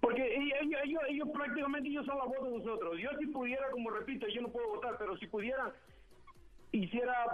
[0.00, 3.90] porque ellos, ellos, ellos, prácticamente ellos son la voz de nosotros yo si pudiera como
[3.90, 5.72] repito yo no puedo votar pero si pudiera
[6.72, 7.26] hiciera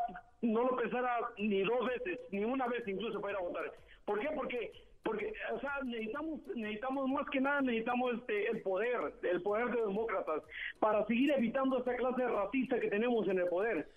[0.42, 3.72] no lo pensara ni dos veces ni una vez incluso para ir a votar
[4.04, 4.28] ¿por qué?
[4.34, 4.72] porque
[5.06, 9.80] porque o sea necesitamos necesitamos más que nada necesitamos este el poder el poder de
[9.82, 10.42] demócratas
[10.80, 13.88] para seguir evitando esta clase de racista que tenemos en el poder.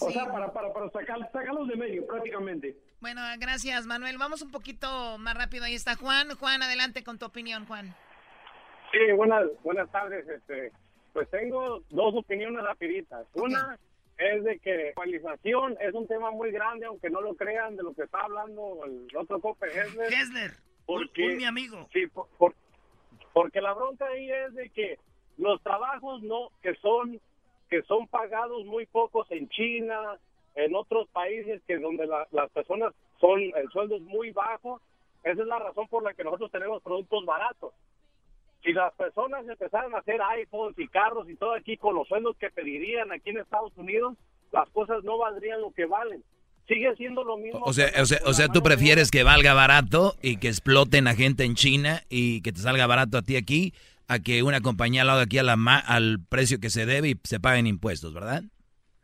[0.00, 2.76] O sea para para para sacar, sacarlos de medio prácticamente.
[3.00, 4.18] Bueno gracias Manuel.
[4.18, 5.64] Vamos un poquito más rápido.
[5.64, 6.34] Ahí está Juan.
[6.34, 7.94] Juan adelante con tu opinión Juan.
[8.90, 10.72] Sí buenas buenas tardes este
[11.12, 13.26] pues tengo dos opiniones rapiditas.
[13.34, 13.78] Una
[14.18, 17.82] es de que la actualización es un tema muy grande, aunque no lo crean, de
[17.82, 20.12] lo que está hablando el otro cope Hessler.
[20.12, 20.52] Hessler,
[20.86, 21.88] porque, un, mi amigo.
[21.92, 22.54] Sí, por,
[23.32, 24.98] porque la bronca ahí es de que
[25.36, 27.20] los trabajos no que son
[27.68, 30.18] que son pagados muy pocos en China,
[30.54, 34.80] en otros países que donde las personas son el sueldo es muy bajo,
[35.24, 37.72] esa es la razón por la que nosotros tenemos productos baratos.
[38.64, 42.36] Si las personas empezaran a hacer iPhones y carros y todo aquí con los sueldos
[42.38, 44.16] que pedirían aquí en Estados Unidos,
[44.52, 46.24] las cosas no valdrían lo que valen.
[46.66, 47.60] Sigue siendo lo mismo.
[47.62, 51.14] O sea, o sea, o sea tú prefieres que valga barato y que exploten a
[51.14, 53.74] gente en China y que te salga barato a ti aquí
[54.08, 57.20] a que una compañía lo haga aquí a la al precio que se debe y
[57.24, 58.42] se paguen impuestos, ¿verdad?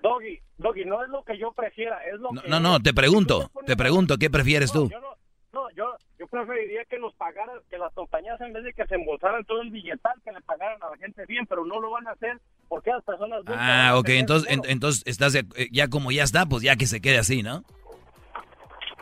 [0.03, 2.49] Doggy, Doggy, no es lo que yo prefiera, es lo no, que...
[2.49, 4.89] No, no, te pregunto, te pregunto, ¿qué prefieres tú?
[4.91, 5.17] Yo no,
[5.53, 5.90] no, yo
[6.31, 9.71] preferiría que nos pagaran, que las compañías en vez de que se embolsaran todo el
[9.71, 12.91] billetal, que le pagaran a la gente bien, pero no lo van a hacer porque
[12.91, 13.43] las personas...
[13.49, 17.19] Ah, ok, entonces, entonces estás eh, ya como ya está, pues ya que se quede
[17.19, 17.65] así, ¿no?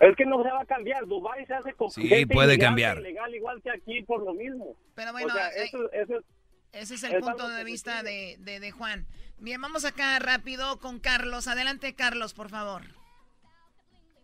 [0.01, 1.07] Es que no se va a cambiar.
[1.07, 2.99] Dubai se hace con sí, puede cambiar.
[2.99, 4.77] Legal igual que aquí por lo mismo.
[4.95, 5.71] Pero bueno, eh,
[6.73, 9.07] ese es el punto de vista de, de, de Juan.
[9.39, 11.49] Bien, vamos acá rápido con Carlos.
[11.49, 12.83] Adelante, Carlos, por favor.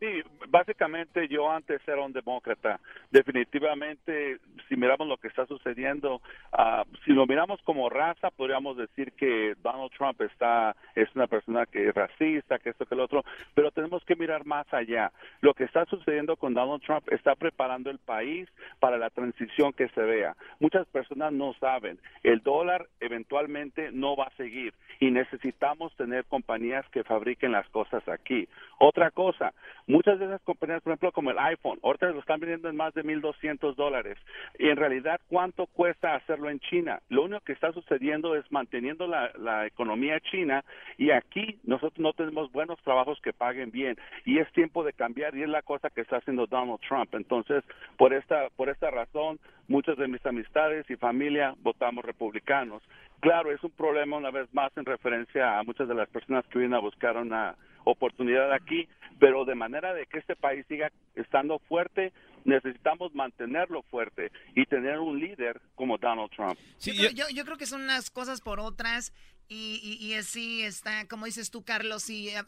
[0.00, 2.80] Sí, básicamente yo antes era un demócrata.
[3.10, 4.38] Definitivamente,
[4.68, 6.16] si miramos lo que está sucediendo,
[6.52, 11.66] uh, si lo miramos como raza, podríamos decir que Donald Trump está es una persona
[11.66, 15.12] que es racista, que esto que lo otro, pero tenemos que mirar más allá.
[15.40, 18.48] Lo que está sucediendo con Donald Trump está preparando el país
[18.80, 20.36] para la transición que se vea.
[20.60, 26.88] Muchas personas no saben, el dólar eventualmente no va a seguir y necesitamos tener compañías
[26.90, 28.48] que fabriquen las cosas aquí.
[28.78, 29.52] Otra cosa,
[29.86, 32.94] Muchas de esas compañías, por ejemplo, como el iPhone, ahorita lo están vendiendo en más
[32.94, 34.16] de 1.200 dólares.
[34.58, 37.00] Y en realidad, ¿cuánto cuesta hacerlo en China?
[37.10, 40.64] Lo único que está sucediendo es manteniendo la, la economía china
[40.96, 43.96] y aquí nosotros no tenemos buenos trabajos que paguen bien.
[44.24, 47.14] Y es tiempo de cambiar y es la cosa que está haciendo Donald Trump.
[47.14, 47.62] Entonces,
[47.98, 49.38] por esta, por esta razón,
[49.68, 52.82] muchas de mis amistades y familia votamos republicanos.
[53.20, 56.58] Claro, es un problema una vez más en referencia a muchas de las personas que
[56.58, 57.54] vienen a buscar una
[57.84, 58.88] oportunidad aquí,
[59.18, 62.12] pero de manera de que este país siga estando fuerte,
[62.44, 66.58] necesitamos mantenerlo fuerte y tener un líder como Donald Trump.
[66.80, 69.12] yo, yo, creo que son unas cosas por otras
[69.46, 72.42] y, y, así está, como dices tú, Carlos, y eh,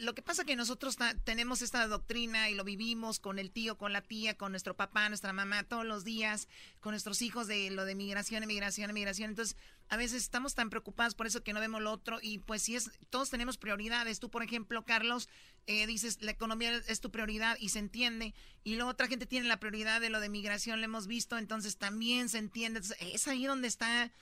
[0.00, 3.94] lo que pasa que nosotros tenemos esta doctrina y lo vivimos con el tío, con
[3.94, 6.48] la tía, con nuestro papá, nuestra mamá, todos los días,
[6.80, 9.30] con nuestros hijos de lo de migración, migración, migración.
[9.30, 9.56] Entonces,
[9.88, 12.76] a veces estamos tan preocupados por eso que no vemos lo otro y pues si
[12.76, 14.20] es, todos tenemos prioridades.
[14.20, 15.30] Tú, por ejemplo, Carlos,
[15.66, 18.34] eh, dices, la economía es tu prioridad y se entiende.
[18.62, 21.78] Y luego otra gente tiene la prioridad de lo de migración, lo hemos visto, entonces
[21.78, 22.82] también se entiende.
[23.00, 24.12] es ahí donde está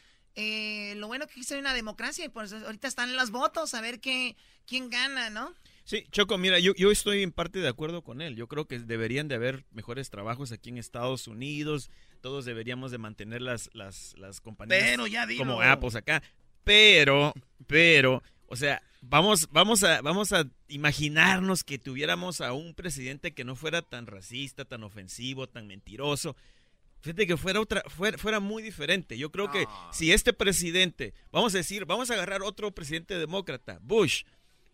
[0.43, 4.01] eh, lo bueno que hay una democracia y pues ahorita están los votos a ver
[4.01, 4.37] qué,
[4.67, 5.55] quién gana, ¿no?
[5.85, 8.37] Sí, Choco, mira, yo, yo estoy en parte de acuerdo con él.
[8.37, 11.91] Yo creo que deberían de haber mejores trabajos aquí en Estados Unidos.
[12.23, 14.99] Todos deberíamos de mantener las, las, las compañías
[15.37, 16.23] como Apple acá.
[16.65, 17.35] Pero,
[17.67, 23.45] pero, o sea, vamos, vamos, a, vamos a imaginarnos que tuviéramos a un presidente que
[23.45, 26.35] no fuera tan racista, tan ofensivo, tan mentiroso.
[27.01, 29.17] Fíjate que fuera otra, fuera, fuera muy diferente.
[29.17, 33.79] Yo creo que si este presidente, vamos a decir, vamos a agarrar otro presidente demócrata,
[33.83, 34.25] Bush,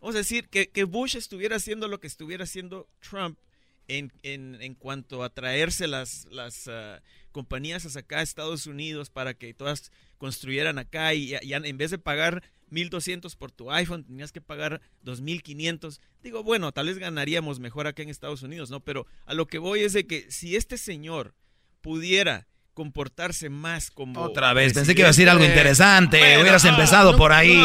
[0.01, 3.39] vamos a decir que, que Bush estuviera haciendo lo que estuviera haciendo Trump
[3.87, 7.01] en, en, en cuanto a traerse las, las uh,
[7.31, 11.97] compañías acá a Estados Unidos para que todas construyeran acá y, y en vez de
[11.97, 16.01] pagar 1200 por tu iPhone, tenías que pagar 2500.
[16.21, 18.81] Digo, bueno, tal vez ganaríamos mejor acá en Estados Unidos, ¿no?
[18.81, 21.33] Pero a lo que voy es de que si este señor
[21.81, 22.47] pudiera
[22.77, 24.21] comportarse más como...
[24.21, 26.39] Otra vez, pensé que iba a decir algo interesante.
[26.39, 27.59] Hubieras empezado por ahí.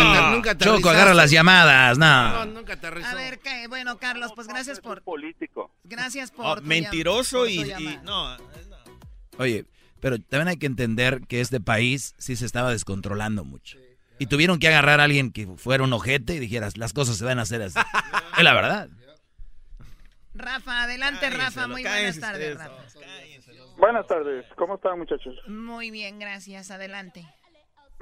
[0.57, 1.99] Choco, agarra las llamadas.
[1.99, 2.47] No.
[2.47, 3.67] nunca te A ver, ¿qué?
[3.69, 5.03] bueno, Carlos, pues gracias por...
[5.03, 5.71] Político.
[5.85, 6.47] Gracias por...
[6.47, 7.63] Oh, mentiroso y,
[8.05, 8.39] no,
[9.37, 9.67] Oye,
[10.01, 13.77] pero también hay que entender que este país sí se estaba descontrolando mucho.
[14.19, 17.25] Y tuvieron que agarrar a alguien que fuera un ojete y dijeras, las cosas se
[17.25, 17.79] van a hacer así.
[18.39, 18.89] es la verdad.
[20.35, 22.83] Rafa, adelante Rafa, muy buenas tardes Rafa.
[23.77, 25.37] Buenas tardes, ¿cómo están muchachos?
[25.47, 27.25] Muy bien, gracias, adelante.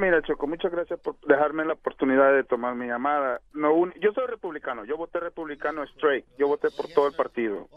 [0.00, 3.42] Mira Choco, muchas gracias por dejarme la oportunidad de tomar mi llamada.
[3.52, 7.68] No, yo soy republicano, yo voté republicano straight, yo voté por todo el partido.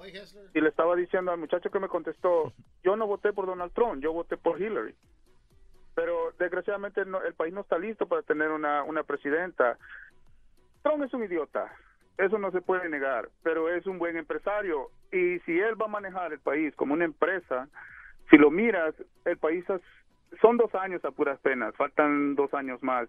[0.54, 4.02] Y le estaba diciendo al muchacho que me contestó, yo no voté por Donald Trump,
[4.02, 4.96] yo voté por Hillary.
[5.96, 9.78] Pero desgraciadamente el país no está listo para tener una, una presidenta.
[10.82, 11.74] Trump es un idiota,
[12.18, 15.90] eso no se puede negar, pero es un buen empresario y si él va a
[15.90, 17.68] manejar el país como una empresa,
[18.30, 18.96] si lo miras,
[19.26, 19.66] el país
[20.42, 23.08] son dos años a puras penas, faltan dos años más.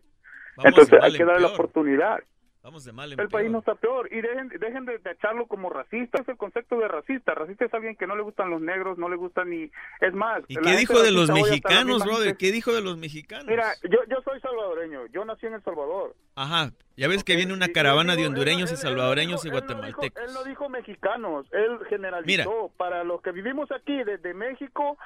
[0.62, 2.22] Entonces hay que darle la oportunidad.
[2.64, 4.08] Vamos de mal El país no está peor.
[4.10, 6.22] Y dejen, dejen de, echarlo como racista.
[6.22, 7.34] Es el concepto de racista.
[7.34, 9.70] Racista es alguien que no le gustan los negros, no le gustan ni...
[10.00, 10.42] Es más...
[10.48, 12.38] ¿Y qué dijo de los mexicanos, brother?
[12.38, 13.44] ¿Qué dijo de los mexicanos?
[13.44, 15.04] Mira, yo, yo soy salvadoreño.
[15.12, 16.16] Yo nací en El Salvador.
[16.36, 16.72] Ajá.
[16.96, 20.24] Ya ves que viene una caravana de hondureños y salvadoreños y guatemaltecos.
[20.26, 21.46] Él no, dijo, mexicanos.
[21.52, 22.70] Él generalizó.
[22.78, 24.96] Para los que vivimos aquí desde México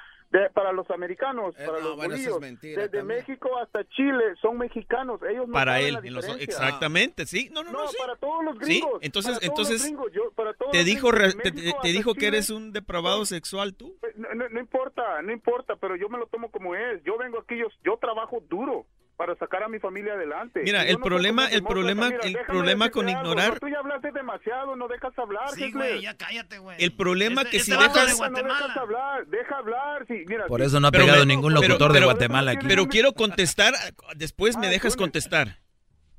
[0.53, 3.21] para los americanos, Eh, para no, los bueno, es mentira desde también.
[3.21, 5.21] México hasta Chile son mexicanos.
[5.23, 7.49] Ellos no para él, la los- exactamente, sí.
[7.53, 7.97] No, no, no, sí.
[7.99, 8.99] para todos los Sí, gringos.
[9.03, 10.33] entonces, entonces, gringos, yo-
[10.73, 13.97] te dijo, re- de te, dijo que eres un depravado sexual tú.
[14.17, 17.03] no, no- no importa, no importa, pero yo me lo tomo como es.
[17.05, 18.87] Yo vengo aquí, yo, yo trabajo duro
[19.19, 20.62] para sacar a mi familia adelante.
[20.65, 23.78] Mira, el no problema- el problema- Mira, el problema con algo, ignorar- no, tú ya
[23.81, 25.51] hablaste demasiado, no dejas hablar.
[25.51, 26.77] Sí, güey, ya cállate, güey.
[26.82, 28.19] El problema Este- que este si de dejas...
[28.31, 30.07] No dejas hablar, deja hablar.
[30.07, 32.53] Sí, mira, Por eso no ha Pero pegado me- ningún pero- locutor de pero- Guatemala
[32.53, 32.66] aquí.
[32.69, 33.74] Pero quiero contestar,
[34.16, 35.59] después me Ah, dejas contestar.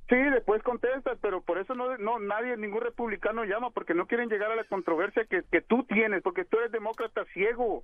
[0.09, 4.27] Sí, después contestas, pero por eso no, no nadie, ningún republicano llama, porque no quieren
[4.27, 7.83] llegar a la controversia que, que tú tienes, porque tú eres demócrata ciego.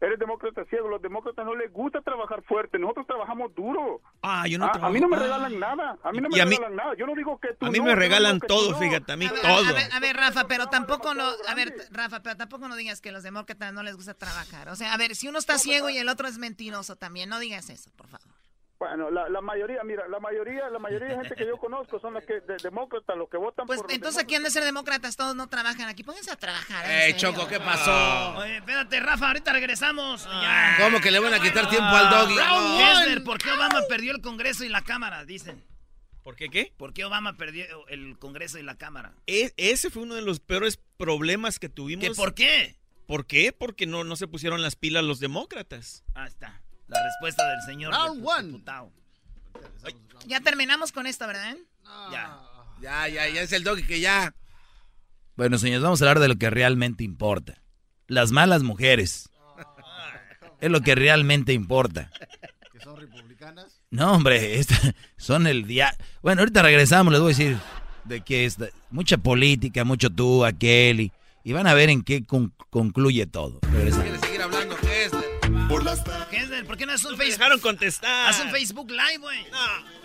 [0.00, 0.88] Eres demócrata ciego.
[0.88, 2.78] Los demócratas no les gusta trabajar fuerte.
[2.78, 4.00] Nosotros trabajamos duro.
[4.22, 5.20] Ah, yo no a, a mí no me ah.
[5.20, 5.98] regalan nada.
[6.02, 6.94] A mí no me mí- regalan nada.
[6.96, 8.78] Yo no digo que tú A mí no, me regalan todo, no.
[8.78, 9.68] fíjate, a mí A ver, todo.
[9.68, 13.00] A ver, a ver, Rafa, pero tampoco no, a ver, Rafa, pero tampoco no digas
[13.00, 14.68] que los demócratas no les gusta trabajar.
[14.68, 17.40] O sea, a ver, si uno está ciego y el otro es mentiroso también, no
[17.40, 18.37] digas eso, por favor.
[18.78, 22.14] Bueno, la, la mayoría, mira, la mayoría, la mayoría de gente que yo conozco son
[22.14, 25.16] los que de, demócratas, los que votan Pues por entonces aquí han de ser demócratas,
[25.16, 26.04] todos no trabajan aquí.
[26.04, 26.84] Pónganse a trabajar.
[26.84, 27.32] en Eh, serio.
[27.32, 28.38] Choco, ¿qué pasó?
[28.38, 30.26] Oye, espérate, Rafa, ahorita regresamos.
[30.28, 30.76] Ah.
[30.78, 30.84] Ya.
[30.84, 32.36] ¿Cómo que le van a quitar tiempo al doggy?
[32.80, 35.24] Hessler, ¿por qué Obama perdió el Congreso y la Cámara?
[35.24, 35.64] Dicen.
[36.22, 36.72] ¿Por qué qué?
[36.76, 39.12] ¿Por qué Obama perdió el Congreso y la Cámara?
[39.26, 42.06] E- ese fue uno de los peores problemas que tuvimos.
[42.06, 42.76] ¿Que por qué?
[43.06, 43.52] ¿Por qué?
[43.52, 46.04] Porque no, no se pusieron las pilas los demócratas.
[46.14, 46.60] Ahí está.
[46.88, 48.46] La respuesta del señor Round one.
[48.48, 48.90] diputado.
[50.26, 51.56] Ya terminamos con esto, ¿verdad?
[52.12, 52.38] Ya.
[52.80, 54.34] Ya, ya, ya es el doggy que ya.
[55.36, 57.62] Bueno, señores, vamos a hablar de lo que realmente importa.
[58.06, 59.28] Las malas mujeres.
[60.60, 62.10] Es lo que realmente importa.
[62.72, 63.80] ¿Que son republicanas?
[63.90, 65.96] No, hombre, esta- son el día.
[66.22, 67.58] Bueno, ahorita regresamos, les voy a decir
[68.04, 68.56] de que es
[68.90, 71.12] mucha política, mucho tú, aquel, y,
[71.44, 73.60] y van a ver en qué con- concluye todo.
[73.72, 74.04] Regresamos.
[74.04, 74.76] ¿Quiere seguir hablando?
[75.68, 76.00] Por las
[76.66, 77.38] ¿por qué no es un Facebook?
[77.38, 78.28] dejaron contestar.
[78.30, 79.44] Haz un Facebook Live, güey.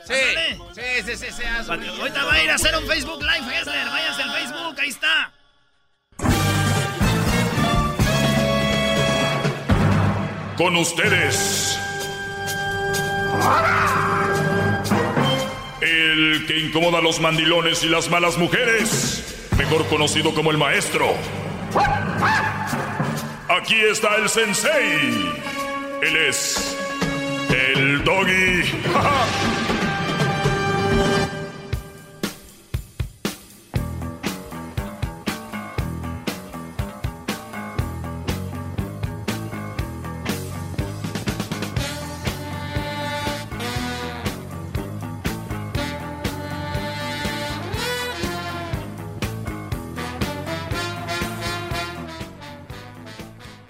[0.05, 0.57] Sí, Ándale.
[0.75, 3.57] sí, sí, sí, sí, haz un- Ahorita va a ir a hacer un Facebook Live,
[3.57, 3.87] Hessler.
[3.87, 5.33] Váyanse al Facebook, ahí está.
[10.57, 11.77] Con ustedes.
[15.81, 19.23] El que incomoda a los mandilones y las malas mujeres.
[19.57, 21.13] Mejor conocido como el maestro.
[23.49, 25.31] Aquí está el sensei.
[26.05, 26.75] Él es.
[27.49, 28.63] El doggy.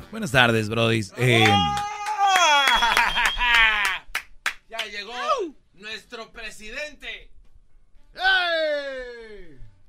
[0.10, 1.02] Buenas tardes, Brody.
[1.18, 1.46] Eh,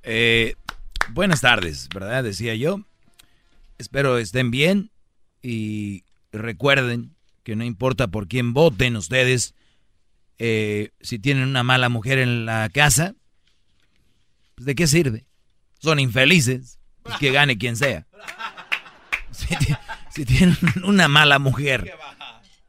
[0.04, 0.54] eh,
[1.10, 2.22] buenas tardes, ¿verdad?
[2.24, 2.80] Decía yo.
[3.78, 4.90] Espero estén bien
[5.42, 9.54] y recuerden que no importa por quién voten ustedes,
[10.38, 13.14] eh, si tienen una mala mujer en la casa,
[14.54, 15.24] pues, ¿de qué sirve?
[15.78, 18.06] Son infelices, pues que gane quien sea.
[19.30, 19.48] Si,
[20.10, 21.92] si tienen una mala mujer,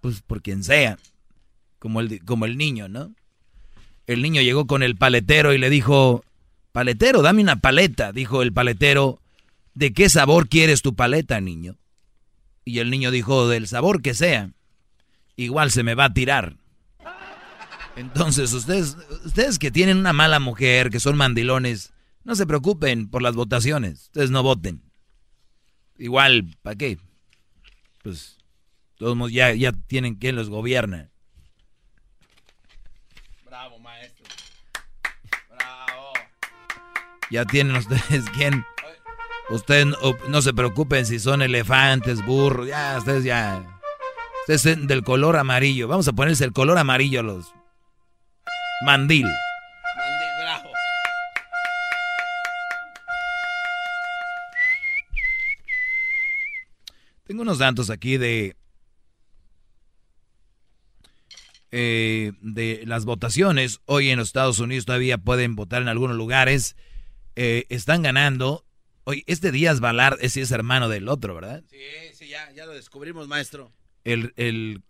[0.02, 0.98] pues por quien sea,
[1.80, 3.14] como el, como el niño, ¿no?
[4.08, 6.24] El niño llegó con el paletero y le dijo,
[6.76, 9.22] paletero, dame una paleta, dijo el paletero,
[9.76, 11.78] ¿de qué sabor quieres tu paleta, niño?
[12.66, 14.52] Y el niño dijo, del sabor que sea,
[15.38, 16.58] igual se me va a tirar.
[17.96, 21.94] Entonces, ustedes, ustedes que tienen una mala mujer, que son mandilones,
[22.26, 24.82] no se preocupen por las votaciones, ustedes no voten.
[25.98, 27.00] Igual, ¿para qué?
[28.04, 28.36] Pues,
[28.98, 31.10] todos ya, ya tienen quien los gobierna.
[33.46, 34.26] Bravo, maestro.
[35.50, 36.12] Bravo.
[37.32, 38.66] Ya tienen ustedes quién.
[39.50, 39.88] Ustedes
[40.28, 43.64] no, se preocupen si son elefantes, burros, ya, ustedes ya.
[44.42, 45.88] Ustedes son del color amarillo.
[45.88, 47.54] Vamos a ponerse el color amarillo a los.
[48.86, 49.26] Mandil.
[49.26, 50.70] Mandil, bravo.
[57.26, 58.56] Tengo unos datos aquí de.
[61.78, 63.82] eh, de las votaciones.
[63.86, 66.78] Hoy en los Estados Unidos todavía pueden votar en algunos lugares.
[67.36, 68.66] Eh, están ganando.
[69.04, 71.64] Hoy, este Díaz Valar ese es hermano del otro, ¿verdad?
[71.70, 71.78] Sí,
[72.14, 73.72] sí, ya, ya lo descubrimos, maestro.
[74.04, 74.82] El, el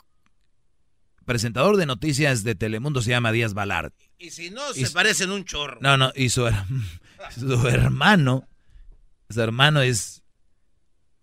[1.26, 3.94] presentador de noticias de Telemundo se llama Díaz Balart.
[4.18, 5.80] Y si no, se parecen un chorro.
[5.82, 6.50] No, no, y su,
[7.38, 8.48] su hermano,
[9.30, 10.24] su hermano es,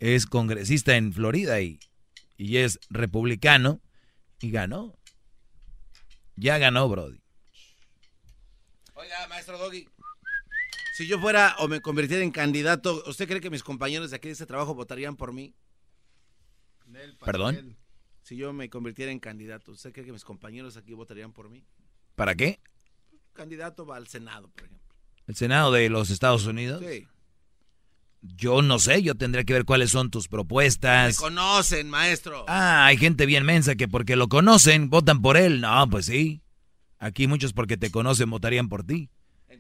[0.01, 1.78] es congresista en Florida y,
[2.36, 3.81] y es republicano
[4.40, 4.99] y ganó.
[6.36, 7.20] Ya ganó, Brody.
[8.94, 9.89] Oiga, maestro Doggy,
[10.93, 14.28] si yo fuera o me convirtiera en candidato, ¿usted cree que mis compañeros de aquí
[14.28, 15.55] de ese trabajo votarían por mí?
[17.24, 17.78] ¿Perdón?
[18.23, 21.64] Si yo me convirtiera en candidato, ¿usted cree que mis compañeros aquí votarían por mí?
[22.14, 22.60] ¿Para qué?
[23.32, 24.94] Candidato al Senado, por ejemplo.
[25.27, 26.85] ¿El Senado de los Estados Unidos?
[26.86, 27.09] Sí.
[28.20, 31.16] Yo no sé, yo tendría que ver cuáles son tus propuestas.
[31.16, 32.44] Me conocen, maestro.
[32.48, 35.62] Ah, hay gente bien mensa que porque lo conocen votan por él.
[35.62, 36.43] No, pues sí.
[36.98, 39.09] Aquí muchos porque te conocen votarían por ti.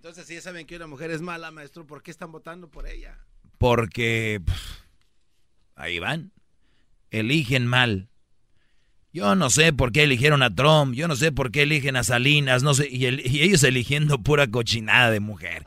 [0.02, 2.88] Entonces, si ya saben que una mujer es mala, maestro, ¿por qué están votando por
[2.88, 3.16] ella?
[3.56, 4.42] Porque
[5.76, 6.32] ahí van.
[7.12, 8.08] Eligen mal.
[9.12, 12.02] Yo no sé por qué eligieron a Trump, yo no sé por qué eligen a
[12.02, 15.66] Salinas, no sé, y, ellos eligiendo pura cochinada de mujer.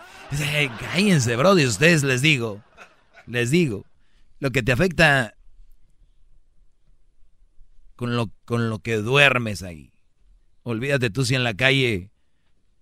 [0.82, 2.62] cállense, bro, y ustedes les digo,
[3.28, 3.86] les digo,
[4.41, 5.38] lo que te afecta
[7.95, 9.94] con lo, con lo que duermes ahí.
[10.64, 12.12] Olvídate tú si en la calle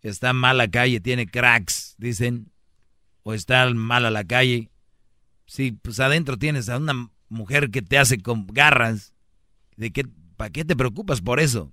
[0.03, 2.51] está mala calle, tiene cracks, dicen,
[3.23, 4.69] o está mala la calle.
[5.47, 9.13] Si pues adentro tienes a una mujer que te hace con garras,
[9.75, 10.05] ¿de qué
[10.35, 11.71] ¿Para qué te preocupas por eso?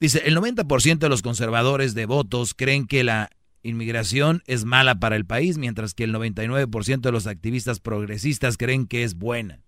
[0.00, 3.30] Dice, el 90% de los conservadores de votos creen que la
[3.62, 8.86] inmigración es mala para el país, mientras que el 99% de los activistas progresistas creen
[8.86, 9.62] que es buena.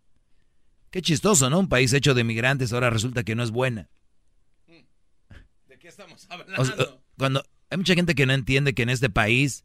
[0.90, 1.58] Qué chistoso, ¿no?
[1.58, 3.88] Un país hecho de migrantes ahora resulta que no es buena.
[7.16, 9.64] Cuando hay mucha gente que no entiende que en este país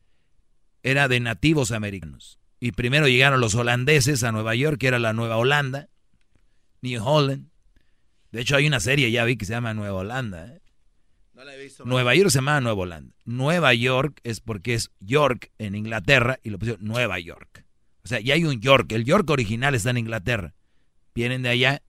[0.83, 2.39] era de nativos americanos.
[2.59, 5.89] Y primero llegaron los holandeses a Nueva York, que era la Nueva Holanda.
[6.81, 7.49] New Holland.
[8.31, 10.47] De hecho, hay una serie, ya vi, que se llama Nueva Holanda.
[10.47, 10.61] ¿eh?
[11.33, 11.85] No la he visto.
[11.85, 13.15] Nueva York se llama Nueva Holanda.
[13.25, 17.65] Nueva York es porque es York en Inglaterra y lo pusieron Nueva York.
[18.03, 18.91] O sea, ya hay un York.
[18.91, 20.53] El York original está en Inglaterra.
[21.15, 21.81] Vienen de allá.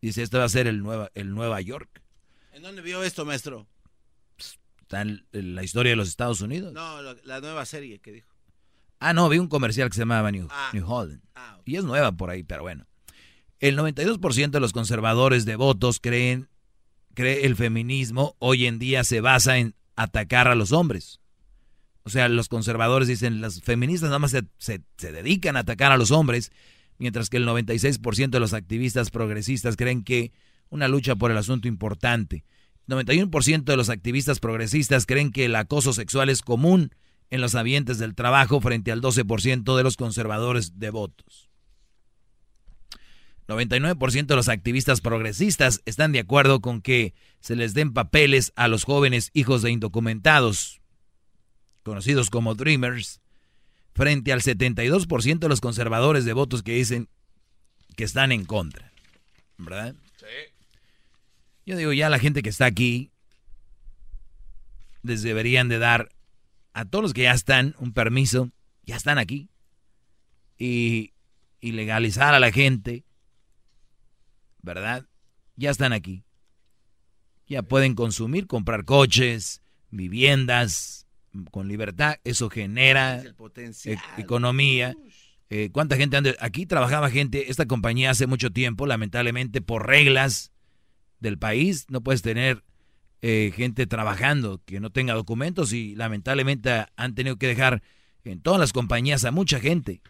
[0.00, 2.02] Dice, esto va a ser el Nueva, el Nueva York.
[2.52, 3.66] ¿En dónde vio esto, maestro?
[4.88, 6.72] Está en, la historia de los Estados Unidos.
[6.72, 8.34] No, la, nueva serie que dijo.
[9.00, 10.72] Ah, no, vi un comercial que se llamaba New, ah.
[10.82, 11.20] Holland.
[11.34, 12.86] Ah, y es nueva por ahí, pero bueno.
[13.60, 16.48] El 92% de los conservadores de votos creen
[17.12, 21.20] cree el feminismo hoy en día se basa en atacar a los hombres.
[22.04, 25.98] O sea, los conservadores dicen, las feministas nada más se, se dedican a atacar a
[25.98, 26.50] los hombres,
[26.96, 30.32] mientras que el 96% de los activistas progresistas creen que
[30.70, 32.44] una lucha por el asunto importante.
[32.88, 36.94] 91% de los activistas progresistas creen que el acoso sexual es común
[37.30, 41.48] en los ambientes del trabajo frente al 12% de los conservadores de votos.
[43.46, 48.68] 99% de los activistas progresistas están de acuerdo con que se les den papeles a
[48.68, 50.80] los jóvenes hijos de indocumentados,
[51.82, 53.20] conocidos como Dreamers,
[53.94, 57.08] frente al 72% de los conservadores de votos que dicen
[57.96, 58.92] que están en contra.
[59.56, 59.94] ¿Verdad?
[60.18, 60.26] Sí.
[61.68, 63.10] Yo digo, ya la gente que está aquí
[65.02, 66.08] les deberían de dar
[66.72, 68.50] a todos los que ya están un permiso,
[68.86, 69.50] ya están aquí,
[70.56, 71.12] y,
[71.60, 73.04] y legalizar a la gente
[74.62, 75.04] ¿verdad?
[75.56, 76.24] Ya están aquí.
[77.46, 81.06] Ya pueden consumir, comprar coches, viviendas
[81.50, 82.16] con libertad.
[82.24, 84.96] Eso genera e-, economía.
[85.50, 86.32] Eh, ¿Cuánta gente anda?
[86.40, 90.50] Aquí trabajaba gente, esta compañía hace mucho tiempo, lamentablemente por reglas
[91.20, 92.62] del país, no puedes tener
[93.20, 97.82] eh, gente trabajando que no tenga documentos y lamentablemente han tenido que dejar
[98.24, 100.02] en todas las compañías a mucha gente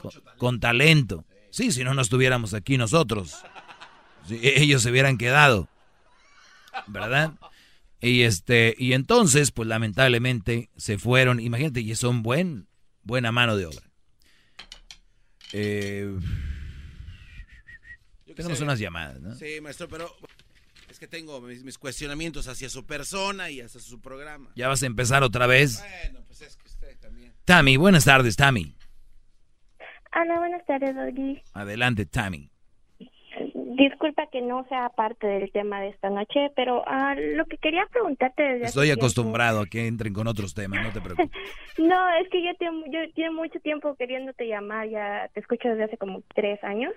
[0.00, 1.24] con, con talento.
[1.50, 3.36] Sí, si no, no estuviéramos aquí nosotros.
[4.30, 5.68] E-, ellos se hubieran quedado,
[6.86, 7.34] ¿verdad?
[8.00, 12.68] Y este, y entonces, pues lamentablemente se fueron, imagínate, y son buen,
[13.02, 13.90] buena mano de obra.
[15.52, 16.16] Eh,
[18.36, 19.34] tenemos unas llamadas, ¿no?
[19.34, 20.14] Sí, maestro, pero
[20.98, 24.50] es que tengo mis, cuestionamientos hacia su persona y hacia su programa.
[24.56, 25.80] ¿Ya vas a empezar otra vez?
[25.80, 27.32] Bueno, pues es que usted también.
[27.44, 28.74] Tammy, buenas tardes, Tammy.
[30.12, 31.40] Hola, buenas tardes, Doggy.
[31.52, 32.50] Adelante, Tammy.
[33.54, 37.86] Disculpa que no sea parte del tema de esta noche, pero ah, lo que quería
[37.92, 41.30] preguntarte desde Estoy acostumbrado a que entren con otros temas, no te preocupes.
[41.78, 45.84] no, es que yo tengo, yo tengo mucho tiempo queriéndote llamar, ya te escucho desde
[45.84, 46.92] hace como tres años,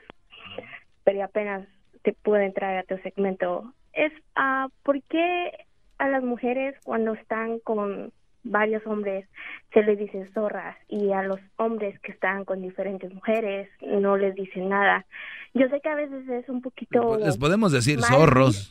[1.04, 1.68] pero apenas
[2.02, 5.52] te pude entrar a tu segmento es ah, por qué
[5.98, 8.12] a las mujeres cuando están con
[8.44, 9.28] varios hombres
[9.72, 14.34] se les dice zorras y a los hombres que están con diferentes mujeres no les
[14.34, 15.06] dicen nada.
[15.54, 17.18] Yo sé que a veces es un poquito...
[17.20, 18.68] Les podemos decir zorros.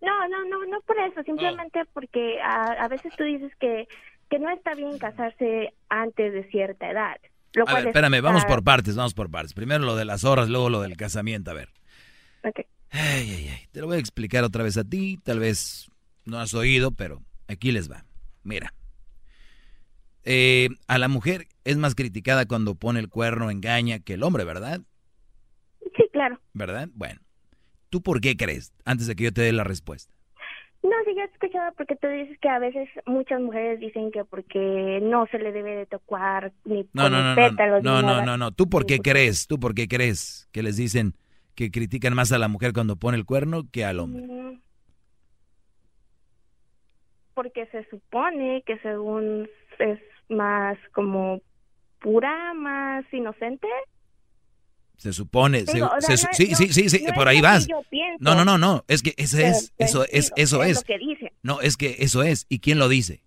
[0.00, 3.88] No, no, no, no por eso, simplemente porque a, a veces tú dices que,
[4.30, 7.16] que no está bien casarse antes de cierta edad.
[7.54, 9.54] Lo A cual ver, es- espérame, vamos ah, por partes, vamos por partes.
[9.54, 11.70] Primero lo de las horas, luego lo del casamiento, a ver.
[12.44, 12.60] ok.
[12.90, 13.68] Ay, ay, ay.
[13.72, 15.18] Te lo voy a explicar otra vez a ti.
[15.22, 15.90] Tal vez
[16.24, 18.04] no has oído, pero aquí les va.
[18.42, 18.72] Mira.
[20.24, 24.44] Eh, a la mujer es más criticada cuando pone el cuerno, engaña, que el hombre,
[24.44, 24.80] ¿verdad?
[25.96, 26.40] Sí, claro.
[26.52, 26.88] ¿Verdad?
[26.94, 27.20] Bueno.
[27.90, 28.72] ¿Tú por qué crees?
[28.84, 30.12] Antes de que yo te dé la respuesta.
[30.82, 34.24] No, sí, ya he escuchado porque tú dices que a veces muchas mujeres dicen que
[34.24, 38.36] porque no se le debe de tocar ni No, no, no, no, no, no, no,
[38.36, 38.52] no.
[38.52, 39.46] ¿Tú por qué crees?
[39.46, 41.14] ¿Tú por qué crees que les dicen
[41.58, 44.22] que critican más a la mujer cuando pone el cuerno que al hombre?
[44.24, 44.60] Mm,
[47.34, 49.48] Porque se supone que según
[49.80, 49.98] es
[50.28, 51.40] más como
[52.00, 53.66] pura, más inocente.
[54.98, 57.26] Se supone, se- Digo, o sea, se- no- sí, no- sí, sí, sí, no por
[57.26, 57.66] ahí vas.
[57.90, 58.18] pienso.
[58.20, 60.76] No, no, no, no, es que eso Pero es, eso es, digo, eso es es.
[60.76, 61.32] lo que dice.
[61.42, 62.46] No, es que eso es.
[62.48, 63.20] ¿Y quién lo dice?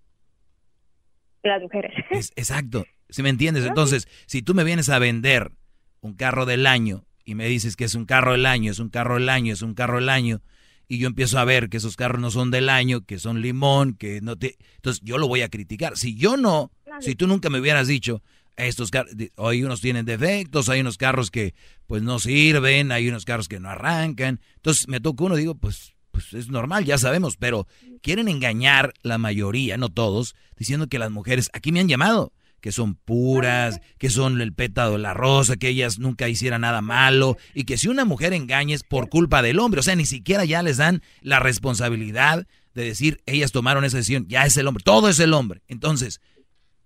[1.44, 1.91] Las mujeres.
[2.12, 2.86] Es- exacto.
[3.10, 3.66] ¿Sí me entiendes?
[3.66, 5.52] Entonces, si tú me vienes a vender
[5.99, 8.90] un carro del año y me dices que es un carro del año, es un
[8.90, 10.41] carro del año, es un carro del año,
[10.90, 13.94] y yo empiezo a ver que esos carros no son del año, que son limón,
[13.94, 14.58] que no te...
[14.76, 15.98] Entonces yo lo voy a criticar.
[15.98, 18.22] Si yo no, si tú nunca me hubieras dicho,
[18.58, 21.56] estos carros, hay unos tienen defectos, hay unos carros que
[21.88, 24.41] pues no sirven, hay unos carros que no arrancan.
[24.58, 27.66] Entonces me toca uno, digo, pues, pues es normal, ya sabemos, pero
[28.02, 32.72] quieren engañar la mayoría, no todos, diciendo que las mujeres, aquí me han llamado, que
[32.72, 37.38] son puras, que son el pétalo de la rosa, que ellas nunca hicieran nada malo,
[37.54, 40.46] y que si una mujer engaña es por culpa del hombre, o sea, ni siquiera
[40.46, 44.84] ya les dan la responsabilidad de decir, ellas tomaron esa decisión, ya es el hombre,
[44.84, 45.62] todo es el hombre.
[45.68, 46.22] Entonces,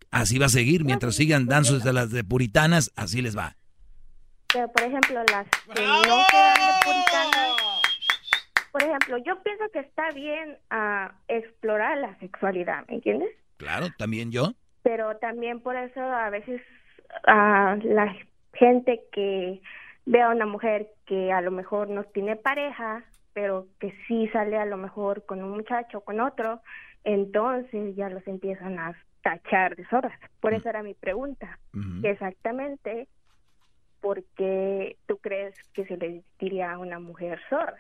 [0.09, 3.55] así va a seguir, mientras sigan dando de las de puritanas, así les va.
[4.51, 5.45] Pero, por ejemplo, las
[5.75, 7.51] que no quedan de puritanas,
[8.71, 13.29] por ejemplo, yo pienso que está bien ah, explorar la sexualidad, ¿me entiendes?
[13.57, 14.53] Claro, también yo.
[14.85, 16.61] Pero también por eso a veces
[17.25, 18.15] ah, la
[18.53, 19.59] gente que
[20.05, 23.03] ve a una mujer que a lo mejor no tiene pareja,
[23.33, 26.61] pero que sí sale a lo mejor con un muchacho o con otro,
[27.03, 30.19] entonces ya los empiezan a tachar de zorras.
[30.39, 31.57] Por eso era mi pregunta.
[32.03, 33.07] Exactamente,
[34.01, 37.79] ¿por qué tú crees que se le diría a una mujer zorra?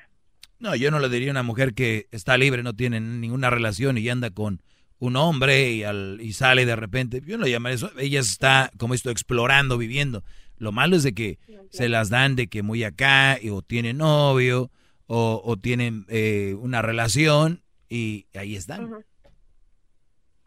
[0.57, 3.99] No, yo no le diría a una mujer que está libre, no tiene ninguna relación
[3.99, 4.59] y anda con
[4.99, 7.21] un hombre y, al, y sale de repente.
[7.25, 7.91] Yo no le llamaría eso.
[7.97, 10.23] Ella está, como esto, explorando, viviendo.
[10.57, 11.37] Lo malo es de que
[11.69, 14.71] se las dan de que muy acá, y, o tienen novio,
[15.07, 18.85] o, o tienen eh, una relación, y ahí están.
[18.85, 19.03] Ujú.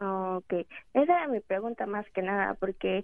[0.01, 0.53] Ok,
[0.93, 3.03] esa era mi pregunta más que nada, porque...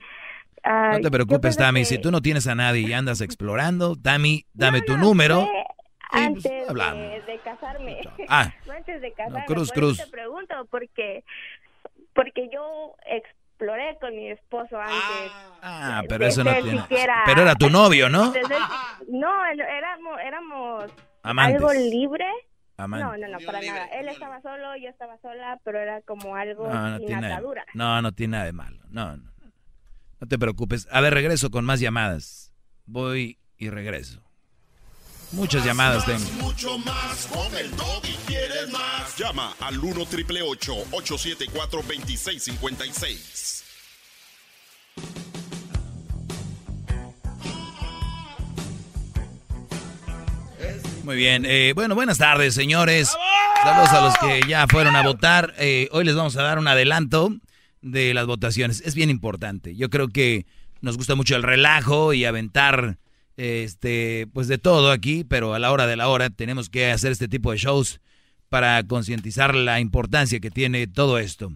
[0.64, 1.82] ah, No te preocupes, Tami.
[1.82, 5.48] que Si tú no tienes a nadie y andas explorando, Tami, dame tu número.
[6.12, 8.00] Antes de, de casarme.
[8.30, 8.52] Ah.
[8.66, 9.46] Fue antes de casarme.
[9.46, 10.00] Cruz, por Cruz.
[10.00, 11.24] Eso te pregunto, porque,
[12.14, 15.32] porque yo exploré con mi esposo antes.
[15.62, 16.82] Ah, de- pero de eso no tiene...
[16.82, 18.32] siquiera- Pero era tu novio, ¿no?
[18.32, 18.58] de ser-
[19.10, 20.86] no, éramos, éramos
[21.24, 21.56] Amantes.
[21.56, 22.26] algo libre.
[22.78, 23.08] Amantes.
[23.08, 23.86] No, no, no, para nada.
[23.88, 27.36] Él estaba solo, yo estaba sola, pero era como algo No, no sin tiene, nada,
[27.36, 27.66] atadura.
[27.74, 28.80] no, no tiene nada de malo.
[28.90, 29.52] No, no, no.
[30.20, 30.88] No te preocupes.
[30.92, 32.54] A ver, regreso con más llamadas.
[32.86, 34.22] Voy y regreso.
[35.32, 36.26] Muchas llamadas tengo.
[36.42, 38.16] Mucho más con el doggy.
[38.28, 39.18] ¿Quieres más?
[39.18, 43.64] Llama al 1 triple 874 2656.
[51.04, 51.46] Muy bien.
[51.46, 53.16] eh, bueno, buenas tardes, señores.
[53.64, 55.54] Saludos a los que ya fueron a votar.
[55.60, 57.32] Eh, hoy les vamos a dar un adelanto
[57.82, 58.82] de las votaciones.
[58.86, 59.76] Es bien importante.
[59.76, 60.46] Yo creo que
[60.82, 62.98] nos gusta mucho el relajo y aventar
[63.38, 67.12] este pues de todo aquí, pero a la hora de la hora tenemos que hacer
[67.12, 68.00] este tipo de shows
[68.50, 71.52] para concientizar la importancia que tiene todo esto.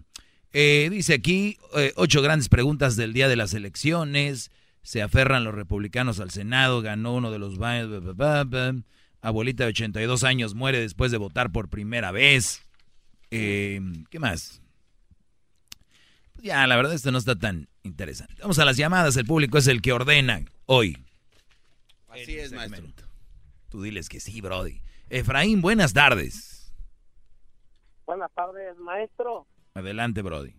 [0.52, 4.50] Eh, dice aquí eh, ocho grandes preguntas del día de las elecciones.
[4.82, 6.82] Se aferran los republicanos al Senado.
[6.82, 8.02] Ganó uno de los baños.
[9.22, 12.62] Abuelita de 82 años muere después de votar por primera vez.
[13.30, 13.80] Eh,
[14.10, 14.62] ¿Qué más?
[16.32, 18.34] Pues ya, la verdad, esto no está tan interesante.
[18.40, 19.16] Vamos a las llamadas.
[19.16, 20.96] El público es el que ordena hoy.
[22.22, 22.86] Así es, maestro.
[23.68, 24.82] Tú diles que sí, Brody.
[25.08, 26.72] Efraín, buenas tardes.
[28.06, 29.46] Buenas tardes, maestro.
[29.74, 30.54] Adelante, Brody.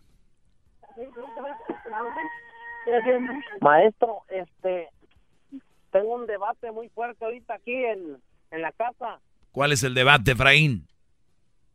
[3.62, 4.90] Maestro, este,
[5.92, 8.22] tengo un debate muy fuerte ahorita aquí en,
[8.52, 9.20] en la casa.
[9.52, 10.88] ¿Cuál es el debate, Efraín?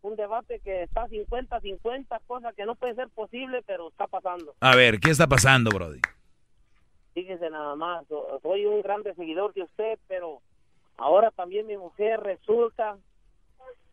[0.02, 4.54] Un debate que está 50-50, cosa que no puede ser posible, pero está pasando.
[4.60, 6.00] A ver, ¿qué está pasando, Brody?
[7.16, 8.04] Fíjese nada más,
[8.42, 10.42] soy un grande seguidor de usted, pero
[10.98, 12.98] ahora también mi mujer resulta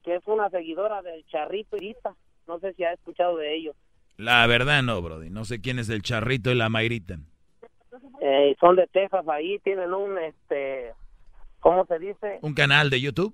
[0.03, 2.17] que es una seguidora del Charrito Irita.
[2.47, 3.77] No sé si ha escuchado de ellos.
[4.17, 5.29] La verdad no, Brody.
[5.29, 7.17] No sé quién es el Charrito y la Mayrita.
[8.19, 10.91] Eh, son de Texas ahí, tienen un, este,
[11.61, 12.39] ¿cómo se dice?
[12.41, 13.33] ¿Un canal de YouTube?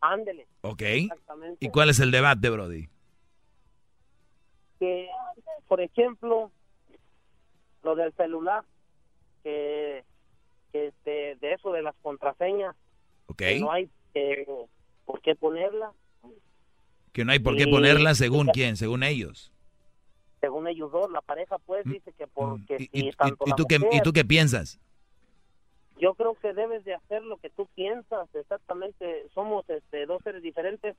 [0.00, 0.46] Ándele.
[0.60, 0.82] Ok.
[1.58, 2.88] ¿Y cuál es el debate, Brody?
[4.78, 5.08] Que,
[5.66, 6.52] por ejemplo,
[7.82, 8.62] lo del celular,
[9.46, 10.04] que,
[10.72, 12.74] que este, de eso de las contraseñas,
[13.28, 13.36] Ok.
[13.38, 14.44] que no hay eh,
[15.04, 15.92] por qué ponerla,
[17.12, 19.52] Que no hay por qué Y- ponerla según quién, según ellos.
[20.40, 23.64] según ellos dos, la pareja pues dice que porque si ¿Y, tanto y la tú,
[23.68, 24.80] qué, ¿Y tú qué piensas?
[25.98, 30.42] Yo creo que debes de hacer lo que tú piensas, exactamente, somos este, dos seres
[30.42, 30.96] diferentes.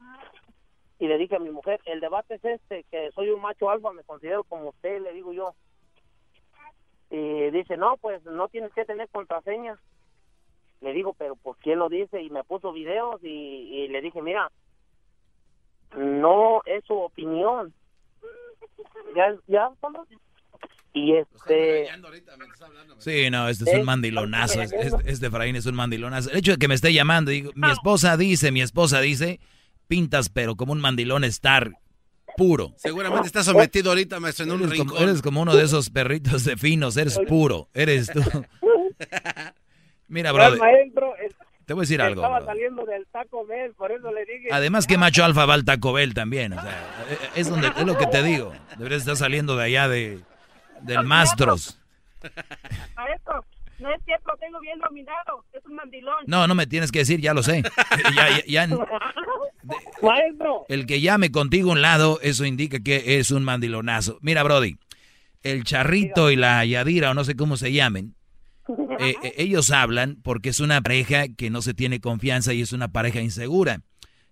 [1.00, 3.92] Y le dije a mi mujer, el debate es este, que soy un macho alfa,
[3.92, 5.54] me considero como usted, le digo yo.
[7.10, 9.78] Y dice, no, pues no tienes que tener contraseña.
[10.82, 12.22] Le digo, pero ¿por qué lo dice?
[12.22, 14.52] Y me puso videos y, y le dije, mira,
[15.96, 17.74] no es su opinión.
[19.16, 20.06] Ya, ya, ¿cómo?
[20.94, 21.84] Y este...
[23.00, 24.62] Sí, no, este es un mandilonazo.
[24.62, 26.30] es- es- Este Efraín es un mandilonazo.
[26.32, 29.40] El hecho de que me esté llamando, digo, mi esposa dice, mi esposa dice,
[29.88, 31.72] pintas, pero como un mandilón estar
[32.38, 32.74] puro.
[32.78, 35.10] Seguramente está sometido ahorita, maestro, en un Eres como, rincón.
[35.10, 38.22] eres como uno de esos perritos de finos, eres puro, eres tú.
[40.08, 40.60] Mira, el-
[41.66, 42.22] te voy a decir algo.
[42.22, 44.48] estaba saliendo del Taco Bell, por eso le dije.
[44.52, 47.06] Además que macho alfa va al Taco Bell también, o sea,
[47.36, 48.54] es, es donde, es lo que te digo.
[48.78, 50.20] Deberías estar saliendo de allá de,
[50.84, 51.78] del Mastros.
[52.96, 53.44] Maestro,
[53.80, 55.46] no es cierto, lo tengo bien dominado.
[55.54, 56.16] Es un mandilón.
[56.28, 57.64] No, no me tienes que decir, ya lo sé.
[58.16, 58.78] Ya, ya- ya-
[60.02, 60.66] Maestro.
[60.70, 64.18] el que llame contigo a un lado, eso indica que es un mandilonazo.
[64.22, 64.78] Mira, Brody,
[65.44, 68.16] el charrito y la Yadira, o no sé cómo se llamen,
[69.00, 72.72] eh, eh, ellos hablan porque es una pareja que no se tiene confianza y es
[72.74, 73.82] una pareja insegura.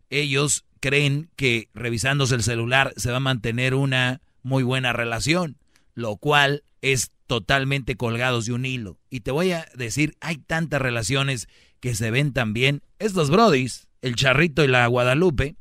[0.09, 5.57] Ellos creen que revisándose el celular se va a mantener una muy buena relación,
[5.95, 8.97] lo cual es totalmente colgados de un hilo.
[9.09, 11.47] Y te voy a decir, hay tantas relaciones
[11.79, 12.81] que se ven tan bien.
[12.99, 15.55] Estos brodis, el charrito y la Guadalupe,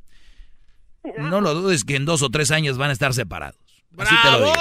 [1.19, 3.59] no lo dudes que en dos o tres años van a estar separados.
[3.99, 4.53] Así te lo digo.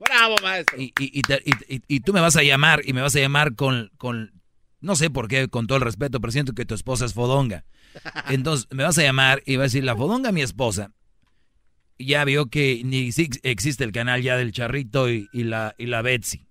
[0.00, 0.78] ¡Bravo, maestro!
[0.80, 3.14] Y, y- y te- y- y- y tú me vas a llamar y me vas
[3.16, 4.32] a llamar con, con,
[4.80, 7.64] no sé por qué, con todo el respeto, pero siento que tu esposa es fodonga.
[8.28, 10.92] Entonces me vas a llamar y vas a decir, la fodonga mi esposa
[11.98, 13.10] ya vio que ni
[13.42, 16.46] existe el canal ya del charrito y, y la, y la Betsy.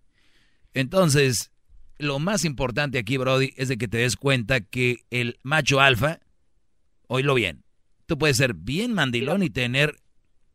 [0.74, 1.52] Entonces,
[1.98, 6.20] lo más importante aquí, Brody, es de que te des cuenta que el macho alfa,
[7.08, 7.64] oílo bien,
[8.06, 9.96] tú puedes ser bien mandilón y tener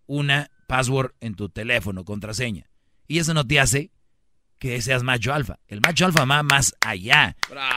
[0.07, 2.69] una password en tu teléfono, contraseña.
[3.07, 3.91] Y eso no te hace
[4.59, 5.59] que seas macho alfa.
[5.67, 7.35] El macho alfa va más allá.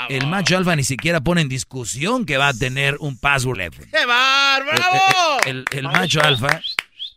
[0.10, 3.72] El macho alfa ni siquiera pone en discusión que va a tener un password.
[3.90, 5.38] ¡Qué bar, bravo!
[5.45, 6.61] El, el macho alfa,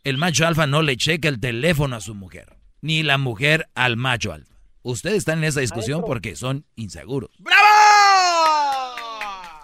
[0.06, 3.96] el macho alfa no le checa el teléfono a su mujer, ni la mujer al
[3.96, 4.54] macho alfa.
[4.82, 7.30] Ustedes están en esa discusión porque son inseguros.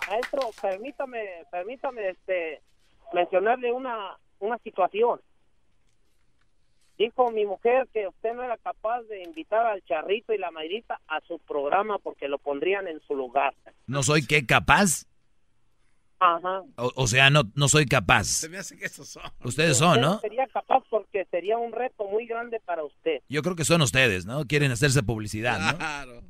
[0.09, 1.21] Maestro, permítame,
[1.53, 2.61] permítame este,
[3.13, 5.21] mencionarle una, una situación.
[6.99, 11.01] Dijo mi mujer que usted no era capaz de invitar al Charrito y la Mayrita
[11.07, 13.55] a su programa porque lo pondrían en su lugar.
[13.87, 15.07] ¿No soy qué capaz?
[16.25, 16.63] Ajá.
[16.77, 18.25] O, o sea, no, no soy capaz.
[18.25, 19.23] Se me hace que esos son.
[19.45, 20.21] Ustedes son, ¿no?
[20.21, 23.23] Sería capaz porque sería un reto muy grande para usted.
[23.29, 24.45] Yo creo que son ustedes, ¿no?
[24.47, 25.79] Quieren hacerse publicidad, ¿no?
[25.79, 26.23] Claro.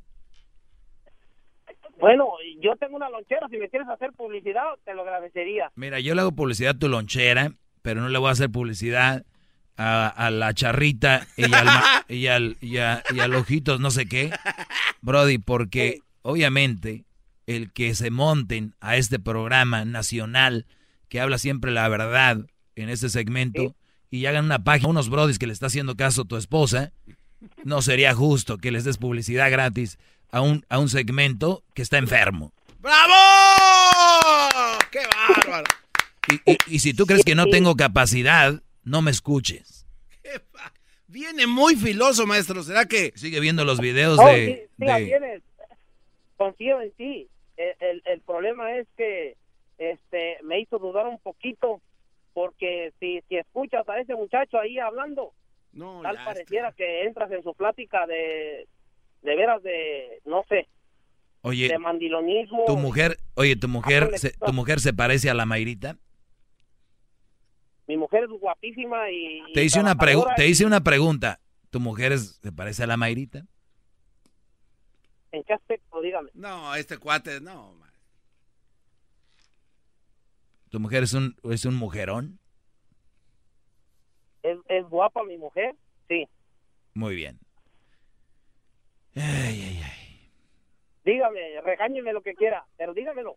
[1.99, 2.27] Bueno,
[2.59, 5.71] yo tengo una lonchera, si me quieres hacer publicidad, te lo agradecería.
[5.75, 9.25] Mira, yo le hago publicidad a tu lonchera, pero no le voy a hacer publicidad
[9.77, 13.89] a, a la charrita y al, ma- y, al, y, a- y al ojitos no
[13.91, 14.31] sé qué.
[15.01, 17.05] Brody, porque obviamente
[17.47, 20.65] el que se monten a este programa nacional
[21.09, 22.45] que habla siempre la verdad
[22.75, 23.75] en este segmento
[24.09, 26.91] y hagan una página, unos brodis que le está haciendo caso a tu esposa,
[27.63, 29.97] no sería justo que les des publicidad gratis
[30.31, 32.53] a un, a un segmento que está enfermo.
[32.79, 33.13] ¡Bravo!
[34.91, 35.65] ¡Qué bárbaro!
[36.29, 39.85] Y, y- y si tú crees que no tengo capacidad, no me escuches.
[41.07, 42.63] Viene muy filoso, maestro.
[42.63, 43.13] ¿Será que...?
[43.15, 44.69] Sigue viendo los videos Oh, de...
[44.79, 45.41] sí, sí, de-.
[46.37, 47.27] Confío en ti.
[47.57, 49.35] El, el- el problema es que
[49.77, 51.81] este me hizo dudar un poquito
[52.33, 55.33] porque si, si escuchas a ese muchacho ahí hablando,
[55.71, 58.67] No, tal ya pareciera que entras en su plática de,
[59.21, 60.67] de veras de, no sé.
[61.41, 62.63] Oye, de mandilonismo.
[62.65, 65.97] Tu mujer, oye, tu mujer, se, tu mujer se parece a la Mayrita.
[67.87, 69.43] Mi mujer es guapísima y.
[69.53, 71.39] Te hice una pregunta, te hice una pregunta.
[71.69, 73.45] ¿Tu mujer es, se parece a la Mayrita?
[75.33, 75.99] ¿En qué aspecto?
[75.99, 76.29] Dígame.
[76.35, 77.73] No, este cuate, no.
[77.73, 77.89] man.
[80.69, 82.39] ¿Tu mujer es un, es un mujerón?
[84.43, 85.75] ¿Es, ¿Es guapa mi mujer?
[86.07, 86.27] Sí.
[86.93, 87.39] Muy bien.
[91.03, 93.35] Dígame, regáñeme lo que quiera, pero dígamelo.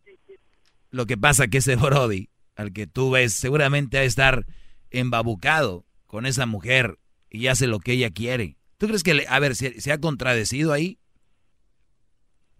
[0.90, 4.44] Lo que pasa que ese Brody, al que tú ves, seguramente ha de estar
[4.90, 6.98] embabucado con esa mujer
[7.30, 8.58] y hace lo que ella quiere.
[8.76, 10.98] ¿Tú crees que, le, a ver, se, se ha contradecido ahí?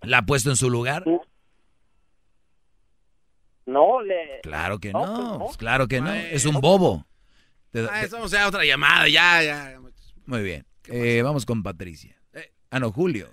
[0.02, 1.05] ¿La ha puesto en su lugar?
[3.66, 4.40] No, le...
[4.43, 5.39] Claro que No, no, pues no.
[5.47, 6.12] pues claro que no.
[6.12, 7.05] Es un bobo.
[7.74, 9.81] Ah, te- estamos ya a otra llamada, ya, ya.
[10.27, 10.64] muy bien.
[10.89, 12.16] Eh, vamos con Patricia.
[12.70, 13.28] Ah, no, Julio.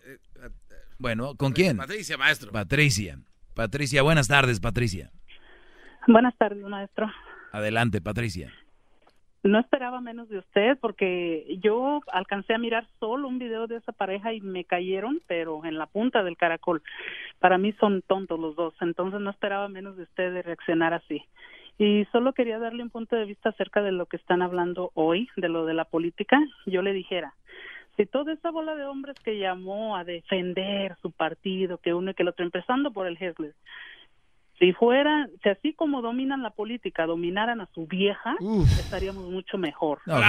[0.98, 1.78] Bueno, ¿con quién?
[1.78, 2.52] Patricia, maestro.
[2.52, 3.20] Patricia.
[3.54, 5.12] Patricia, buenas tardes, Patricia.
[6.08, 7.08] Buenas tardes, maestro.
[7.52, 8.52] Adelante, Patricia.
[9.44, 13.92] No esperaba menos de usted porque yo alcancé a mirar solo un video de esa
[13.92, 16.82] pareja y me cayeron, pero en la punta del caracol.
[17.40, 21.22] Para mí son tontos los dos, entonces no esperaba menos de usted de reaccionar así.
[21.78, 25.28] Y solo quería darle un punto de vista acerca de lo que están hablando hoy,
[25.36, 26.40] de lo de la política.
[26.66, 27.34] Yo le dijera,
[27.98, 32.14] si toda esa bola de hombres que llamó a defender su partido, que uno y
[32.14, 33.54] que el otro, empezando por el Hessler,
[34.60, 38.36] si fuera, si así como dominan la política, dominaran a su vieja,
[38.80, 40.00] estaríamos mucho mejor.
[40.06, 40.20] No,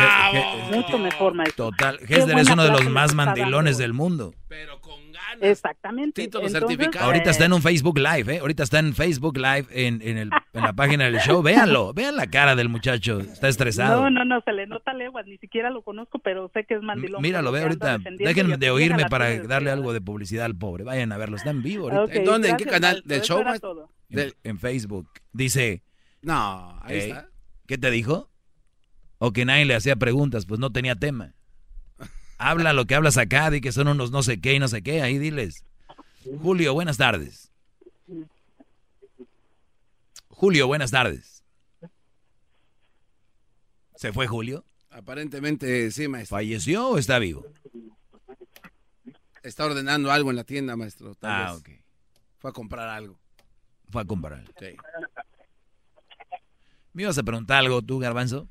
[0.74, 1.70] mucho mejor, maestro.
[1.70, 1.98] Total.
[1.98, 3.82] Qué Hessler es uno de los más mandilones dando.
[3.82, 4.34] del mundo.
[5.40, 6.22] Exactamente.
[6.24, 6.55] Entonces,
[7.01, 8.38] Ahorita eh, está en un Facebook Live, ¿eh?
[8.40, 11.42] Ahorita está en Facebook Live en, en, el- en la página del show.
[11.42, 13.20] Véanlo, vean la cara del muchacho.
[13.20, 14.02] Está estresado.
[14.02, 16.82] No, no, no, se le nota leguas, ni siquiera lo conozco, pero sé que es
[16.82, 17.20] mandilón.
[17.22, 17.98] Míralo, ve ahorita.
[18.18, 20.84] Dejen de oírme para darle algo de publicidad al pobre.
[20.84, 22.02] Vayan a verlo, está en vivo ahorita.
[22.05, 22.48] Ok, ¿En dónde?
[22.51, 23.02] ¿En qué canal?
[23.05, 23.40] ¿Del show?
[23.40, 23.59] era
[24.10, 25.09] En, en Facebook.
[25.32, 25.82] Dice.
[26.22, 27.28] No, ahí "Ey, está.
[27.66, 28.31] ¿Qué te dijo?
[29.18, 31.35] O que nadie le hacía preguntas, pues no tenía tema.
[32.36, 34.82] Habla lo que hablas acá, di que son unos no sé qué y no sé
[34.82, 35.64] qué, ahí diles.
[36.43, 37.51] Julio, buenas tardes.
[40.28, 41.43] Julio, buenas tardes.
[43.97, 44.64] ¿Se fue Julio?
[44.90, 46.36] Aparentemente sí, maestro.
[46.36, 47.47] ¿Falleció o está vivo?
[49.43, 51.14] Está ordenando algo en la tienda, maestro.
[51.14, 51.60] tal Ah, vez.
[51.60, 51.68] ok.
[52.39, 53.18] Fue a comprar algo.
[53.95, 54.45] Fue a comprar.
[54.59, 54.77] Sí.
[56.95, 58.49] ¿Me ibas a preguntar algo tú, Garbanzo?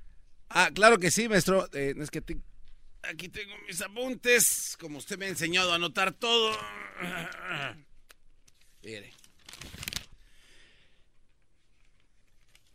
[0.49, 1.68] Ah, claro que sí, maestro.
[1.74, 2.40] Eh, es que te-
[3.02, 6.56] aquí tengo mis apuntes, como usted me ha enseñado a anotar todo.
[8.84, 9.11] Mire.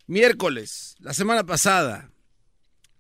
[0.07, 2.11] Miércoles, la semana pasada,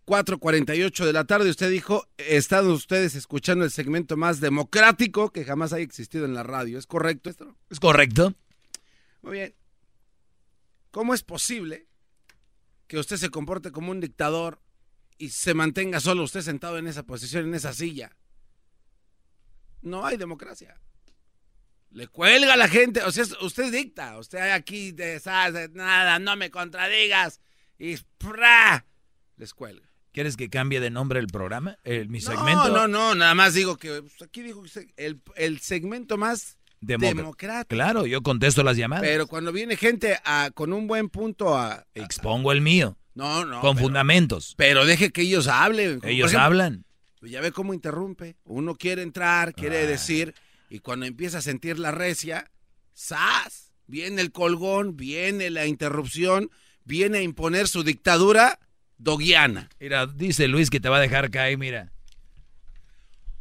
[0.07, 5.75] 4.48 de la tarde, usted dijo, están ustedes escuchando el segmento más democrático que jamás
[5.75, 6.79] haya existido en la radio.
[6.79, 7.55] ¿Es correcto esto?
[7.69, 8.33] Es correcto.
[9.21, 9.55] Muy bien.
[10.91, 11.87] ¿Cómo es posible
[12.87, 14.61] que usted se comporte como un dictador
[15.19, 18.17] y se mantenga solo usted sentado en esa posición, en esa silla?
[19.83, 20.81] No hay democracia.
[21.91, 26.51] Le cuelga a la gente, o sea, usted dicta, usted aquí deshace nada, no me
[26.51, 27.41] contradigas
[27.79, 28.85] y ¡prá!
[29.37, 29.89] les cuelga.
[30.13, 31.79] ¿Quieres que cambie de nombre el programa?
[31.85, 32.69] El, mi No, segmento.
[32.71, 37.75] no, no, nada más digo que pues, aquí dijo que el, el segmento más Democrático.
[37.75, 39.03] Claro, yo contesto las llamadas.
[39.05, 41.85] Pero cuando viene gente a, con un buen punto a...
[41.95, 42.97] Expongo el mío.
[43.15, 43.61] No, no.
[43.61, 44.55] con pero- fundamentos.
[44.57, 46.01] Pero deje que ellos hablen.
[46.05, 46.85] Ellos ejemplo, hablan.
[47.19, 48.37] pues Ya ve cómo interrumpe.
[48.45, 50.35] Uno quiere entrar, quiere decir,
[50.71, 52.51] y cuando empieza a sentir la recia,
[52.97, 53.73] ¡zas!
[53.87, 56.51] Viene el colgón, viene la interrupción,
[56.85, 58.61] viene a imponer su dictadura
[58.99, 59.69] doguiana.
[59.81, 61.91] Mira, dice Luis que te va a dejar caer, mira.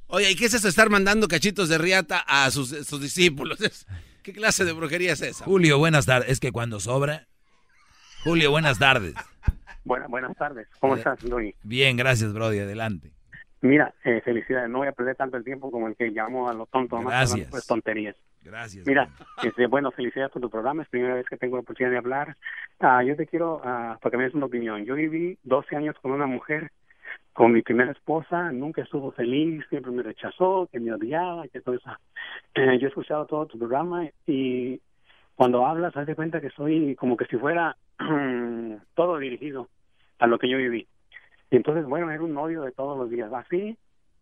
[0.10, 3.86] Oye, ¿y qué es eso estar mandando cachitos de riata a sus, sus discípulos?
[4.24, 5.46] ¿Qué clase de brujería es esa?
[5.46, 6.30] Julio, buenas tardes.
[6.30, 7.28] Es que cuando sobra.
[8.24, 9.14] Julio, buenas tardes.
[9.84, 10.68] Buenas, buenas tardes.
[10.80, 11.56] ¿Cómo Eh, estás, Luis?
[11.64, 12.60] Bien, gracias, Brody.
[12.60, 13.12] Adelante.
[13.62, 14.70] Mira, eh, felicidades.
[14.70, 17.02] No voy a perder tanto el tiempo como el que llamo a los tontos.
[17.02, 17.32] más Gracias.
[17.34, 18.16] hablando, Pues tonterías.
[18.44, 18.86] Gracias.
[18.88, 19.10] Mira,
[19.44, 20.84] este, bueno, felicidades por tu programa.
[20.84, 22.38] Es la primera vez que tengo la oportunidad de hablar.
[22.80, 24.86] Ah, yo te quiero, ah, para que me des una opinión.
[24.86, 26.72] Yo viví 12 años con una mujer,
[27.34, 28.52] con mi primera esposa.
[28.52, 31.92] Nunca estuvo feliz, siempre me rechazó, que me odiaba, que todo eso.
[32.56, 34.82] Eh, yo he escuchado todo tu programa y
[35.36, 37.78] cuando hablas, haz de cuenta que soy como que si fuera
[38.96, 39.70] todo dirigido
[40.20, 40.88] a lo que yo viví.
[41.52, 43.32] Entonces, bueno, era un odio de todos los días.
[43.32, 43.78] Así,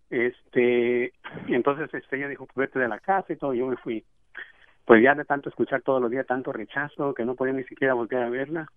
[0.10, 1.14] este,
[1.48, 4.04] entonces este, ella dijo, pues vete de la casa y todo, yo me fui.
[4.86, 7.96] Pues ya de tanto escuchar todos los días tanto rechazo que no podía ni siquiera
[7.96, 8.68] volver a verla.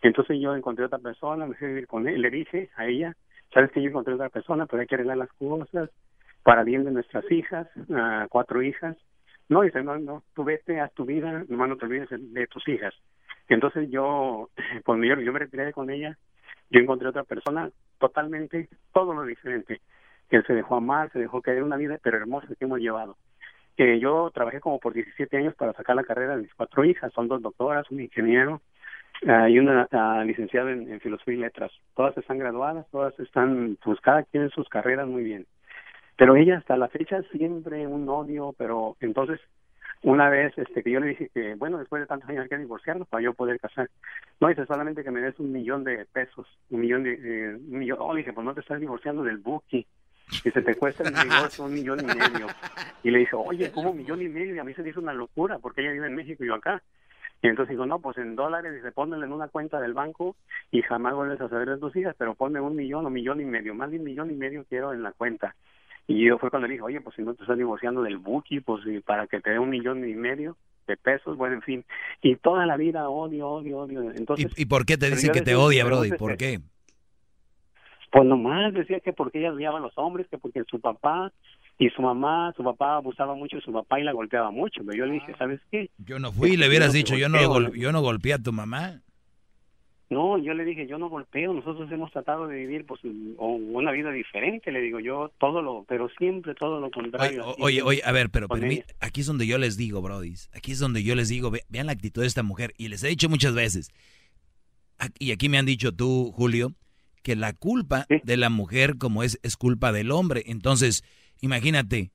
[0.00, 3.14] Entonces yo encontré otra persona, me fui a vivir con él, le dije a ella,
[3.52, 5.90] sabes que yo encontré otra persona, pero hay que arreglar las cosas
[6.42, 8.96] para bien de nuestras hijas, ah, cuatro hijas.
[9.48, 12.66] No, dice, no, no, tú vete, a tu vida, nomás no te olvides de, tus
[12.68, 12.94] hijas.
[13.48, 14.48] Entonces yo,
[14.84, 16.16] cuando yo, yo me retiré con ella,
[16.70, 19.80] yo encontré otra persona totalmente, todo lo diferente,
[20.30, 23.16] que se dejó amar, se dejó caer una vida, pero hermosa que hemos llevado.
[23.76, 27.12] Que yo trabajé como por 17 años para sacar la carrera de mis cuatro hijas,
[27.12, 28.60] son dos doctoras, un ingeniero
[29.26, 31.72] ah, y una ah, licenciada en, filosofía y letras.
[31.94, 35.46] Todas están graduadas, todas están, pues cada quien en sus carreras muy bien.
[36.16, 39.40] Pero ella hasta la fecha siempre un odio, pero entonces
[40.02, 42.58] una vez este que yo le dije que bueno después de tantos años hay que
[42.58, 43.88] divorciarnos para yo poder casar.
[44.40, 47.78] No dice solamente que me des un millón de pesos un millón de eh, un
[47.78, 49.86] millón oh dije pues no te estás divorciando del buki.
[50.44, 52.46] Y se te cuesta el divorcio un millón y medio.
[53.02, 55.00] Y le dije oye cómo un millón y medio y a mí se me hizo
[55.00, 56.82] una locura porque ella vive en México y yo acá
[57.42, 60.36] y entonces digo no pues en dólares dice ponle en una cuenta del banco
[60.70, 63.44] y jamás vuelves a saber de tus hijas pero ponme un millón o millón y
[63.44, 65.54] medio más de un millón y medio quiero en la cuenta
[66.06, 68.60] y yo fue cuando le dije, oye, pues si no te estás divorciando del Buki,
[68.60, 70.56] pues para que te dé un millón y medio
[70.86, 71.84] de pesos, bueno, en fin.
[72.20, 74.10] Y toda la vida odio, odio, odio.
[74.10, 76.10] Entonces, ¿Y, por qué te dice que te odia, Brody?
[76.12, 76.58] ¿Por qué?
[78.10, 81.32] Pues nomás decía que porque ella odiaba a los hombres, que porque su papá
[81.78, 84.82] y su mamá, su papá abusaba mucho de su papá y la golpeaba mucho.
[84.84, 85.90] Pero yo le dije, ¿sabes qué?
[85.98, 89.02] Yo no fui, le hubieras dicho, yo no, yo no golpeé a tu mamá.
[90.12, 93.00] No, yo le dije, yo no golpeo, nosotros hemos tratado de vivir pues
[93.38, 97.54] una vida diferente, le digo yo, todo lo, pero siempre todo lo contrario.
[97.58, 98.46] Oye, oye, a ver, pero,
[99.00, 101.92] aquí es donde yo les digo, Brody, aquí es donde yo les digo, vean la
[101.92, 103.90] actitud de esta mujer, y les he dicho muchas veces,
[105.18, 106.74] y aquí me han dicho tú, Julio,
[107.22, 111.04] que la culpa de la mujer como es, es culpa del hombre, entonces,
[111.42, 112.12] imagínate,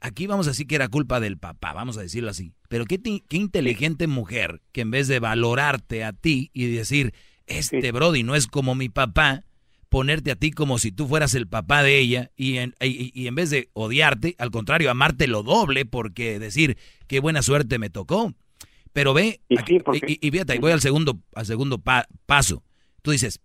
[0.00, 2.98] aquí vamos a decir que era culpa del papá, vamos a decirlo así, pero qué,
[3.00, 7.12] qué inteligente mujer que en vez de valorarte a ti y decir,
[7.46, 9.44] este Brody no es como mi papá,
[9.88, 13.34] ponerte a ti como si tú fueras el papá de ella y en, y, en
[13.34, 16.76] vez de odiarte, al contrario, amarte lo doble porque decir
[17.06, 18.34] qué buena suerte me tocó.
[18.92, 21.82] Pero ve, y, fíjate, voy al segundo, al segundo
[22.26, 22.64] paso.
[23.02, 23.40] Tú dices,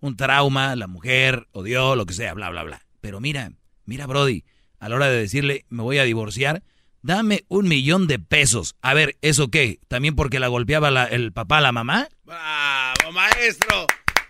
[0.00, 2.82] un trauma, la mujer odió, lo que sea, bla, bla, bla.
[3.00, 3.52] Pero mira,
[3.84, 4.44] mira Brody,
[4.84, 6.62] a la hora de decirle me voy a divorciar,
[7.00, 8.76] dame un millón de pesos.
[8.82, 9.78] A ver, ¿eso qué?
[9.88, 12.08] ¿También porque la golpeaba el papá a la mamá?
[12.22, 13.86] ¡Bravo, maestro!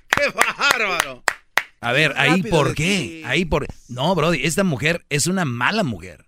[0.09, 1.25] ¡Qué bárbaro!
[1.81, 3.67] A ver, ahí por qué, ahí por...
[3.89, 6.25] No, Brody, esta mujer es una mala mujer.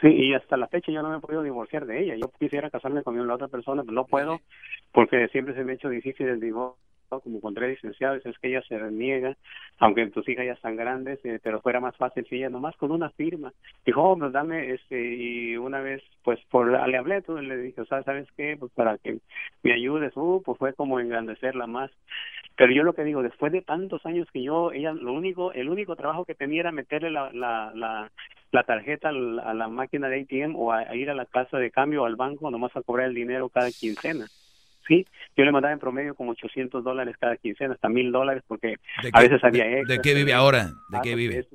[0.00, 2.16] Sí, y hasta la fecha yo no me he podido divorciar de ella.
[2.20, 4.40] Yo quisiera casarme con la otra persona, pero no puedo
[4.90, 8.48] porque siempre se me ha hecho difícil el divorcio como con tres licenciados, es que
[8.48, 9.36] ella se reniega,
[9.78, 12.92] aunque tus hijas ya están grandes, eh, pero fuera más fácil si ella nomás con
[12.92, 13.52] una firma.
[13.84, 17.80] Dijo, oh, pues dame, este, y una vez, pues, por le hablé, todo, le dije,
[17.80, 18.56] o sea, ¿sabes qué?
[18.58, 19.18] Pues para que
[19.62, 21.90] me ayudes, uh, pues fue como engrandecerla más.
[22.56, 25.68] Pero yo lo que digo, después de tantos años que yo, ella, lo único, el
[25.68, 28.10] único trabajo que tenía era meterle la, la, la,
[28.50, 32.02] la tarjeta a la, máquina de ATM o a, ir a la casa de cambio
[32.02, 34.26] o al banco nomás a cobrar el dinero cada quincena.
[34.88, 35.06] ¿Sí?
[35.36, 38.76] Yo le mandaba en promedio como 800 dólares cada quincena, hasta mil dólares, porque
[39.12, 39.96] a veces había extra.
[39.96, 40.70] ¿De qué vive ahora?
[40.88, 41.46] ¿De qué vive?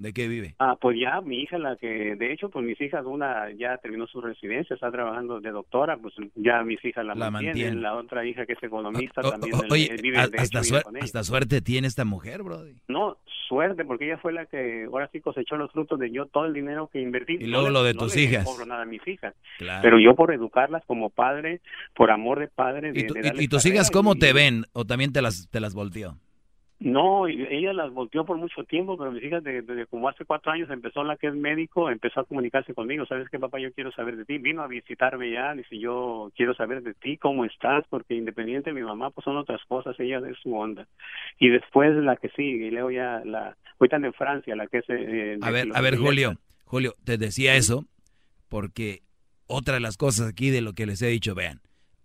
[0.00, 0.54] ¿De qué vive?
[0.58, 4.06] Ah, pues ya mi hija, la que, de hecho, pues mis hijas, una ya terminó
[4.06, 8.24] su residencia, está trabajando de doctora, pues ya mis hijas la, la mantienen, la otra
[8.24, 10.60] hija que es economista también oye, vive hasta,
[11.02, 12.76] hasta suerte tiene esta mujer, Brody.
[12.88, 16.46] No, suerte, porque ella fue la que ahora sí cosechó los frutos de yo todo
[16.46, 17.36] el dinero que invertí.
[17.38, 18.46] Y luego lo de tus hijas.
[18.46, 19.34] No cobro nada a mis hijas.
[19.58, 21.60] Pero yo por educarlas como padre,
[21.94, 22.92] por amor de padre.
[22.94, 24.64] ¿Y, ¿y tus hijas cómo te ven?
[24.72, 26.16] ¿O también te las, te las volteó?
[26.80, 30.70] No, ella las volteó por mucho tiempo, pero mis hijas desde, como hace cuatro años
[30.70, 33.60] empezó la que es médico, empezó a comunicarse conmigo, ¿sabes qué papá?
[33.60, 37.18] Yo quiero saber de ti, vino a visitarme ya, dice yo quiero saber de ti,
[37.18, 40.88] cómo estás, porque independiente de mi mamá, pues son otras cosas, ella es su onda.
[41.38, 44.84] Y después la que sigue, y luego ya la, ahorita en Francia, la que es...
[44.88, 47.84] Eh, a ver, a ver Julio, Julio, te decía eso
[48.48, 49.02] porque
[49.46, 51.60] otra de las cosas aquí de lo que les he dicho, vean,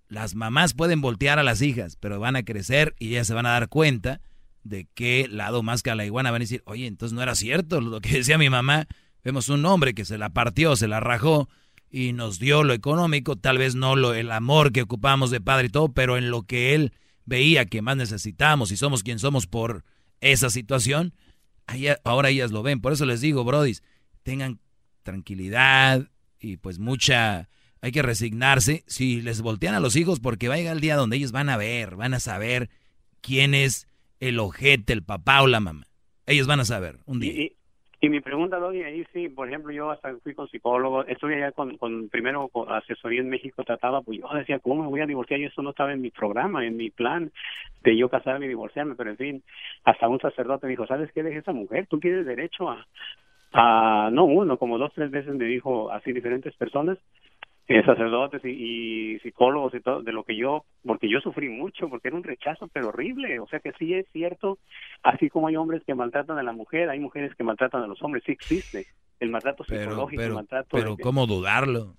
[0.10, 3.46] las mamás pueden voltear a las hijas, pero van a crecer y ya se van
[3.46, 4.20] a dar cuenta
[4.66, 7.36] de qué lado más que a la iguana van a decir, oye, entonces no era
[7.36, 8.88] cierto lo que decía mi mamá.
[9.24, 11.48] Vemos un hombre que se la partió, se la rajó
[11.90, 15.68] y nos dio lo económico, tal vez no lo, el amor que ocupamos de padre
[15.68, 16.94] y todo, pero en lo que él
[17.26, 19.86] veía que más necesitamos y somos quien somos por
[20.20, 21.14] esa situación,
[22.04, 22.82] ahora ellas lo ven.
[22.82, 23.84] Por eso les digo, brodis,
[24.24, 24.60] tengan
[25.04, 26.10] tranquilidad
[26.40, 27.50] y pues mucha,
[27.82, 30.96] hay que resignarse si les voltean a los hijos porque va a llegar el día
[30.96, 32.70] donde ellos van a ver, van a saber
[33.22, 33.88] quién es
[34.20, 35.86] el ojete, el papá o la mamá.
[36.26, 37.52] Ellos van a saber un día.
[38.02, 41.52] Y, mi pregunta, Doggy, ahí sí, por ejemplo, yo hasta fui con psicólogo, estuve allá
[41.54, 45.40] con, primero con asesoría en México, trataba, pues yo decía, ¿cómo me voy a divorciar?
[45.40, 47.32] Y eso no estaba en mi programa, en mi plan
[47.84, 49.44] de yo casarme y divorciarme, pero en fin,
[49.86, 51.24] hasta un sacerdote me dijo, ¿sabes qué?
[51.24, 55.92] Deje esa mujer, tú tienes derecho a, no, uno, como dos, tres veces me dijo
[55.92, 57.00] así diferentes personas,
[57.68, 58.50] eh, sacerdotes y,
[59.16, 62.24] y psicólogos y todo, de lo que yo, porque yo sufrí mucho, porque era un
[62.24, 63.40] rechazo, pero horrible.
[63.40, 64.60] O sea que sí es cierto,
[65.04, 68.02] así como hay hombres que maltratan a la mujer, hay mujeres que maltratan a los
[68.04, 68.86] hombres, sí existe.
[69.20, 70.78] El maltrato Pero, psicológico, el maltrato...
[70.78, 71.96] pero de- ¿cómo dudarlo?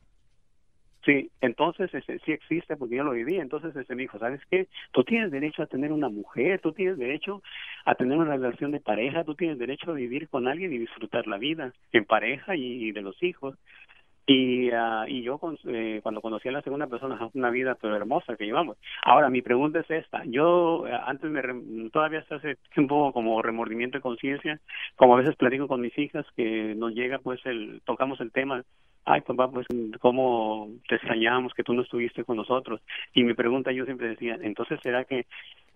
[1.05, 3.37] Sí, entonces ese, sí existe porque yo lo viví.
[3.37, 4.67] Entonces ese me dijo, ¿sabes qué?
[4.93, 7.43] Tú tienes derecho a tener una mujer, tú tienes derecho
[7.85, 11.29] a tener una relación de pareja, tú tienes derecho a vivir con alguien y disfrutar
[11.29, 13.57] la vida en pareja y, y de los hijos.
[14.29, 15.39] Y, ah, y yo
[15.69, 18.77] eh, cuando conocí a la segunda persona, una vida pero hermosa que llevamos.
[19.05, 20.25] Ahora, mi pregunta es esta.
[20.27, 21.43] Yo eh, antes me,
[21.91, 24.61] todavía hasta hace tiempo como remordimiento de conciencia,
[24.97, 28.65] como a veces platico con mis hijas que nos llega pues el, tocamos el tema
[29.07, 29.67] ay papá pues
[30.01, 32.81] cómo te extrañamos que tú no estuviste con nosotros
[33.15, 35.27] y mi pregunta yo siempre decía entonces será que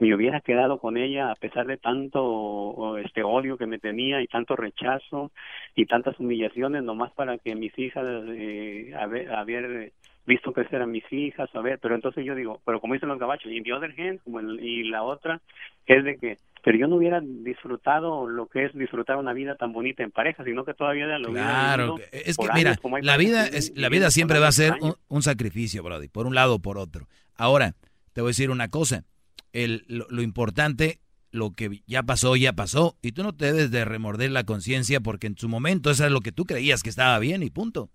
[0.01, 4.27] me hubiera quedado con ella a pesar de tanto este odio que me tenía y
[4.27, 5.31] tanto rechazo
[5.75, 9.93] y tantas humillaciones nomás para que mis hijas eh, haber
[10.27, 13.19] visto crecer a mis hijas a ver pero entonces yo digo pero como dicen los
[13.19, 15.41] gabachos y the other hand como el- y la otra
[15.87, 19.73] es de que pero yo no hubiera disfrutado lo que es disfrutar una vida tan
[19.73, 23.73] bonita en pareja sino que todavía lo hubiera Claro, es que mira, la vida es,
[23.77, 26.79] la vida siempre va a ser un, un sacrificio, Brody, por un lado o por
[26.79, 27.07] otro.
[27.35, 27.75] Ahora,
[28.13, 29.05] te voy a decir una cosa,
[29.53, 31.01] el, lo, lo importante,
[31.31, 35.01] lo que ya pasó, ya pasó, y tú no te debes de remorder la conciencia
[35.01, 37.91] porque en su momento eso es lo que tú creías que estaba bien y punto.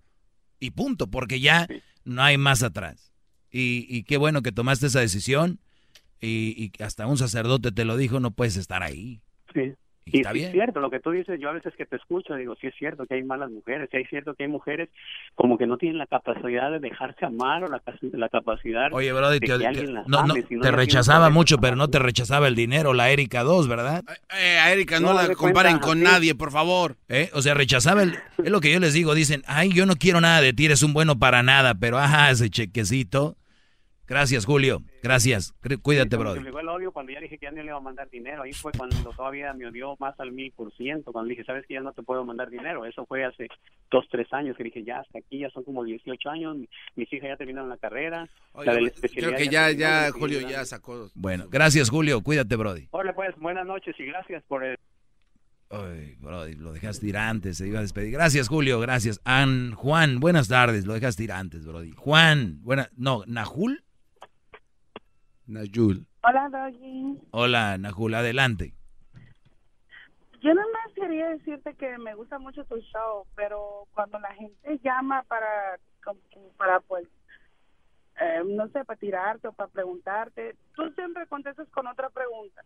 [0.58, 1.68] Y punto, porque ya
[2.04, 3.12] no hay más atrás.
[3.50, 5.60] Y, y qué bueno que tomaste esa decisión
[6.20, 9.20] y, y hasta un sacerdote te lo dijo, no puedes estar ahí.
[9.54, 9.72] Sí.
[10.08, 10.46] Y Y está sí bien.
[10.50, 12.74] es cierto, lo que tú dices, yo a veces que te escucho, digo, sí es
[12.78, 14.88] cierto que hay malas mujeres, sí es cierto que hay mujeres
[15.34, 17.82] como que no tienen la capacidad de dejarse amar o la,
[18.12, 20.60] la capacidad Oye, Brody, de te, que te- alguien las no, no, ame, si no
[20.62, 24.04] te rechazaba mucho, pero no te rechazaba el dinero, la Erika 2, ¿verdad?
[24.38, 26.94] Eh, a Erika, no, No, la comparen cuenta, con nadie, por favor.
[27.08, 27.30] ¿Eh?
[27.34, 28.14] O sea, rechazaba el...
[28.38, 30.84] Es lo que yo les digo, dicen, ay, yo no quiero nada de ti, eres
[30.84, 33.36] un bueno para nada, pero ajá, ese chequecito.
[34.08, 35.52] Gracias, Julio, gracias.
[35.82, 36.38] Cuídate, Sí, me Brody.
[36.38, 38.42] obligó el odio cuando ya dije que ya no le iba a mandar dinero.
[38.42, 41.12] Ahí fue cuando todavía me odió más al mil por ciento.
[41.12, 42.84] Cuando dije, sabes que ya no te puedo mandar dinero.
[42.84, 43.48] Eso fue hace
[43.90, 44.56] dos, tres años.
[44.56, 46.56] Que dije, ya hasta aquí, ya son como 18 años.
[46.56, 48.28] mi- Mis hijas ya terminaron la carrera.
[48.52, 51.10] Oye, la de la creo que ya, ya, Julio ya sacó.
[51.14, 52.88] Bueno, gracias, Julio, cuídate, Brody.
[52.92, 54.76] Hola, pues, buenas noches y gracias por el...
[55.68, 58.12] Ay, Brody, lo dejaste ir antes, se iba a despedir.
[58.12, 59.20] Gracias, Julio, gracias.
[59.24, 61.90] An, Juan, buenas tardes, lo dejaste ir antes, Brody.
[61.96, 63.82] Juan, buena, no, Najul.
[65.46, 66.06] Nayul.
[66.22, 67.18] Hola, Doggy.
[67.30, 68.72] Hola, Najul, adelante.
[70.40, 74.78] Yo nada más quería decirte que me gusta mucho tu show, pero cuando la gente
[74.82, 75.78] llama para,
[76.56, 77.06] para pues,
[78.20, 82.62] eh, no sé, para tirarte o para preguntarte, tú siempre contestas con otra pregunta.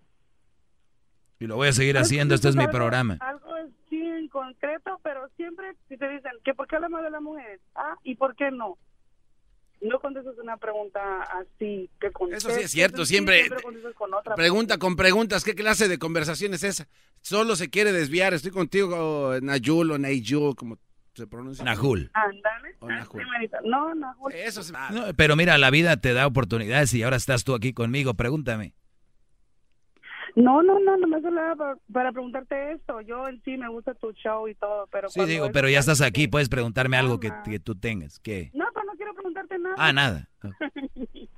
[1.38, 3.16] Y lo voy a seguir haciendo, este es mi programa.
[3.20, 3.54] Algo
[3.88, 7.60] sí en concreto, pero siempre si te dicen que por qué hablamos de las mujeres,
[7.74, 8.76] ah, y por qué no.
[9.80, 14.78] No contestas una pregunta así que Eso sí es cierto, siempre contestas con otra pregunta
[14.78, 15.42] con preguntas.
[15.42, 16.86] ¿Qué clase de conversación es esa?
[17.22, 18.34] Solo se quiere desviar.
[18.34, 20.78] Estoy contigo, Nayul o Nayul, como
[21.14, 21.64] se pronuncia.
[21.64, 22.10] Najul.
[22.12, 22.76] Ándale.
[22.82, 23.22] Najul.
[23.64, 24.14] No, no.
[24.32, 27.72] Eso es No, pero mira, la vida te da oportunidades y ahora estás tú aquí
[27.72, 28.74] conmigo, pregúntame.
[30.36, 33.00] No, no, no, no me hablaba para, para preguntarte esto.
[33.00, 36.00] Yo en sí me gusta tu show y todo, pero Sí, digo, pero ya estás
[36.00, 38.20] aquí, puedes preguntarme algo que, que tú tengas.
[38.20, 38.50] ¿Qué?
[38.54, 39.69] No, pero no quiero preguntarte nada.
[39.82, 40.28] Ah, nada.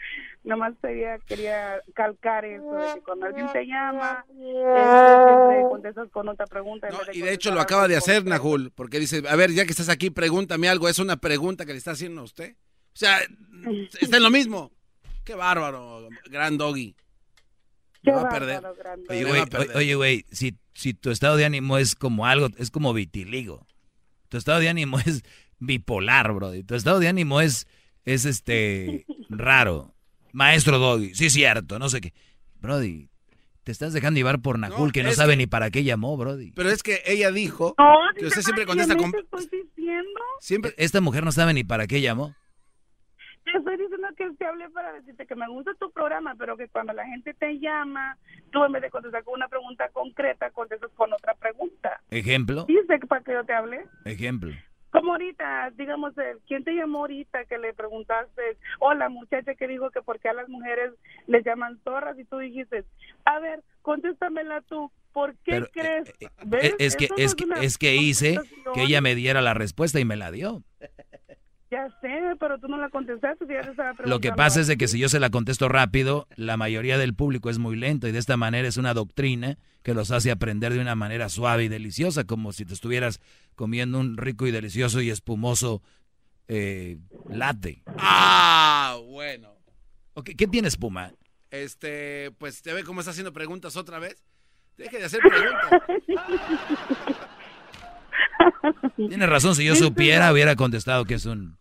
[0.42, 6.28] Nomás quería, quería calcar eso, de que cuando alguien te llama, este, siempre contestas con
[6.28, 6.88] otra pregunta.
[6.88, 9.70] de Y de hecho lo acaba de hacer, Najul, porque dice, a ver, ya que
[9.70, 10.88] estás aquí, pregúntame algo.
[10.88, 12.56] Es una pregunta que le está haciendo a usted.
[12.56, 13.20] O sea,
[14.00, 14.72] está en lo mismo.
[15.24, 16.96] Qué bárbaro, gran doggy.
[18.02, 18.60] Qué Me va a perder.
[19.08, 19.42] Oye, güey,
[19.76, 23.68] oye, güey, si, si tu estado de ánimo es como algo, es como vitiligo.
[24.28, 25.22] Tu estado de ánimo es
[25.60, 26.50] bipolar, bro.
[26.64, 27.68] Tu estado de ánimo es,
[28.04, 29.94] es este, raro.
[30.32, 32.12] Maestro Doggy, sí es cierto, no sé qué.
[32.60, 33.08] Brody,
[33.64, 36.52] te estás dejando llevar por Najul que no sabe que- ni para qué llamó, Brody.
[36.52, 39.12] Pero es que ella dijo No, que usted siempre contesta con...
[39.14, 40.20] estoy diciendo?
[40.40, 40.74] Siempre...
[40.78, 42.34] Esta mujer no sabe ni para qué llamó.
[43.44, 46.68] Te estoy diciendo que te hablé para decirte que me gusta tu programa, pero que
[46.68, 48.16] cuando la gente te llama,
[48.52, 52.00] tú en vez de contestar con una pregunta concreta, contestas con otra pregunta.
[52.10, 53.84] Ejemplo, ¿Dice para que yo te hable?
[54.04, 54.52] ejemplo.
[54.92, 59.66] Como ahorita, digamos, eh, ¿quién te llamó ahorita que le preguntaste, o la muchacha que
[59.66, 60.92] dijo que por qué a las mujeres
[61.26, 62.84] les llaman zorras y tú dijiste,
[63.24, 66.12] a ver, contéstamela tú, ¿por qué Pero, crees?
[66.44, 66.64] ¿Ves?
[66.64, 68.38] Es, es que, no es que, es que hice
[68.74, 70.62] que ella me diera la respuesta y me la dio.
[71.72, 73.46] Ya sé, pero tú no la contestaste.
[73.48, 76.28] Ya te estaba Lo que pasa es de que si yo se la contesto rápido,
[76.36, 79.94] la mayoría del público es muy lento y de esta manera es una doctrina que
[79.94, 83.20] los hace aprender de una manera suave y deliciosa, como si te estuvieras
[83.54, 85.80] comiendo un rico y delicioso y espumoso
[86.46, 86.98] eh,
[87.30, 87.82] latte.
[87.96, 89.54] Ah, bueno.
[90.24, 91.14] ¿Qué tiene espuma?
[91.50, 94.22] Este, pues ya ve cómo está haciendo preguntas otra vez.
[94.76, 95.70] Deje de hacer preguntas.
[98.96, 101.56] Tiene razón, si yo supiera hubiera contestado que es un...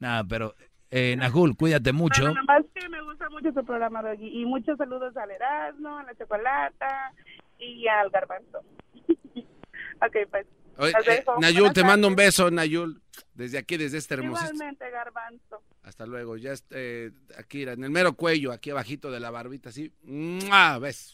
[0.00, 0.54] Nada, pero
[0.90, 2.22] eh, Najul, cuídate mucho.
[2.22, 4.40] Bueno, más que me gusta mucho tu programa, Doggy.
[4.40, 7.12] Y muchos saludos al Erasmo, a la Chocolata
[7.58, 8.58] y al Garbanzo.
[10.00, 10.46] ok, pues.
[10.80, 13.02] Eh, Nayul, te mando un beso, Nayul.
[13.34, 14.44] Desde aquí, desde este hermoso.
[14.44, 15.62] Igualmente, Garbanzo.
[15.82, 16.36] Hasta luego.
[16.36, 19.92] Ya eh, aquí, en el mero cuello, aquí abajito de la barbita, así.
[20.02, 20.78] ¡Mua!
[20.78, 21.12] ¿Ves?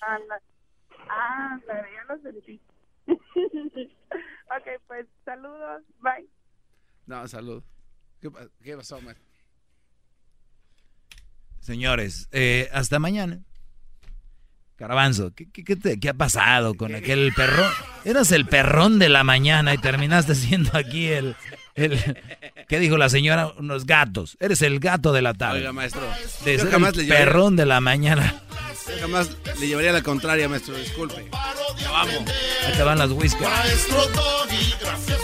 [1.09, 2.61] Ah, ya lo sentí.
[3.07, 5.83] ok, pues saludos.
[6.01, 6.29] Bye.
[7.07, 7.63] No, salud.
[8.25, 8.31] ¿Qué,
[8.63, 9.17] qué pasó, man?
[11.61, 13.43] Señores, eh, hasta mañana.
[14.77, 17.71] Carabanzo, ¿qué, qué, ha pasado con aquel perrón?
[18.05, 21.37] Eras el perrón de la mañana y terminaste siendo aquí el,
[21.75, 21.99] el...
[22.67, 23.49] ¿Qué dijo la señora?
[23.59, 24.39] Unos gatos.
[24.41, 25.59] Eres el gato de la tarde.
[25.59, 26.03] Oiga, maestro.
[26.47, 28.43] De el perrón de la mañana.
[29.01, 30.75] jamás le llevaría la contraria, maestro.
[30.77, 31.29] Disculpe.
[31.79, 32.25] Ya vamos.
[32.67, 33.43] Ahí te van las whiskas.
[33.43, 35.24] Maestro Doggy, gracias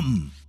[0.00, 0.39] come.